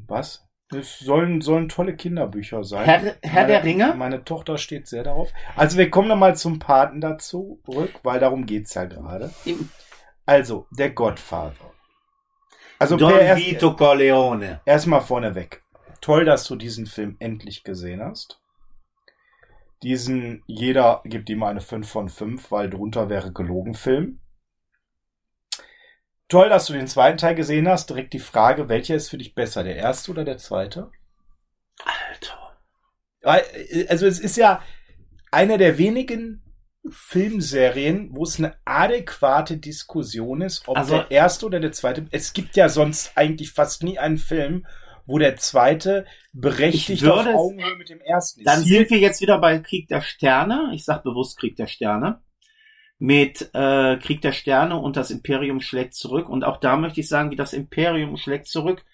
Was? 0.07 0.46
Es 0.74 0.98
sollen, 0.98 1.40
sollen 1.40 1.68
tolle 1.68 1.96
Kinderbücher 1.96 2.64
sein. 2.64 2.85
Herr, 2.85 3.16
Herr 3.22 3.42
meine, 3.42 3.46
der 3.46 3.64
Ringe? 3.64 3.94
Meine 3.94 4.24
Tochter 4.24 4.59
steht 4.59 4.87
sehr 4.88 5.04
darauf. 5.04 5.33
Also 5.57 5.78
wir 5.78 5.90
kommen 5.90 6.09
nochmal 6.09 6.37
zum 6.37 6.59
Paten 6.59 7.00
dazu 7.00 7.61
zurück, 7.64 7.92
weil 8.02 8.20
darum 8.20 8.46
geht's 8.46 8.74
ja 8.74 8.85
gerade. 8.85 9.33
Also, 10.27 10.66
der 10.71 10.90
Godfather. 10.90 11.73
Also 12.79 12.96
Don 12.96 13.12
Per, 13.12 13.21
erst, 13.21 13.42
Vito 13.46 13.77
Corleone. 13.77 14.60
erstmal 14.64 15.00
vorneweg. 15.00 15.62
Toll, 16.00 16.25
dass 16.25 16.46
du 16.46 16.56
diesen 16.56 16.87
Film 16.87 17.16
endlich 17.18 17.62
gesehen 17.62 18.02
hast. 18.02 18.40
Diesen, 19.85 20.42
jeder 20.46 21.02
gibt 21.04 21.28
ihm 21.28 21.42
eine 21.42 21.60
5 21.60 21.87
von 21.88 22.08
5, 22.08 22.50
weil 22.50 22.70
drunter 22.70 23.10
wäre 23.10 23.32
gelogen 23.32 23.74
Film. 23.74 24.18
Toll, 26.28 26.48
dass 26.48 26.64
du 26.66 26.72
den 26.72 26.87
zweiten 26.88 27.18
Teil 27.18 27.35
gesehen 27.35 27.68
hast. 27.68 27.90
Direkt 27.90 28.14
die 28.14 28.18
Frage, 28.18 28.70
welcher 28.70 28.94
ist 28.96 29.10
für 29.10 29.18
dich 29.18 29.35
besser, 29.35 29.62
der 29.62 29.76
erste 29.76 30.10
oder 30.10 30.24
der 30.24 30.38
zweite? 30.38 30.90
Alter. 31.85 32.56
Weil, 33.20 33.42
äh, 33.70 33.87
Also 33.88 34.06
es 34.06 34.18
ist 34.18 34.38
ja 34.38 34.62
einer 35.30 35.58
der 35.58 35.76
wenigen 35.76 36.40
Filmserien, 36.88 38.08
wo 38.16 38.22
es 38.24 38.38
eine 38.38 38.56
adäquate 38.64 39.58
Diskussion 39.58 40.40
ist, 40.40 40.66
ob 40.66 40.78
Also- 40.78 40.96
der 40.96 41.10
erste 41.10 41.44
oder 41.46 41.60
der 41.60 41.72
zweite. 41.72 42.06
Es 42.10 42.32
gibt 42.32 42.56
ja 42.56 42.70
sonst 42.70 43.12
eigentlich 43.16 43.52
fast 43.52 43.82
nie 43.82 43.98
einen 43.98 44.18
Film, 44.18 44.66
wo 45.07 45.19
der 45.19 45.37
zweite 45.37 46.07
berechtigt 46.33 47.07
auf 47.07 47.27
Augenhöhe 47.27 47.77
mit 47.77 47.88
dem 47.88 48.00
ersten 48.00 48.40
ist. 48.40 48.46
Dann 48.46 48.63
sind 48.63 48.90
wir 48.90 48.98
jetzt 48.98 49.21
wieder 49.21 49.38
bei 49.38 49.59
Krieg 49.59 49.88
der 49.88 50.00
Sterne. 50.00 50.71
Ich 50.75 50.85
sag 50.85 51.02
bewusst 51.02 51.38
Krieg 51.38 51.57
der 51.57 51.67
Sterne. 51.67 52.21
Mit 52.98 53.50
äh, 53.55 53.96
Krieg 53.98 54.23
der 54.23 54.33
Sterne 54.33 54.79
und 54.79 54.96
das 54.96 55.11
Imperium 55.11 55.61
schlägt 55.61 55.94
zurück. 55.94 56.29
Und 56.29 56.44
auch 56.44 56.59
da 56.59 56.77
möchte 56.77 57.00
ich 57.00 57.09
sagen, 57.09 57.31
wie 57.31 57.37
das 57.37 57.52
Imperium 57.52 58.17
schlägt 58.17 58.46
zurück 58.46 58.85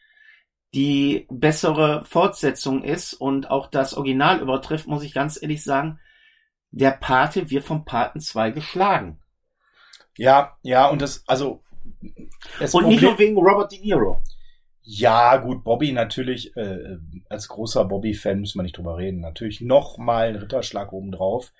die 0.74 1.26
bessere 1.30 2.04
Fortsetzung 2.04 2.82
ist 2.84 3.14
und 3.14 3.50
auch 3.50 3.66
das 3.68 3.94
Original 3.94 4.40
übertrifft, 4.40 4.86
muss 4.86 5.02
ich 5.02 5.12
ganz 5.14 5.40
ehrlich 5.40 5.64
sagen, 5.64 5.98
der 6.70 6.92
Pate 6.92 7.50
wird 7.50 7.64
vom 7.64 7.84
Paten 7.84 8.20
2 8.20 8.50
geschlagen. 8.52 9.20
ja, 10.16 10.56
ja, 10.62 10.88
und 10.88 11.02
das, 11.02 11.24
also 11.26 11.62
das 12.58 12.74
und 12.74 12.86
nicht 12.86 13.02
Problem- 13.02 13.34
nur 13.34 13.42
wegen 13.42 13.48
Robert 13.50 13.72
De 13.72 13.80
Niro. 13.80 14.22
Ja, 14.92 15.36
gut, 15.36 15.62
Bobby 15.62 15.92
natürlich, 15.92 16.56
äh, 16.56 16.96
als 17.28 17.46
großer 17.46 17.84
Bobby-Fan 17.84 18.40
muss 18.40 18.56
man 18.56 18.64
nicht 18.64 18.76
drüber 18.76 18.96
reden. 18.96 19.20
Natürlich 19.20 19.60
noch 19.60 19.98
mal 19.98 20.30
ein 20.30 20.34
Ritterschlag 20.36 20.92
obendrauf. 20.92 21.52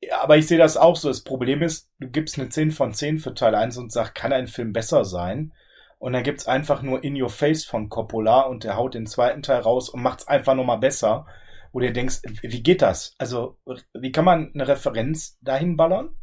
Ja, 0.00 0.20
aber 0.20 0.36
ich 0.36 0.48
sehe 0.48 0.58
das 0.58 0.76
auch 0.76 0.96
so. 0.96 1.06
Das 1.06 1.22
Problem 1.22 1.62
ist, 1.62 1.92
du 2.00 2.08
gibst 2.10 2.36
eine 2.36 2.48
10 2.48 2.72
von 2.72 2.92
10 2.92 3.20
für 3.20 3.34
Teil 3.34 3.54
1 3.54 3.78
und 3.78 3.92
sagst, 3.92 4.16
kann 4.16 4.32
ein 4.32 4.48
Film 4.48 4.72
besser 4.72 5.04
sein? 5.04 5.52
Und 5.98 6.12
dann 6.12 6.24
gibt's 6.24 6.48
einfach 6.48 6.82
nur 6.82 7.04
In 7.04 7.20
Your 7.20 7.30
Face 7.30 7.64
von 7.64 7.88
Coppola 7.88 8.40
und 8.40 8.64
der 8.64 8.76
haut 8.76 8.94
den 8.94 9.06
zweiten 9.06 9.42
Teil 9.42 9.60
raus 9.60 9.88
und 9.88 10.02
macht's 10.02 10.26
einfach 10.26 10.54
nochmal 10.56 10.78
besser. 10.78 11.26
Wo 11.72 11.78
du 11.78 11.92
denkst, 11.92 12.22
wie 12.42 12.62
geht 12.64 12.82
das? 12.82 13.14
Also, 13.16 13.58
wie 13.94 14.10
kann 14.10 14.24
man 14.24 14.50
eine 14.54 14.66
Referenz 14.66 15.38
dahin 15.40 15.76
ballern? 15.76 16.16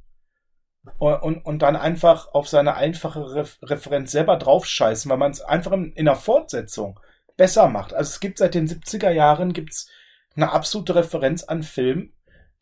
Und, 0.98 1.46
und, 1.46 1.62
dann 1.62 1.76
einfach 1.76 2.34
auf 2.34 2.48
seine 2.48 2.74
einfache 2.74 3.36
Re 3.36 3.48
Referenz 3.62 4.12
selber 4.12 4.38
draufscheißen, 4.38 5.12
weil 5.12 5.18
man 5.20 5.32
es 5.32 5.42
einfach 5.42 5.74
in, 5.74 5.94
in 5.94 6.06
der 6.06 6.16
Fortsetzung 6.16 7.00
besser 7.38 7.68
macht. 7.68 7.94
Also 7.94 8.10
es 8.10 8.20
gibt 8.20 8.40
seit 8.40 8.56
den 8.56 8.68
70er 8.68 9.12
Jahren 9.12 9.54
gibt's 9.54 9.90
eine 10.36 10.52
absolute 10.52 10.96
Referenz 10.96 11.44
an 11.44 11.62
Film, 11.62 12.14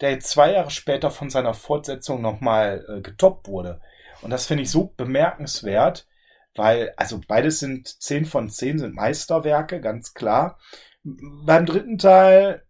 der 0.01 0.11
jetzt 0.11 0.29
zwei 0.29 0.51
Jahre 0.51 0.71
später 0.71 1.11
von 1.11 1.29
seiner 1.29 1.53
Fortsetzung 1.53 2.21
nochmal 2.21 2.85
äh, 2.89 3.01
getoppt 3.01 3.47
wurde. 3.47 3.81
Und 4.21 4.31
das 4.31 4.47
finde 4.47 4.63
ich 4.63 4.71
so 4.71 4.93
bemerkenswert, 4.97 6.07
weil, 6.55 6.93
also 6.97 7.21
beides 7.27 7.59
sind 7.59 7.87
zehn 7.87 8.25
von 8.25 8.49
zehn 8.49 8.79
sind 8.79 8.95
Meisterwerke, 8.95 9.81
ganz 9.81 10.13
klar. 10.13 10.59
Beim 11.03 11.65
dritten 11.65 11.97
Teil, 11.97 12.63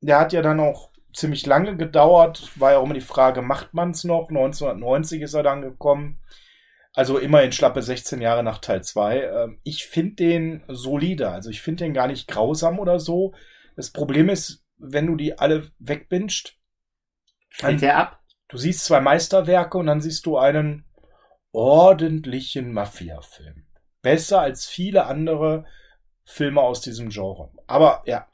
der 0.00 0.20
hat 0.20 0.32
ja 0.32 0.42
dann 0.42 0.60
auch 0.60 0.90
ziemlich 1.14 1.46
lange 1.46 1.76
gedauert, 1.76 2.50
war 2.56 2.72
ja 2.72 2.78
auch 2.78 2.84
immer 2.84 2.94
die 2.94 3.00
Frage, 3.00 3.42
macht 3.42 3.72
man 3.72 3.90
es 3.90 4.04
noch? 4.04 4.28
1990 4.28 5.22
ist 5.22 5.34
er 5.34 5.42
dann 5.42 5.62
gekommen. 5.62 6.20
Also 6.92 7.18
immerhin 7.18 7.52
schlappe 7.52 7.82
16 7.82 8.20
Jahre 8.20 8.42
nach 8.42 8.58
Teil 8.58 8.84
2. 8.84 9.22
Ähm, 9.22 9.60
ich 9.64 9.86
finde 9.86 10.14
den 10.16 10.62
solider. 10.68 11.32
Also 11.32 11.50
ich 11.50 11.62
finde 11.62 11.84
den 11.84 11.94
gar 11.94 12.06
nicht 12.06 12.28
grausam 12.28 12.78
oder 12.78 13.00
so. 13.00 13.34
Das 13.76 13.90
Problem 13.90 14.28
ist, 14.28 14.64
wenn 14.76 15.06
du 15.06 15.16
die 15.16 15.38
alle 15.38 15.70
wegbingst, 15.78 16.56
Fällt 17.54 17.82
der 17.82 17.98
ab? 17.98 18.20
Du 18.48 18.58
siehst 18.58 18.84
zwei 18.84 19.00
Meisterwerke 19.00 19.78
und 19.78 19.86
dann 19.86 20.00
siehst 20.00 20.26
du 20.26 20.36
einen 20.36 20.84
ordentlichen 21.52 22.72
Mafia-Film. 22.72 23.64
Besser 24.02 24.40
als 24.40 24.66
viele 24.66 25.06
andere 25.06 25.64
Filme 26.24 26.60
aus 26.60 26.80
diesem 26.80 27.10
Genre. 27.10 27.52
Aber 27.68 28.02
ja. 28.06 28.26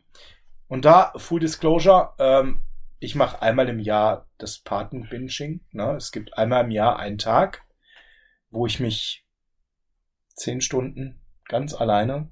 Und 0.69 0.87
da, 0.87 1.13
Full 1.17 1.41
Disclosure, 1.41 2.15
ähm, 2.19 2.63
ich 3.01 3.15
mache 3.15 3.43
einmal 3.43 3.69
im 3.69 3.81
Jahr 3.81 4.29
das 4.39 4.59
Paten-Binging. 4.59 5.61
Ne? 5.73 5.97
Es 5.97 6.13
gibt 6.13 6.39
einmal 6.39 6.65
im 6.65 6.71
Jahr 6.71 6.99
einen 6.99 7.19
Tag, 7.19 7.65
wo 8.51 8.67
ich 8.67 8.79
mich 8.79 9.27
zehn 10.35 10.61
Stunden 10.61 11.21
ganz 11.47 11.75
alleine 11.75 12.31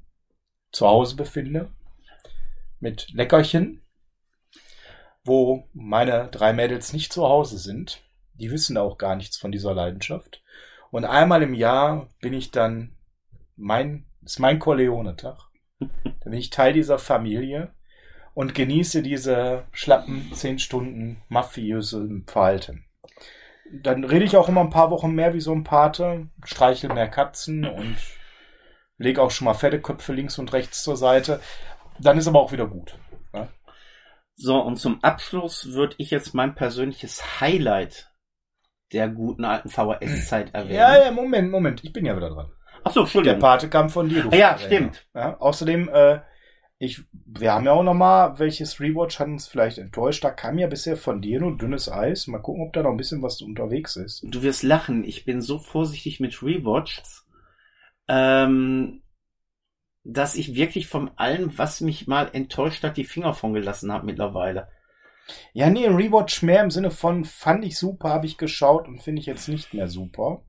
zu 0.70 0.86
Hause 0.86 1.16
befinde. 1.16 1.72
Mit 2.80 3.10
Leckerchen 3.10 3.82
wo 5.28 5.68
meine 5.74 6.28
drei 6.28 6.52
Mädels 6.52 6.92
nicht 6.92 7.12
zu 7.12 7.22
Hause 7.22 7.58
sind. 7.58 8.02
Die 8.34 8.50
wissen 8.50 8.76
auch 8.76 8.98
gar 8.98 9.14
nichts 9.14 9.36
von 9.36 9.52
dieser 9.52 9.74
Leidenschaft. 9.74 10.42
Und 10.90 11.04
einmal 11.04 11.42
im 11.42 11.54
Jahr 11.54 12.08
bin 12.20 12.32
ich 12.32 12.50
dann 12.50 12.96
mein, 13.54 14.06
ist 14.24 14.40
mein 14.40 14.58
Corleone-Tag. 14.58 15.38
Dann 15.78 16.18
bin 16.24 16.32
ich 16.32 16.50
Teil 16.50 16.72
dieser 16.72 16.98
Familie 16.98 17.74
und 18.38 18.54
genieße 18.54 19.02
diese 19.02 19.64
schlappen 19.72 20.32
zehn 20.32 20.60
Stunden 20.60 21.20
mafiöse 21.28 22.08
Verhalten. 22.28 22.84
Dann 23.82 24.04
rede 24.04 24.24
ich 24.24 24.36
auch 24.36 24.48
immer 24.48 24.60
ein 24.60 24.70
paar 24.70 24.92
Wochen 24.92 25.10
mehr 25.10 25.34
wie 25.34 25.40
so 25.40 25.52
ein 25.52 25.64
Pate, 25.64 26.28
streichel 26.44 26.94
mehr 26.94 27.08
Katzen 27.08 27.66
und 27.66 27.96
lege 28.96 29.22
auch 29.22 29.32
schon 29.32 29.46
mal 29.46 29.54
Pferdeköpfe 29.54 30.12
links 30.12 30.38
und 30.38 30.52
rechts 30.52 30.84
zur 30.84 30.96
Seite. 30.96 31.40
Dann 31.98 32.16
ist 32.16 32.28
aber 32.28 32.38
auch 32.38 32.52
wieder 32.52 32.68
gut. 32.68 32.96
Ja? 33.34 33.48
So, 34.36 34.60
und 34.60 34.76
zum 34.76 35.02
Abschluss 35.02 35.72
würde 35.72 35.96
ich 35.98 36.12
jetzt 36.12 36.32
mein 36.32 36.54
persönliches 36.54 37.40
Highlight 37.40 38.08
der 38.92 39.08
guten 39.08 39.44
alten 39.44 39.68
VHS-Zeit 39.68 40.54
erwähnen. 40.54 40.76
Ja, 40.76 41.06
ja, 41.06 41.10
Moment, 41.10 41.50
Moment, 41.50 41.82
ich 41.82 41.92
bin 41.92 42.06
ja 42.06 42.16
wieder 42.16 42.30
dran. 42.30 42.52
Ach 42.84 42.92
so, 42.92 43.00
Entschuldigung. 43.00 43.40
Der 43.40 43.44
Pate 43.44 43.68
kam 43.68 43.90
von 43.90 44.08
dir. 44.08 44.28
Ah, 44.30 44.36
ja, 44.36 44.58
stimmt. 44.58 45.08
Ja, 45.12 45.36
außerdem, 45.38 45.88
äh, 45.88 46.20
ich, 46.80 47.02
wir 47.12 47.52
haben 47.52 47.66
ja 47.66 47.72
auch 47.72 47.82
noch 47.82 47.94
mal, 47.94 48.38
welches 48.38 48.78
Rewatch 48.78 49.18
hat 49.18 49.26
uns 49.26 49.48
vielleicht 49.48 49.78
enttäuscht. 49.78 50.22
Da 50.22 50.30
kam 50.30 50.58
ja 50.58 50.68
bisher 50.68 50.96
von 50.96 51.20
dir 51.20 51.40
nur 51.40 51.56
dünnes 51.56 51.90
Eis. 51.90 52.28
Mal 52.28 52.38
gucken, 52.38 52.62
ob 52.62 52.72
da 52.72 52.82
noch 52.82 52.90
ein 52.90 52.96
bisschen 52.96 53.20
was 53.20 53.42
unterwegs 53.42 53.96
ist. 53.96 54.22
Du 54.24 54.42
wirst 54.42 54.62
lachen. 54.62 55.02
Ich 55.02 55.24
bin 55.24 55.40
so 55.40 55.58
vorsichtig 55.58 56.20
mit 56.20 56.40
Rewatches, 56.40 57.26
ähm, 58.06 59.02
dass 60.04 60.36
ich 60.36 60.54
wirklich 60.54 60.86
von 60.86 61.10
allem, 61.16 61.58
was 61.58 61.80
mich 61.80 62.06
mal 62.06 62.30
enttäuscht 62.32 62.84
hat, 62.84 62.96
die 62.96 63.04
Finger 63.04 63.34
von 63.34 63.54
gelassen 63.54 63.92
habe 63.92 64.06
mittlerweile. 64.06 64.68
Ja, 65.52 65.70
nee, 65.70 65.88
Rewatch 65.88 66.42
mehr 66.42 66.62
im 66.62 66.70
Sinne 66.70 66.92
von 66.92 67.24
fand 67.24 67.64
ich 67.64 67.76
super, 67.76 68.10
habe 68.10 68.26
ich 68.26 68.38
geschaut 68.38 68.86
und 68.86 69.02
finde 69.02 69.20
ich 69.20 69.26
jetzt 69.26 69.48
nicht 69.48 69.74
mehr 69.74 69.88
super. 69.88 70.44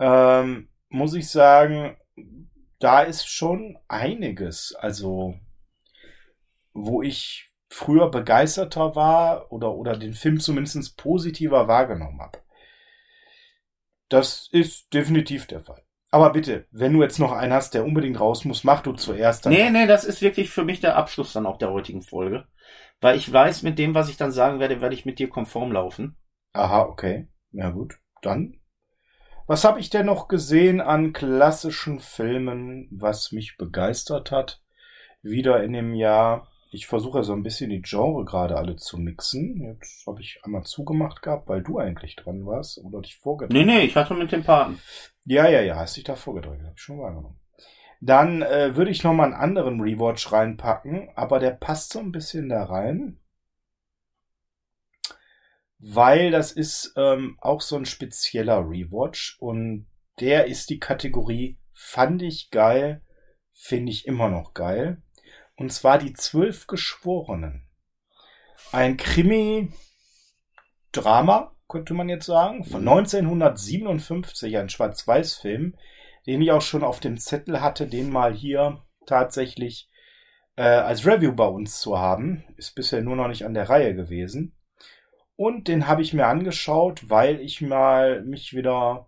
Ähm, 0.00 0.68
muss 0.88 1.14
ich 1.14 1.28
sagen, 1.28 1.96
da 2.80 3.02
ist 3.02 3.28
schon 3.28 3.78
einiges. 3.86 4.74
Also, 4.74 5.34
wo 6.72 7.02
ich 7.02 7.52
früher 7.68 8.10
begeisterter 8.10 8.96
war 8.96 9.52
oder, 9.52 9.74
oder 9.74 9.96
den 9.96 10.14
Film 10.14 10.40
zumindest 10.40 10.96
positiver 10.96 11.68
wahrgenommen 11.68 12.20
habe. 12.20 12.40
Das 14.08 14.48
ist 14.50 14.92
definitiv 14.92 15.46
der 15.46 15.60
Fall. 15.60 15.84
Aber 16.10 16.30
bitte, 16.30 16.66
wenn 16.72 16.92
du 16.92 17.02
jetzt 17.02 17.20
noch 17.20 17.30
einen 17.30 17.52
hast, 17.52 17.74
der 17.74 17.84
unbedingt 17.84 18.18
raus 18.18 18.44
muss, 18.44 18.64
mach 18.64 18.82
du 18.82 18.92
zuerst. 18.92 19.46
Dann 19.46 19.52
Nee, 19.52 19.70
nee, 19.70 19.86
das 19.86 20.04
ist 20.04 20.22
wirklich 20.22 20.50
für 20.50 20.64
mich 20.64 20.80
der 20.80 20.96
Abschluss 20.96 21.32
dann 21.32 21.46
auch 21.46 21.58
der 21.58 21.70
heutigen 21.70 22.02
Folge. 22.02 22.48
Weil 23.00 23.16
ich 23.16 23.32
weiß, 23.32 23.62
mit 23.62 23.78
dem, 23.78 23.94
was 23.94 24.08
ich 24.08 24.16
dann 24.16 24.32
sagen 24.32 24.58
werde, 24.58 24.80
werde 24.80 24.94
ich 24.96 25.06
mit 25.06 25.20
dir 25.20 25.28
konform 25.28 25.70
laufen. 25.70 26.16
Aha, 26.52 26.82
okay. 26.82 27.28
Ja 27.52 27.70
gut, 27.70 28.00
dann. 28.22 28.59
Was 29.50 29.64
habe 29.64 29.80
ich 29.80 29.90
denn 29.90 30.06
noch 30.06 30.28
gesehen 30.28 30.80
an 30.80 31.12
klassischen 31.12 31.98
Filmen, 31.98 32.86
was 32.92 33.32
mich 33.32 33.56
begeistert 33.56 34.30
hat? 34.30 34.62
Wieder 35.22 35.64
in 35.64 35.72
dem 35.72 35.92
Jahr. 35.92 36.46
Ich 36.70 36.86
versuche 36.86 37.24
so 37.24 37.32
ein 37.32 37.42
bisschen 37.42 37.68
die 37.68 37.82
Genre 37.82 38.24
gerade 38.24 38.56
alle 38.56 38.76
zu 38.76 38.96
mixen. 38.96 39.60
Jetzt 39.60 40.06
habe 40.06 40.20
ich 40.20 40.38
einmal 40.44 40.62
zugemacht 40.62 41.20
gehabt, 41.20 41.48
weil 41.48 41.64
du 41.64 41.80
eigentlich 41.80 42.14
dran 42.14 42.46
warst 42.46 42.78
oder 42.78 43.00
dich 43.00 43.16
vorgedrückt. 43.16 43.52
Nee, 43.52 43.64
nee, 43.64 43.80
ich 43.80 43.96
hatte 43.96 44.14
mit 44.14 44.30
dem 44.30 44.44
Paten. 44.44 44.78
Ja, 45.24 45.48
ja, 45.48 45.62
ja, 45.62 45.74
hast 45.74 45.96
dich 45.96 46.04
da 46.04 46.14
vorgedrückt, 46.14 46.62
habe 46.62 46.74
ich 46.76 46.80
schon 46.80 47.00
wahrgenommen. 47.00 47.40
Dann 48.00 48.42
äh, 48.42 48.76
würde 48.76 48.92
ich 48.92 49.02
noch 49.02 49.14
mal 49.14 49.24
einen 49.24 49.34
anderen 49.34 49.80
Rewatch 49.80 50.30
reinpacken, 50.30 51.08
aber 51.16 51.40
der 51.40 51.50
passt 51.50 51.92
so 51.92 51.98
ein 51.98 52.12
bisschen 52.12 52.50
da 52.50 52.62
rein, 52.62 53.18
weil 55.80 56.30
das 56.30 56.52
ist 56.52 56.92
ähm, 56.96 57.36
auch 57.40 57.60
so 57.62 57.76
ein 57.76 57.86
spezieller 57.86 58.60
Rewatch 58.68 59.36
und 59.40 59.86
der 60.20 60.46
ist 60.46 60.70
die 60.70 60.78
Kategorie 60.78 61.58
fand 61.72 62.22
ich 62.22 62.50
geil, 62.50 63.02
finde 63.52 63.90
ich 63.90 64.06
immer 64.06 64.28
noch 64.28 64.52
geil. 64.52 65.02
Und 65.56 65.72
zwar 65.72 65.96
die 65.98 66.12
Zwölf 66.12 66.66
Geschworenen. 66.66 67.66
Ein 68.72 68.98
Krimi-Drama, 68.98 69.72
könnte 71.68 71.94
man 71.94 72.10
jetzt 72.10 72.26
sagen, 72.26 72.64
von 72.64 72.86
1957, 72.86 74.58
ein 74.58 74.68
Schwarz-Weiß-Film, 74.68 75.76
den 76.26 76.42
ich 76.42 76.52
auch 76.52 76.60
schon 76.62 76.84
auf 76.84 77.00
dem 77.00 77.16
Zettel 77.16 77.62
hatte, 77.62 77.86
den 77.86 78.10
mal 78.10 78.34
hier 78.34 78.82
tatsächlich 79.06 79.88
äh, 80.56 80.62
als 80.62 81.06
Review 81.06 81.32
bei 81.34 81.46
uns 81.46 81.80
zu 81.80 81.98
haben. 81.98 82.44
Ist 82.56 82.74
bisher 82.74 83.00
nur 83.00 83.16
noch 83.16 83.28
nicht 83.28 83.46
an 83.46 83.54
der 83.54 83.70
Reihe 83.70 83.94
gewesen. 83.94 84.54
Und 85.40 85.68
den 85.68 85.86
habe 85.86 86.02
ich 86.02 86.12
mir 86.12 86.26
angeschaut, 86.26 87.08
weil 87.08 87.40
ich 87.40 87.62
mal 87.62 88.20
mich 88.24 88.54
wieder 88.54 89.06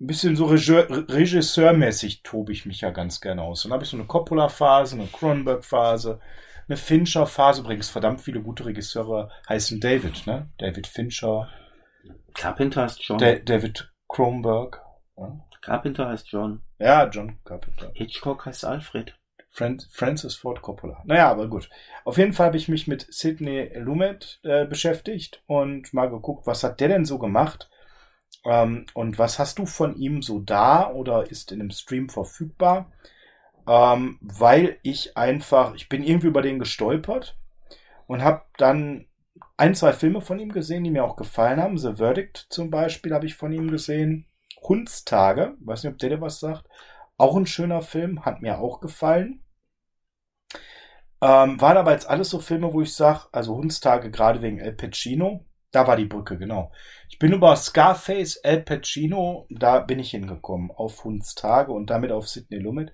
ein 0.00 0.06
bisschen 0.06 0.34
so 0.34 0.46
Regisseur, 0.46 0.86
regisseurmäßig 0.88 2.22
tobe 2.22 2.50
ich 2.52 2.64
mich 2.64 2.80
ja 2.80 2.88
ganz 2.88 3.20
gerne 3.20 3.42
aus. 3.42 3.64
Dann 3.64 3.72
habe 3.72 3.84
ich 3.84 3.90
so 3.90 3.98
eine 3.98 4.06
Coppola-Phase, 4.06 4.96
eine 4.96 5.06
Cronenberg-Phase, 5.08 6.18
eine 6.66 6.76
Fincher-Phase. 6.78 7.60
Übrigens, 7.60 7.90
verdammt 7.90 8.22
viele 8.22 8.40
gute 8.40 8.64
Regisseure 8.64 9.30
heißen 9.50 9.80
David, 9.80 10.26
ne? 10.26 10.50
David 10.56 10.86
Fincher, 10.86 11.50
Carpenter 12.32 12.84
heißt 12.84 13.02
John. 13.02 13.18
Da 13.18 13.34
David 13.34 13.92
Cronenberg. 14.08 14.80
Ja? 15.18 15.46
Carpenter 15.60 16.08
heißt 16.08 16.28
John. 16.28 16.62
ja, 16.78 17.06
John 17.06 17.38
Carpenter. 17.44 17.90
Hitchcock 17.92 18.46
heißt 18.46 18.64
Alfred. 18.64 19.14
Fran 19.50 19.80
Francis 19.90 20.36
Ford 20.36 20.62
Coppola. 20.62 21.02
Naja, 21.04 21.30
aber 21.30 21.48
gut. 21.48 21.68
Auf 22.04 22.18
jeden 22.18 22.32
Fall 22.32 22.46
habe 22.46 22.56
ich 22.56 22.68
mich 22.68 22.86
mit 22.86 23.06
Sidney 23.12 23.70
Lumet 23.74 24.40
äh, 24.44 24.64
beschäftigt 24.64 25.42
und 25.46 25.92
mal 25.92 26.08
geguckt, 26.08 26.46
was 26.46 26.62
hat 26.62 26.80
der 26.80 26.88
denn 26.88 27.04
so 27.04 27.18
gemacht? 27.18 27.68
Ähm, 28.44 28.86
und 28.94 29.18
was 29.18 29.38
hast 29.38 29.58
du 29.58 29.66
von 29.66 29.96
ihm 29.96 30.22
so 30.22 30.38
da 30.38 30.90
oder 30.90 31.30
ist 31.30 31.52
in 31.52 31.58
dem 31.58 31.70
Stream 31.70 32.08
verfügbar? 32.08 32.90
Ähm, 33.68 34.18
weil 34.20 34.78
ich 34.82 35.16
einfach, 35.16 35.74
ich 35.74 35.88
bin 35.88 36.02
irgendwie 36.02 36.28
über 36.28 36.42
den 36.42 36.58
gestolpert 36.58 37.36
und 38.06 38.22
habe 38.22 38.42
dann 38.56 39.06
ein, 39.56 39.74
zwei 39.74 39.92
Filme 39.92 40.20
von 40.20 40.38
ihm 40.38 40.52
gesehen, 40.52 40.84
die 40.84 40.90
mir 40.90 41.04
auch 41.04 41.16
gefallen 41.16 41.60
haben. 41.60 41.76
The 41.76 41.96
Verdict 41.96 42.46
zum 42.48 42.70
Beispiel 42.70 43.12
habe 43.12 43.26
ich 43.26 43.34
von 43.34 43.52
ihm 43.52 43.70
gesehen. 43.70 44.26
Hundstage, 44.62 45.54
weiß 45.60 45.84
nicht, 45.84 45.92
ob 45.92 45.98
der 45.98 46.10
dir 46.10 46.20
was 46.20 46.40
sagt. 46.40 46.66
Auch 47.20 47.36
ein 47.36 47.44
schöner 47.44 47.82
Film, 47.82 48.24
hat 48.24 48.40
mir 48.40 48.60
auch 48.60 48.80
gefallen. 48.80 49.44
Ähm, 51.20 51.60
waren 51.60 51.76
aber 51.76 51.92
jetzt 51.92 52.08
alles 52.08 52.30
so 52.30 52.38
Filme, 52.38 52.72
wo 52.72 52.80
ich 52.80 52.94
sage, 52.94 53.28
also 53.32 53.56
Hundstage 53.56 54.10
gerade 54.10 54.40
wegen 54.40 54.58
El 54.58 54.72
Pacino, 54.72 55.44
da 55.70 55.86
war 55.86 55.98
die 55.98 56.06
Brücke, 56.06 56.38
genau. 56.38 56.72
Ich 57.10 57.18
bin 57.18 57.34
über 57.34 57.54
Scarface, 57.56 58.36
El 58.36 58.62
Pacino, 58.62 59.46
da 59.50 59.80
bin 59.80 59.98
ich 59.98 60.12
hingekommen, 60.12 60.70
auf 60.70 61.04
Hundstage 61.04 61.72
und 61.72 61.90
damit 61.90 62.10
auf 62.10 62.26
Sidney 62.26 62.58
Lumet. 62.58 62.90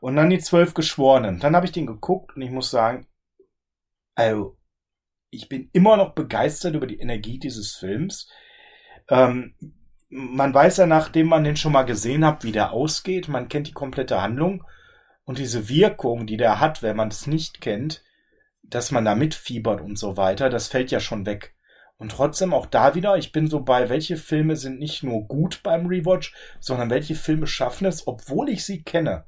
Und 0.00 0.16
dann 0.16 0.30
die 0.30 0.40
Zwölf 0.40 0.74
Geschworenen. 0.74 1.38
Dann 1.38 1.54
habe 1.54 1.64
ich 1.64 1.70
den 1.70 1.86
geguckt 1.86 2.34
und 2.34 2.42
ich 2.42 2.50
muss 2.50 2.72
sagen, 2.72 3.06
also, 4.16 4.58
ich 5.30 5.48
bin 5.48 5.70
immer 5.72 5.96
noch 5.96 6.16
begeistert 6.16 6.74
über 6.74 6.88
die 6.88 6.98
Energie 6.98 7.38
dieses 7.38 7.76
Films. 7.76 8.28
Ähm, 9.08 9.54
man 10.08 10.54
weiß 10.54 10.78
ja, 10.78 10.86
nachdem 10.86 11.28
man 11.28 11.44
den 11.44 11.56
schon 11.56 11.72
mal 11.72 11.82
gesehen 11.82 12.24
hat, 12.24 12.44
wie 12.44 12.52
der 12.52 12.72
ausgeht. 12.72 13.28
Man 13.28 13.48
kennt 13.48 13.68
die 13.68 13.72
komplette 13.72 14.22
Handlung. 14.22 14.64
Und 15.24 15.38
diese 15.38 15.68
Wirkung, 15.68 16.26
die 16.26 16.38
der 16.38 16.60
hat, 16.60 16.82
wenn 16.82 16.96
man 16.96 17.08
es 17.08 17.26
nicht 17.26 17.60
kennt, 17.60 18.02
dass 18.62 18.90
man 18.90 19.04
da 19.04 19.14
mitfiebert 19.14 19.80
und 19.80 19.98
so 19.98 20.16
weiter, 20.16 20.48
das 20.48 20.68
fällt 20.68 20.90
ja 20.90 21.00
schon 21.00 21.26
weg. 21.26 21.54
Und 21.98 22.12
trotzdem 22.12 22.54
auch 22.54 22.66
da 22.66 22.94
wieder, 22.94 23.16
ich 23.16 23.32
bin 23.32 23.48
so 23.48 23.60
bei, 23.60 23.88
welche 23.88 24.16
Filme 24.16 24.56
sind 24.56 24.78
nicht 24.78 25.02
nur 25.02 25.26
gut 25.26 25.62
beim 25.62 25.86
Rewatch, 25.86 26.34
sondern 26.60 26.90
welche 26.90 27.14
Filme 27.14 27.46
schaffen 27.46 27.86
es, 27.86 28.06
obwohl 28.06 28.48
ich 28.48 28.64
sie 28.64 28.82
kenne 28.82 29.24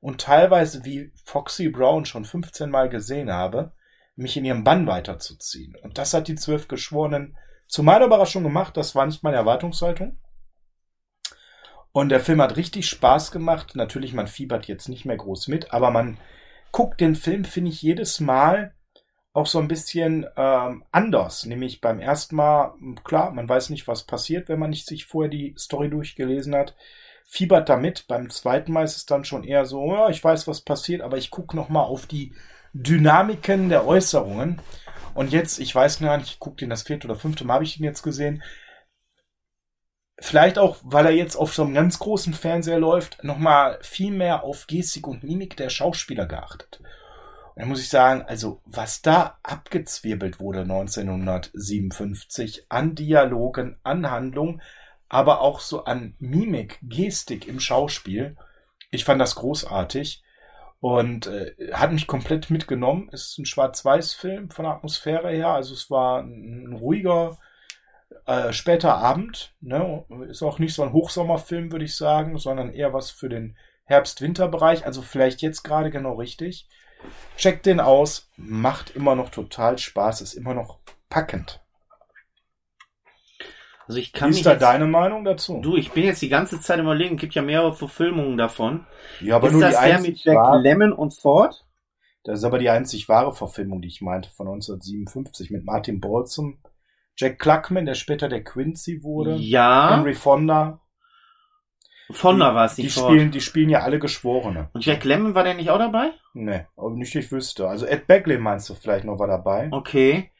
und 0.00 0.20
teilweise 0.20 0.84
wie 0.84 1.12
Foxy 1.24 1.68
Brown 1.68 2.04
schon 2.04 2.24
15 2.24 2.70
Mal 2.70 2.88
gesehen 2.88 3.32
habe, 3.32 3.72
mich 4.16 4.36
in 4.36 4.44
ihrem 4.44 4.64
Bann 4.64 4.86
weiterzuziehen. 4.86 5.76
Und 5.76 5.98
das 5.98 6.14
hat 6.14 6.28
die 6.28 6.34
zwölf 6.34 6.68
Geschworenen 6.68 7.36
zu 7.68 7.82
meiner 7.82 8.06
Überraschung 8.06 8.42
gemacht. 8.42 8.76
Das 8.76 8.94
war 8.94 9.06
nicht 9.06 9.22
meine 9.22 9.36
Erwartungshaltung. 9.36 10.18
Und 11.92 12.10
der 12.10 12.20
Film 12.20 12.42
hat 12.42 12.56
richtig 12.56 12.88
Spaß 12.88 13.30
gemacht. 13.30 13.74
Natürlich, 13.74 14.12
man 14.14 14.26
fiebert 14.26 14.66
jetzt 14.66 14.88
nicht 14.88 15.04
mehr 15.04 15.16
groß 15.16 15.48
mit, 15.48 15.72
aber 15.72 15.90
man 15.90 16.18
guckt 16.72 17.00
den 17.00 17.14
Film, 17.14 17.44
finde 17.44 17.70
ich, 17.70 17.82
jedes 17.82 18.20
Mal 18.20 18.74
auch 19.32 19.46
so 19.46 19.58
ein 19.58 19.68
bisschen 19.68 20.26
ähm, 20.36 20.84
anders. 20.90 21.46
Nämlich 21.46 21.80
beim 21.80 22.00
ersten 22.00 22.36
Mal, 22.36 22.74
klar, 23.04 23.30
man 23.30 23.48
weiß 23.48 23.70
nicht, 23.70 23.86
was 23.86 24.04
passiert, 24.04 24.48
wenn 24.48 24.58
man 24.58 24.70
nicht 24.70 24.86
sich 24.86 25.06
vorher 25.06 25.30
die 25.30 25.54
Story 25.56 25.90
durchgelesen 25.90 26.54
hat. 26.54 26.74
Fiebert 27.24 27.68
damit. 27.68 28.06
Beim 28.08 28.30
zweiten 28.30 28.72
Mal 28.72 28.84
ist 28.84 28.96
es 28.96 29.06
dann 29.06 29.24
schon 29.24 29.44
eher 29.44 29.66
so, 29.66 29.92
ja, 29.92 30.08
ich 30.08 30.22
weiß, 30.22 30.48
was 30.48 30.62
passiert, 30.62 31.02
aber 31.02 31.18
ich 31.18 31.30
gucke 31.30 31.56
nochmal 31.56 31.84
auf 31.84 32.06
die 32.06 32.34
Dynamiken 32.72 33.68
der 33.68 33.86
Äußerungen. 33.86 34.60
Und 35.18 35.32
jetzt, 35.32 35.58
ich 35.58 35.74
weiß 35.74 35.98
gar 35.98 36.16
nicht, 36.16 36.30
ich 36.30 36.38
gucke 36.38 36.58
den 36.58 36.70
das 36.70 36.84
vierte 36.84 37.08
oder 37.08 37.16
fünfte 37.16 37.44
Mal, 37.44 37.54
habe 37.54 37.64
ich 37.64 37.76
ihn 37.76 37.84
jetzt 37.84 38.04
gesehen. 38.04 38.40
Vielleicht 40.20 40.60
auch, 40.60 40.76
weil 40.84 41.06
er 41.06 41.10
jetzt 41.10 41.34
auf 41.34 41.52
so 41.52 41.64
einem 41.64 41.74
ganz 41.74 41.98
großen 41.98 42.34
Fernseher 42.34 42.78
läuft, 42.78 43.24
nochmal 43.24 43.80
viel 43.82 44.12
mehr 44.12 44.44
auf 44.44 44.68
Gestik 44.68 45.08
und 45.08 45.24
Mimik 45.24 45.56
der 45.56 45.70
Schauspieler 45.70 46.26
geachtet. 46.26 46.78
Und 46.78 46.86
dann 47.56 47.68
muss 47.68 47.80
ich 47.80 47.88
sagen, 47.88 48.22
also 48.28 48.62
was 48.64 49.02
da 49.02 49.40
abgezwirbelt 49.42 50.38
wurde 50.38 50.60
1957 50.60 52.66
an 52.68 52.94
Dialogen, 52.94 53.76
an 53.82 54.08
Handlung, 54.08 54.62
aber 55.08 55.40
auch 55.40 55.58
so 55.58 55.82
an 55.82 56.14
Mimik, 56.20 56.78
Gestik 56.82 57.48
im 57.48 57.58
Schauspiel, 57.58 58.36
ich 58.92 59.04
fand 59.04 59.20
das 59.20 59.34
großartig 59.34 60.22
und 60.80 61.26
äh, 61.26 61.54
hat 61.72 61.92
mich 61.92 62.06
komplett 62.06 62.50
mitgenommen. 62.50 63.08
Es 63.12 63.30
ist 63.30 63.38
ein 63.38 63.46
Schwarz-Weiß-Film 63.46 64.50
von 64.50 64.64
der 64.64 64.74
Atmosphäre 64.74 65.30
her, 65.30 65.48
also 65.48 65.74
es 65.74 65.90
war 65.90 66.22
ein, 66.22 66.72
ruhiger, 66.72 67.38
äh, 68.26 68.52
später 68.52 68.96
Abend. 68.96 69.54
Ne? 69.60 70.04
Ist 70.28 70.42
auch 70.42 70.58
nicht 70.58 70.74
so 70.74 70.82
ein 70.82 70.92
Hochsommerfilm, 70.92 71.72
würde 71.72 71.84
ich 71.84 71.96
sagen, 71.96 72.38
sondern 72.38 72.72
eher 72.72 72.92
was 72.92 73.10
für 73.10 73.28
den 73.28 73.56
Herbst-Winter-Bereich. 73.84 74.86
Also 74.86 75.02
vielleicht 75.02 75.42
jetzt 75.42 75.62
gerade 75.62 75.90
genau 75.90 76.14
richtig. 76.14 76.68
Checkt 77.36 77.66
den 77.66 77.80
aus, 77.80 78.30
macht 78.36 78.90
immer 78.90 79.14
noch 79.14 79.30
total 79.30 79.78
Spaß, 79.78 80.20
ist 80.20 80.34
immer 80.34 80.54
noch 80.54 80.78
packend. 81.08 81.60
Also 83.88 84.00
ich 84.00 84.12
kann 84.12 84.30
Wie 84.30 84.36
ist 84.36 84.44
da 84.44 84.54
deine 84.54 84.86
Meinung 84.86 85.24
dazu? 85.24 85.60
Du, 85.62 85.76
ich 85.76 85.90
bin 85.92 86.04
jetzt 86.04 86.20
die 86.20 86.28
ganze 86.28 86.60
Zeit 86.60 86.78
überlegen, 86.78 87.16
gibt 87.16 87.34
ja 87.34 87.40
mehrere 87.40 87.74
Verfilmungen 87.74 88.36
davon. 88.36 88.86
Ja, 89.20 89.36
aber 89.36 89.46
ist 89.48 89.54
nur 89.54 89.62
das 89.62 89.80
die 89.80 89.86
der 89.86 90.00
mit 90.00 90.18
Jack 90.24 90.36
wahre, 90.36 90.60
Lemmon 90.60 90.92
und 90.92 91.14
Ford? 91.14 91.64
Das 92.22 92.40
ist 92.40 92.44
aber 92.44 92.58
die 92.58 92.68
einzig 92.68 93.08
wahre 93.08 93.32
Verfilmung, 93.34 93.80
die 93.80 93.88
ich 93.88 94.02
meinte, 94.02 94.28
von 94.28 94.46
1957 94.46 95.50
mit 95.50 95.64
Martin 95.64 96.00
Balsam, 96.00 96.58
Jack 97.16 97.38
Cluckman, 97.38 97.86
der 97.86 97.94
später 97.94 98.28
der 98.28 98.44
Quincy 98.44 99.02
wurde, 99.02 99.36
Ja, 99.36 99.96
Henry 99.96 100.14
Fonda. 100.14 100.80
Fonda 102.10 102.54
war 102.54 102.66
es 102.66 102.74
Die 102.74 102.82
nicht 102.84 102.94
Ford. 102.98 103.10
spielen, 103.10 103.30
die 103.30 103.40
spielen 103.40 103.70
ja 103.70 103.80
alle 103.80 103.98
Geschworene. 103.98 104.68
Und 104.72 104.84
Jack 104.84 105.04
Lemmon 105.04 105.34
war 105.34 105.44
der 105.44 105.54
nicht 105.54 105.70
auch 105.70 105.78
dabei? 105.78 106.10
Nee, 106.34 106.66
aber 106.76 106.90
nicht 106.90 107.14
ich 107.14 107.32
wüsste. 107.32 107.68
Also 107.68 107.86
Ed 107.86 108.06
Begley 108.06 108.38
meinst 108.38 108.68
du 108.68 108.74
vielleicht 108.74 109.04
noch 109.04 109.18
war 109.18 109.26
dabei? 109.26 109.68
Okay. 109.72 110.30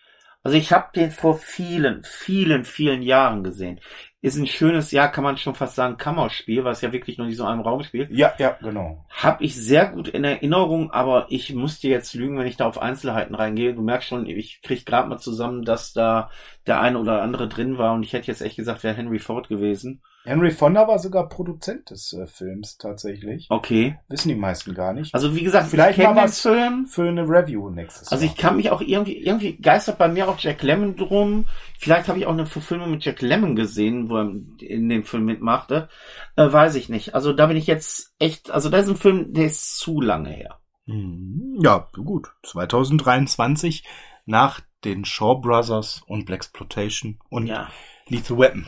Also 0.43 0.57
ich 0.57 0.73
habe 0.73 0.89
den 0.95 1.11
vor 1.11 1.37
vielen, 1.37 2.03
vielen, 2.05 2.65
vielen 2.65 3.03
Jahren 3.03 3.43
gesehen. 3.43 3.81
Ist 4.21 4.37
ein 4.37 4.47
schönes, 4.47 4.91
ja, 4.91 5.07
kann 5.07 5.23
man 5.23 5.37
schon 5.37 5.55
fast 5.55 5.77
sagen, 5.77 5.97
Kammerspiel, 5.97 6.65
was 6.65 6.81
ja 6.81 6.93
wirklich 6.93 7.19
nur 7.19 7.29
in 7.29 7.35
so 7.35 7.45
einem 7.45 7.61
Raum 7.61 7.83
spielt. 7.83 8.11
Ja, 8.11 8.35
ja, 8.39 8.57
genau. 8.61 9.05
Hab 9.11 9.41
ich 9.41 9.55
sehr 9.55 9.87
gut 9.87 10.09
in 10.09 10.25
Erinnerung, 10.25 10.91
aber 10.91 11.27
ich 11.29 11.55
muss 11.55 11.79
dir 11.79 11.91
jetzt 11.91 12.15
lügen, 12.15 12.37
wenn 12.39 12.47
ich 12.47 12.57
da 12.57 12.67
auf 12.67 12.81
Einzelheiten 12.81 13.37
reingehe. 13.37 13.75
Du 13.75 13.83
merkst 13.83 14.09
schon, 14.09 14.27
ich 14.27 14.61
krieg 14.63 14.85
gerade 14.87 15.09
mal 15.09 15.19
zusammen, 15.19 15.65
dass 15.65 15.93
da 15.93 16.31
der 16.69 16.81
eine 16.81 16.99
oder 16.99 17.23
andere 17.23 17.49
drin 17.49 17.79
war 17.79 17.95
und 17.95 18.03
ich 18.05 18.13
hätte 18.13 18.29
jetzt 18.29 18.43
echt 18.43 18.57
gesagt, 18.57 18.85
wäre 18.85 18.95
Henry 18.95 19.19
Ford 19.19 19.49
gewesen. 19.49 20.03
Henry 20.25 20.51
Fonda 20.51 20.87
war 20.87 20.99
sogar 20.99 21.29
Produzent 21.29 21.89
des 21.91 22.13
äh, 22.13 22.27
Films 22.27 22.77
tatsächlich. 22.77 23.47
Okay. 23.49 23.99
Wissen 24.09 24.29
die 24.29 24.35
meisten 24.35 24.75
gar 24.75 24.93
nicht. 24.93 25.15
Also 25.15 25.35
wie 25.35 25.43
gesagt, 25.43 25.69
Vielleicht 25.69 25.99
ich 25.99 26.05
mal 26.05 26.13
den 26.15 26.25
was 26.25 26.41
Film. 26.43 26.85
Für 26.87 27.09
eine 27.09 27.23
Review 27.23 27.71
nächstes 27.71 28.13
Also 28.13 28.25
Jahr. 28.25 28.35
ich 28.35 28.39
kann 28.39 28.57
mich 28.57 28.71
auch 28.71 28.83
irgendwie, 28.83 29.17
irgendwie 29.17 29.57
geistert 29.57 29.97
bei 29.97 30.09
mir 30.09 30.29
auch 30.29 30.39
Jack 30.39 30.63
Lemmon 30.63 30.97
drum. 30.97 31.47
Vielleicht 31.79 32.09
habe 32.09 32.19
ich 32.19 32.27
auch 32.27 32.33
eine 32.33 32.45
Verfilmung 32.45 32.91
mit 32.91 33.05
Jack 33.05 33.23
Lemmon 33.23 33.57
gesehen, 33.57 34.11
wo 34.11 34.19
er 34.19 34.31
in 34.61 34.89
dem 34.91 35.05
Film 35.05 35.25
mitmachte. 35.25 35.89
Äh, 36.37 36.53
weiß 36.53 36.75
ich 36.75 36.91
nicht. 36.91 37.15
Also 37.15 37.33
da 37.33 37.47
bin 37.47 37.57
ich 37.57 37.67
jetzt 37.67 38.13
echt, 38.19 38.51
also 38.51 38.69
da 38.69 38.79
ist 38.79 38.89
ein 38.91 38.97
Film, 38.97 39.33
der 39.33 39.47
ist 39.47 39.79
zu 39.79 40.01
lange 40.03 40.29
her. 40.31 40.59
Hm, 40.87 41.59
Ja, 41.63 41.89
gut. 41.95 42.29
2023 42.45 43.85
nach 44.29 44.61
den 44.85 45.05
Shaw 45.05 45.41
Brothers 45.41 46.03
und 46.07 46.25
Blaxploitation 46.27 47.19
und 47.31 47.47
Ja. 47.47 47.69
Lethal 48.07 48.39
Weapon. 48.39 48.67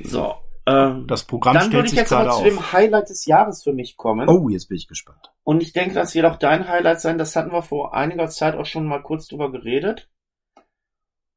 So. 0.00 0.34
Ähm, 0.66 1.06
Das 1.06 1.24
Programm 1.24 1.54
dann 1.54 1.62
stellt 1.64 1.74
würde 1.74 1.88
ich 1.88 1.94
jetzt 1.94 2.08
gerade 2.08 2.30
aber 2.30 2.38
zu 2.38 2.44
dem 2.44 2.72
Highlight 2.72 3.08
des 3.08 3.24
Jahres 3.26 3.62
für 3.62 3.72
mich 3.72 3.96
kommen. 3.96 4.28
Oh, 4.28 4.48
jetzt 4.48 4.68
bin 4.68 4.76
ich 4.76 4.88
gespannt. 4.88 5.32
Und 5.42 5.62
ich 5.62 5.72
denke, 5.72 5.94
das 5.94 6.14
wird 6.14 6.26
auch 6.26 6.36
dein 6.36 6.68
Highlight 6.68 7.00
sein. 7.00 7.18
Das 7.18 7.34
hatten 7.36 7.52
wir 7.52 7.62
vor 7.62 7.94
einiger 7.94 8.28
Zeit 8.28 8.54
auch 8.56 8.66
schon 8.66 8.86
mal 8.86 9.02
kurz 9.02 9.28
drüber 9.28 9.50
geredet. 9.50 10.08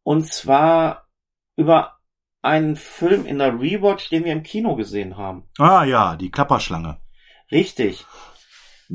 Und 0.03 0.27
zwar 0.27 1.07
über 1.55 1.99
einen 2.41 2.75
Film 2.75 3.25
in 3.25 3.39
der 3.39 3.59
Rewatch, 3.59 4.09
den 4.09 4.25
wir 4.25 4.33
im 4.33 4.43
Kino 4.43 4.75
gesehen 4.75 5.17
haben. 5.17 5.49
Ah 5.57 5.85
ja, 5.85 6.15
die 6.17 6.29
Klapperschlange. 6.31 6.97
Richtig. 7.51 8.05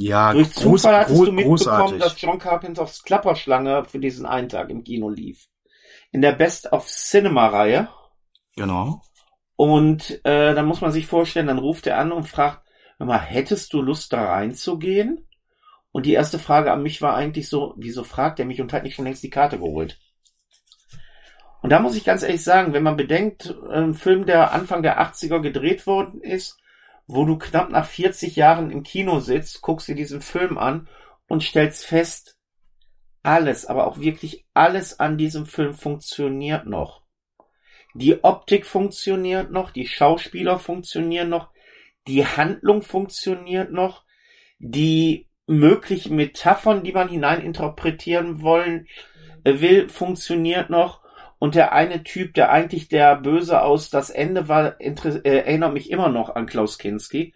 Ja, 0.01 0.33
Durch 0.33 0.53
groß, 0.55 0.83
Zufall 0.83 0.97
hattest 0.99 1.17
gro- 1.17 1.25
du 1.27 1.33
mitbekommen, 1.33 1.57
großartig. 1.59 1.99
dass 1.99 2.21
John 2.21 2.39
Carpenters 2.39 3.03
Klapperschlange 3.03 3.85
für 3.85 3.99
diesen 3.99 4.27
einen 4.27 4.49
Tag 4.49 4.71
im 4.71 4.85
Kino 4.85 5.09
lief. 5.09 5.47
In 6.13 6.23
der 6.23 6.33
Best 6.33 6.73
of 6.73 6.87
Cinema 6.87 7.49
Reihe. 7.49 7.89
Genau. 8.57 9.03
Und 9.57 10.21
äh, 10.25 10.55
dann 10.55 10.67
muss 10.67 10.81
man 10.81 10.93
sich 10.93 11.07
vorstellen, 11.07 11.49
dann 11.49 11.59
ruft 11.59 11.87
er 11.89 11.99
an 11.99 12.13
und 12.13 12.25
fragt, 12.29 12.63
mal, 13.01 13.19
hättest 13.21 13.73
du 13.73 13.83
Lust 13.83 14.13
da 14.13 14.25
reinzugehen? 14.25 15.27
Und 15.91 16.07
die 16.07 16.13
erste 16.13 16.39
Frage 16.39 16.71
an 16.73 16.83
mich 16.83 17.03
war 17.03 17.15
eigentlich 17.17 17.49
so, 17.49 17.75
wieso 17.77 18.05
fragt 18.05 18.39
er 18.39 18.45
mich 18.47 18.61
und 18.61 18.73
hat 18.73 18.85
nicht 18.85 18.95
schon 18.95 19.05
längst 19.05 19.23
die 19.25 19.31
Karte 19.31 19.59
geholt? 19.59 19.99
Und 21.61 21.71
da 21.71 21.81
muss 21.81 21.97
ich 21.97 22.05
ganz 22.05 22.23
ehrlich 22.23 22.45
sagen, 22.45 22.73
wenn 22.73 22.85
man 22.85 22.97
bedenkt, 22.97 23.53
ein 23.69 23.95
Film, 23.95 24.27
der 24.27 24.53
Anfang 24.53 24.83
der 24.83 25.01
80er 25.03 25.41
gedreht 25.41 25.87
worden 25.89 26.21
ist, 26.21 26.58
wo 27.09 27.25
du 27.25 27.39
knapp 27.39 27.71
nach 27.71 27.87
40 27.87 28.37
Jahren 28.37 28.71
im 28.71 28.85
Kino 28.85 29.19
sitzt, 29.19 29.63
guckst 29.63 29.89
dir 29.89 29.95
diesen 29.95 30.21
Film 30.21 30.59
an 30.59 30.89
und 31.27 31.43
stellst 31.43 31.85
fest, 31.85 32.39
alles, 33.23 33.67
aber 33.67 33.87
auch 33.87 33.99
wirklich 33.99 34.47
alles 34.55 35.01
an 35.01 35.19
diesem 35.19 35.47
Film 35.47 35.75
funktioniert 35.75 36.67
noch. 36.67 37.03
Die 37.95 38.23
Optik 38.23 38.67
funktioniert 38.67 39.51
noch, 39.51 39.71
die 39.71 39.89
Schauspieler 39.89 40.59
funktionieren 40.59 41.31
noch, 41.31 41.51
die 42.07 42.25
Handlung 42.25 42.83
funktioniert 42.83 43.73
noch, 43.73 44.05
die 44.59 45.29
möglichen 45.47 46.15
Metaphern, 46.15 46.85
die 46.85 46.93
man 46.93 47.09
hineininterpretieren 47.09 48.43
wollen 48.43 48.87
äh, 49.45 49.61
will, 49.61 49.89
funktioniert 49.89 50.71
noch. 50.71 51.03
Und 51.39 51.55
der 51.55 51.73
eine 51.73 52.03
Typ, 52.03 52.35
der 52.35 52.51
eigentlich 52.51 52.89
der 52.89 53.17
Böse 53.17 53.63
aus 53.63 53.91
das 53.91 54.11
Ende 54.11 54.49
war, 54.49 54.81
äh, 54.81 55.21
erinnert 55.23 55.73
mich 55.73 55.91
immer 55.91 56.09
noch 56.09 56.35
an 56.35 56.47
Klaus 56.47 56.79
Kinski. 56.79 57.35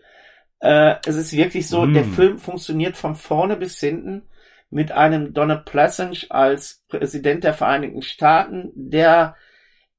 Äh, 0.61 0.96
es 1.07 1.16
ist 1.16 1.32
wirklich 1.32 1.68
so, 1.68 1.86
Mm. 1.86 1.94
der 1.94 2.05
Film 2.05 2.38
funktioniert 2.38 2.96
von 2.96 3.14
vorne 3.14 3.57
bis 3.57 3.78
hinten 3.78 4.22
mit 4.70 4.90
einem 4.90 5.34
Donald 5.34 5.66
Pleasence 5.66 6.26
als 6.30 6.82
Präsident 6.88 7.44
der 7.44 7.55
Vereinigten 7.55 8.03
Staaten, 8.03 8.72
der 8.74 9.36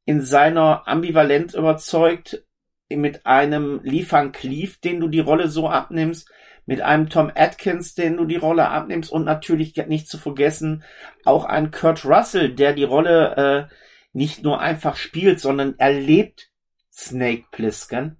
in 0.05 0.21
seiner 0.21 0.87
Ambivalenz 0.87 1.53
überzeugt, 1.53 2.43
mit 2.89 3.25
einem 3.25 3.79
Lee 3.83 4.05
Van 4.07 4.31
Cleef, 4.31 4.79
den 4.79 4.99
du 4.99 5.07
die 5.07 5.19
Rolle 5.19 5.47
so 5.47 5.69
abnimmst, 5.69 6.29
mit 6.65 6.81
einem 6.81 7.09
Tom 7.09 7.31
Atkins, 7.35 7.93
den 7.93 8.17
du 8.17 8.25
die 8.25 8.37
Rolle 8.37 8.69
abnimmst 8.69 9.11
und 9.11 9.25
natürlich 9.25 9.75
nicht 9.87 10.07
zu 10.07 10.17
vergessen 10.17 10.83
auch 11.25 11.45
ein 11.45 11.71
Kurt 11.71 12.05
Russell, 12.05 12.53
der 12.53 12.73
die 12.73 12.83
Rolle 12.83 13.69
äh, 13.69 13.73
nicht 14.13 14.43
nur 14.43 14.61
einfach 14.61 14.95
spielt, 14.95 15.39
sondern 15.39 15.77
erlebt 15.77 16.51
Snake 16.91 17.45
Plissken 17.51 18.17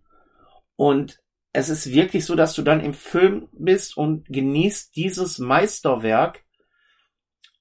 und 0.75 1.23
es 1.53 1.69
ist 1.69 1.91
wirklich 1.91 2.25
so, 2.25 2.35
dass 2.35 2.55
du 2.55 2.63
dann 2.63 2.81
im 2.81 2.95
Film 2.95 3.47
bist 3.51 3.95
und 3.95 4.27
genießt 4.27 4.95
dieses 4.95 5.37
Meisterwerk. 5.37 6.43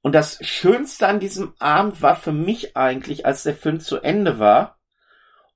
Und 0.00 0.14
das 0.14 0.44
Schönste 0.44 1.06
an 1.06 1.20
diesem 1.20 1.52
Abend 1.58 2.00
war 2.00 2.16
für 2.16 2.32
mich 2.32 2.76
eigentlich, 2.76 3.26
als 3.26 3.42
der 3.42 3.54
Film 3.54 3.80
zu 3.80 3.98
Ende 3.98 4.38
war. 4.38 4.78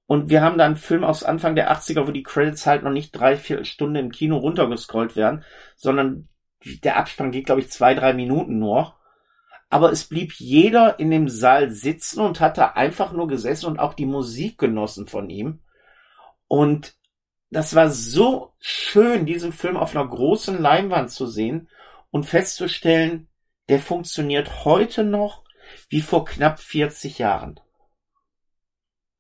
Und 0.07 0.29
wir 0.31 0.43
haben 0.43 0.59
dann 0.59 0.73
einen 0.73 0.77
Film 0.77 1.03
aus 1.03 1.25
Anfang 1.25 1.57
der 1.57 1.73
80er, 1.73 2.07
wo 2.07 2.13
die 2.13 2.23
Credits 2.23 2.67
halt 2.67 2.85
noch 2.85 2.93
nicht 2.93 3.11
drei, 3.11 3.37
vier 3.37 3.65
Stunden 3.65 3.97
im 3.97 4.13
Kino 4.13 4.37
runtergescrollt 4.37 5.17
werden, 5.17 5.43
sondern 5.75 6.29
der 6.85 6.97
Abspann 6.97 7.33
geht, 7.33 7.47
glaube 7.47 7.63
ich, 7.63 7.71
zwei, 7.71 7.95
drei 7.95 8.13
Minuten 8.13 8.59
nur. 8.59 8.95
Aber 9.69 9.91
es 9.91 10.05
blieb 10.05 10.33
jeder 10.35 10.99
in 10.99 11.11
dem 11.11 11.29
Saal 11.29 11.71
sitzen 11.71 12.21
und 12.21 12.41
hatte 12.41 12.77
einfach 12.77 13.13
nur 13.13 13.27
gesessen 13.27 13.67
und 13.67 13.79
auch 13.79 13.95
die 13.95 14.07
Musik 14.07 14.59
genossen 14.59 15.07
von 15.07 15.29
ihm. 15.29 15.61
Und 16.47 16.95
das 17.51 17.75
war 17.75 17.91
so 17.91 18.53
schön, 18.61 19.27
diesen 19.27 19.53
Film 19.53 19.77
auf 19.77 19.95
einer 19.95 20.07
großen 20.07 20.61
Leinwand 20.61 21.11
zu 21.11 21.27
sehen 21.27 21.69
und 22.11 22.25
festzustellen, 22.25 23.29
der 23.69 23.81
funktioniert 23.81 24.65
heute 24.65 25.05
noch 25.05 25.45
wie 25.89 26.01
vor 26.01 26.25
knapp 26.25 26.61
40 26.61 27.19
Jahren. 27.19 27.61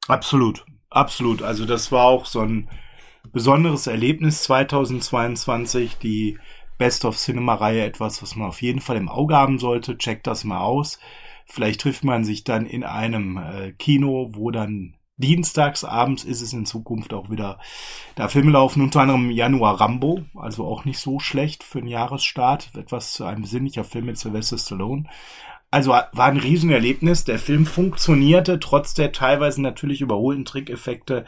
Absolut, 0.07 0.65
absolut. 0.91 1.43
Also 1.43 1.65
das 1.65 1.91
war 1.91 2.05
auch 2.05 2.27
so 2.27 2.41
ein 2.41 2.71
besonderes 3.33 3.87
Erlebnis 3.87 4.45
2022, 4.45 5.99
die 5.99 6.39
Best 6.79 7.05
of 7.05 7.17
Cinema 7.17 7.55
Reihe 7.55 7.85
etwas, 7.85 8.23
was 8.23 8.37
man 8.37 8.49
auf 8.49 8.63
jeden 8.63 8.81
Fall 8.81 8.97
im 8.97 9.09
Auge 9.09 9.37
haben 9.37 9.59
sollte. 9.59 9.99
Checkt 9.99 10.27
das 10.27 10.45
mal 10.45 10.61
aus. 10.61 10.99
Vielleicht 11.47 11.81
trifft 11.81 12.05
man 12.05 12.25
sich 12.25 12.45
dann 12.45 12.67
in 12.67 12.85
einem 12.85 13.39
äh, 13.39 13.73
Kino, 13.73 14.31
wo 14.33 14.51
dann 14.51 14.95
Dienstags 15.19 15.83
abends 15.83 16.25
ist 16.25 16.43
es 16.43 16.53
in 16.53 16.67
Zukunft 16.67 17.15
auch 17.15 17.31
wieder 17.31 17.59
da 18.17 18.29
Filme 18.29 18.51
laufen, 18.51 18.83
unter 18.83 19.01
anderem 19.01 19.31
Januar 19.31 19.81
Rambo, 19.81 20.23
also 20.35 20.67
auch 20.67 20.85
nicht 20.85 20.99
so 20.99 21.19
schlecht 21.19 21.65
für 21.65 21.79
einen 21.79 21.89
Jahresstart, 21.89 22.73
etwas 22.77 23.15
zu 23.15 23.25
einem 23.25 23.43
besinnlicher 23.43 23.85
Film 23.85 24.07
mit 24.07 24.19
Sylvester 24.19 24.59
Stallone. 24.59 25.05
Also 25.71 25.91
war 25.91 26.13
ein 26.19 26.37
Riesenerlebnis. 26.37 27.25
Der 27.25 27.39
Film 27.39 27.67
funktionierte 27.67 28.61
trotz 28.61 28.95
der 28.95 29.13
teilweise 29.13 29.61
natürlich 29.63 30.01
überholten 30.01 30.45
Trickeffekte. 30.45 31.25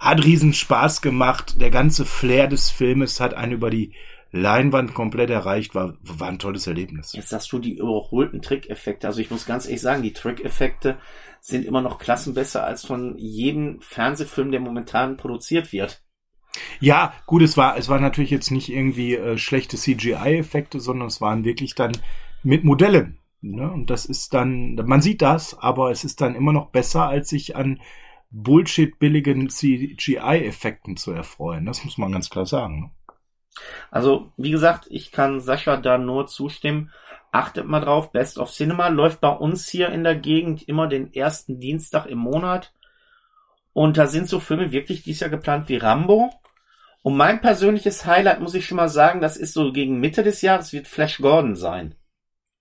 Hat 0.00 0.24
riesen 0.24 0.52
Spaß 0.52 1.02
gemacht. 1.02 1.60
Der 1.60 1.70
ganze 1.70 2.04
Flair 2.04 2.48
des 2.48 2.70
Filmes 2.70 3.20
hat 3.20 3.34
einen 3.34 3.52
über 3.52 3.70
die 3.70 3.92
Leinwand 4.34 4.94
komplett 4.94 5.30
erreicht. 5.30 5.74
War, 5.74 5.96
war 6.02 6.28
ein 6.28 6.38
tolles 6.38 6.66
Erlebnis. 6.66 7.12
Jetzt 7.12 7.28
sagst 7.28 7.52
du 7.52 7.58
die 7.58 7.78
überholten 7.78 8.42
Trickeffekte. 8.42 9.06
Also 9.06 9.20
ich 9.20 9.30
muss 9.30 9.46
ganz 9.46 9.66
ehrlich 9.66 9.80
sagen, 9.80 10.02
die 10.02 10.12
Trickeffekte 10.12 10.98
sind 11.40 11.64
immer 11.64 11.82
noch 11.82 11.98
klassenbesser 11.98 12.64
als 12.64 12.84
von 12.84 13.16
jedem 13.16 13.80
Fernsehfilm, 13.80 14.50
der 14.50 14.60
momentan 14.60 15.16
produziert 15.16 15.72
wird. 15.72 16.02
Ja, 16.80 17.12
gut, 17.26 17.42
es 17.42 17.56
war, 17.56 17.76
es 17.76 17.88
war 17.88 18.00
natürlich 18.00 18.30
jetzt 18.30 18.50
nicht 18.50 18.70
irgendwie 18.70 19.14
äh, 19.14 19.38
schlechte 19.38 19.76
CGI-Effekte, 19.76 20.80
sondern 20.80 21.08
es 21.08 21.20
waren 21.20 21.44
wirklich 21.44 21.74
dann 21.74 21.92
mit 22.42 22.64
Modellen. 22.64 23.18
Ne? 23.40 23.70
Und 23.70 23.90
das 23.90 24.04
ist 24.04 24.34
dann, 24.34 24.74
man 24.74 25.02
sieht 25.02 25.22
das, 25.22 25.56
aber 25.58 25.90
es 25.90 26.04
ist 26.04 26.20
dann 26.20 26.34
immer 26.34 26.52
noch 26.52 26.70
besser, 26.70 27.06
als 27.06 27.28
sich 27.28 27.56
an 27.56 27.80
Bullshit-billigen 28.30 29.48
CGI-Effekten 29.48 30.96
zu 30.96 31.12
erfreuen. 31.12 31.66
Das 31.66 31.84
muss 31.84 31.98
man 31.98 32.12
ganz 32.12 32.30
klar 32.30 32.46
sagen. 32.46 32.80
Ne? 32.80 32.90
Also, 33.90 34.32
wie 34.36 34.50
gesagt, 34.50 34.86
ich 34.90 35.12
kann 35.12 35.40
Sascha 35.40 35.76
da 35.76 35.98
nur 35.98 36.26
zustimmen. 36.26 36.92
Achtet 37.32 37.66
mal 37.66 37.80
drauf, 37.80 38.12
Best 38.12 38.38
of 38.38 38.50
Cinema 38.50 38.88
läuft 38.88 39.20
bei 39.20 39.30
uns 39.30 39.68
hier 39.68 39.88
in 39.90 40.04
der 40.04 40.16
Gegend 40.16 40.68
immer 40.68 40.86
den 40.86 41.12
ersten 41.12 41.60
Dienstag 41.60 42.06
im 42.06 42.18
Monat. 42.18 42.72
Und 43.72 43.96
da 43.96 44.06
sind 44.06 44.28
so 44.28 44.40
Filme 44.40 44.72
wirklich 44.72 45.02
dieses 45.02 45.20
Jahr 45.20 45.30
geplant 45.30 45.68
wie 45.68 45.76
Rambo. 45.76 46.30
Und 47.02 47.16
mein 47.16 47.40
persönliches 47.40 48.06
Highlight, 48.06 48.40
muss 48.40 48.54
ich 48.54 48.66
schon 48.66 48.76
mal 48.76 48.88
sagen, 48.88 49.20
das 49.20 49.36
ist 49.36 49.52
so 49.52 49.72
gegen 49.72 50.00
Mitte 50.00 50.22
des 50.22 50.42
Jahres, 50.42 50.72
wird 50.72 50.88
Flash 50.88 51.18
Gordon 51.18 51.56
sein. 51.56 51.96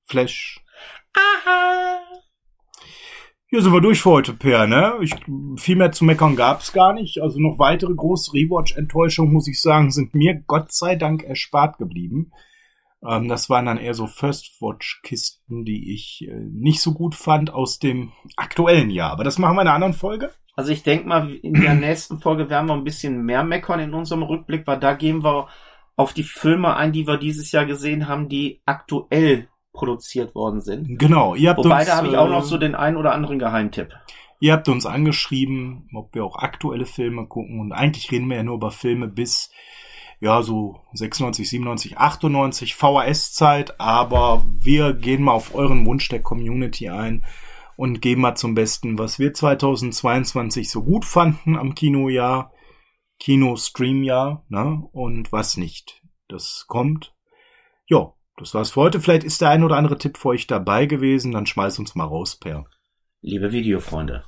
Flash. 0.06 0.60
Aha. 1.14 2.13
Hier 3.54 3.62
sind 3.62 3.72
wir 3.72 3.82
durch 3.82 4.02
für 4.02 4.10
heute, 4.10 4.34
Per, 4.34 4.66
ne? 4.66 4.96
Ich, 5.02 5.14
viel 5.58 5.76
mehr 5.76 5.92
zu 5.92 6.06
meckern 6.06 6.36
gab's 6.36 6.74
gar 6.74 6.92
nicht. 6.92 7.22
Also 7.22 7.40
noch 7.40 7.60
weitere 7.60 7.94
große 7.94 8.34
Rewatch-Enttäuschungen, 8.34 9.32
muss 9.32 9.48
ich 9.48 9.62
sagen, 9.62 9.92
sind 9.92 10.16
mir 10.16 10.42
Gott 10.48 10.72
sei 10.72 10.96
Dank 10.96 11.22
erspart 11.22 11.78
geblieben. 11.78 12.32
Ähm, 13.08 13.28
das 13.28 13.52
waren 13.52 13.68
dann 13.68 13.78
eher 13.78 13.94
so 13.94 14.08
First-Watch-Kisten, 14.08 15.66
die 15.66 15.94
ich 15.94 16.28
äh, 16.28 16.34
nicht 16.52 16.82
so 16.82 16.94
gut 16.94 17.14
fand 17.14 17.54
aus 17.54 17.78
dem 17.78 18.12
aktuellen 18.38 18.90
Jahr. 18.90 19.12
Aber 19.12 19.24
das 19.24 19.38
machen 19.38 19.56
wir 19.56 19.62
in 19.62 19.68
einer 19.68 19.76
anderen 19.76 19.94
Folge. 19.94 20.32
Also 20.56 20.72
ich 20.72 20.82
denke 20.82 21.08
mal, 21.08 21.30
in 21.32 21.54
der 21.54 21.76
nächsten 21.76 22.22
Folge 22.22 22.50
werden 22.50 22.68
wir 22.70 22.74
ein 22.74 22.84
bisschen 22.84 23.24
mehr 23.24 23.44
meckern 23.44 23.80
in 23.80 23.94
unserem 23.94 24.24
Rückblick, 24.24 24.66
weil 24.66 24.80
da 24.80 24.96
gehen 24.96 25.24
wir 25.24 25.48
auf 25.96 26.14
die 26.14 26.24
Filme 26.24 26.76
ein, 26.76 26.92
die 26.92 27.06
wir 27.06 27.18
dieses 27.20 27.52
Jahr 27.52 27.68
gesehen 27.68 28.08
haben, 28.08 28.30
die 28.30 28.64
aktuell 28.66 29.48
produziert 29.74 30.36
worden 30.36 30.62
sind. 30.62 31.00
Genau. 31.00 31.36
Ihr 31.36 31.50
habt 31.50 31.60
Wobei, 31.60 31.80
uns, 31.80 31.88
da 31.88 31.98
habe 31.98 32.08
ich 32.08 32.18
auch 32.18 32.30
noch 32.30 32.44
äh, 32.44 32.48
so 32.48 32.58
den 32.58 32.76
einen 32.76 32.98
oder 32.98 33.14
anderen 33.14 33.40
Geheimtipp. 33.40 33.90
Ihr 34.40 34.54
habt 34.54 34.70
uns 34.70 34.86
angeschrieben, 34.86 35.90
ob 35.94 36.14
wir 36.16 36.24
auch 36.24 36.38
aktuelle 36.38 36.86
Filme 36.86 37.28
gucken. 37.28 37.60
Und 37.60 37.72
eigentlich 37.72 38.12
reden 38.12 38.30
wir 38.30 38.38
ja 38.38 38.44
nur 38.44 38.56
über 38.56 38.72
Filme 38.72 39.08
bis 39.08 39.52
ja, 40.24 40.42
so 40.42 40.80
96, 40.94 41.50
97, 41.50 41.98
98 41.98 42.76
VHS-Zeit, 42.76 43.78
aber 43.78 44.46
wir 44.58 44.94
gehen 44.94 45.22
mal 45.22 45.34
auf 45.34 45.54
euren 45.54 45.86
Wunsch 45.86 46.08
der 46.08 46.22
Community 46.22 46.88
ein 46.88 47.26
und 47.76 48.02
geben 48.02 48.22
mal 48.22 48.36
zum 48.36 48.56
Besten, 48.56 48.98
was 48.98 49.20
wir 49.20 49.34
2022 49.34 50.70
so 50.70 50.82
gut 50.82 51.04
fanden 51.04 51.58
am 51.58 51.76
Kinojahr, 51.76 52.54
Kino-Stream-Jahr, 53.20 54.46
ne, 54.48 54.88
und 54.94 55.34
was 55.34 55.58
nicht. 55.58 56.02
Das 56.30 56.68
kommt. 56.70 57.14
Ja, 57.88 58.14
das 58.38 58.54
war's 58.54 58.72
für 58.72 58.82
heute. 58.82 59.00
Vielleicht 59.00 59.24
ist 59.24 59.42
der 59.42 59.50
ein 59.50 59.64
oder 59.64 59.78
andere 59.78 59.98
Tipp 59.98 60.18
für 60.18 60.30
euch 60.30 60.48
dabei 60.48 60.86
gewesen, 60.86 61.32
dann 61.32 61.46
schmeiß 61.46 61.80
uns 61.80 61.96
mal 61.96 62.06
raus, 62.06 62.36
Per. 62.36 62.66
Liebe 63.22 63.52
Videofreunde, 63.52 64.24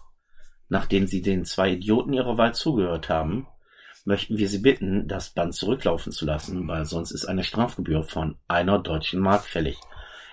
nachdem 0.70 1.08
Sie 1.08 1.22
den 1.22 1.46
zwei 1.46 1.72
Idioten 1.72 2.14
Ihrer 2.14 2.38
Wahl 2.38 2.54
zugehört 2.54 3.10
haben, 3.10 3.48
möchten 4.06 4.38
wir 4.38 4.48
Sie 4.48 4.60
bitten, 4.60 5.08
das 5.08 5.32
Band 5.32 5.54
zurücklaufen 5.54 6.12
zu 6.12 6.26
lassen, 6.26 6.68
weil 6.68 6.86
sonst 6.86 7.12
ist 7.12 7.26
eine 7.26 7.44
Strafgebühr 7.44 8.04
von 8.04 8.38
einer 8.48 8.80
deutschen 8.80 9.20
Mark 9.20 9.44
fällig. 9.44 9.78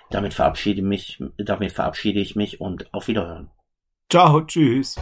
Damit 0.09 0.33
verabschiede, 0.33 0.83
mich, 0.83 1.21
damit 1.37 1.71
verabschiede 1.71 2.19
ich 2.19 2.35
mich 2.35 2.61
und 2.61 2.93
auf 2.93 3.07
Wiederhören. 3.07 3.49
Ciao, 4.09 4.41
tschüss. 4.41 4.95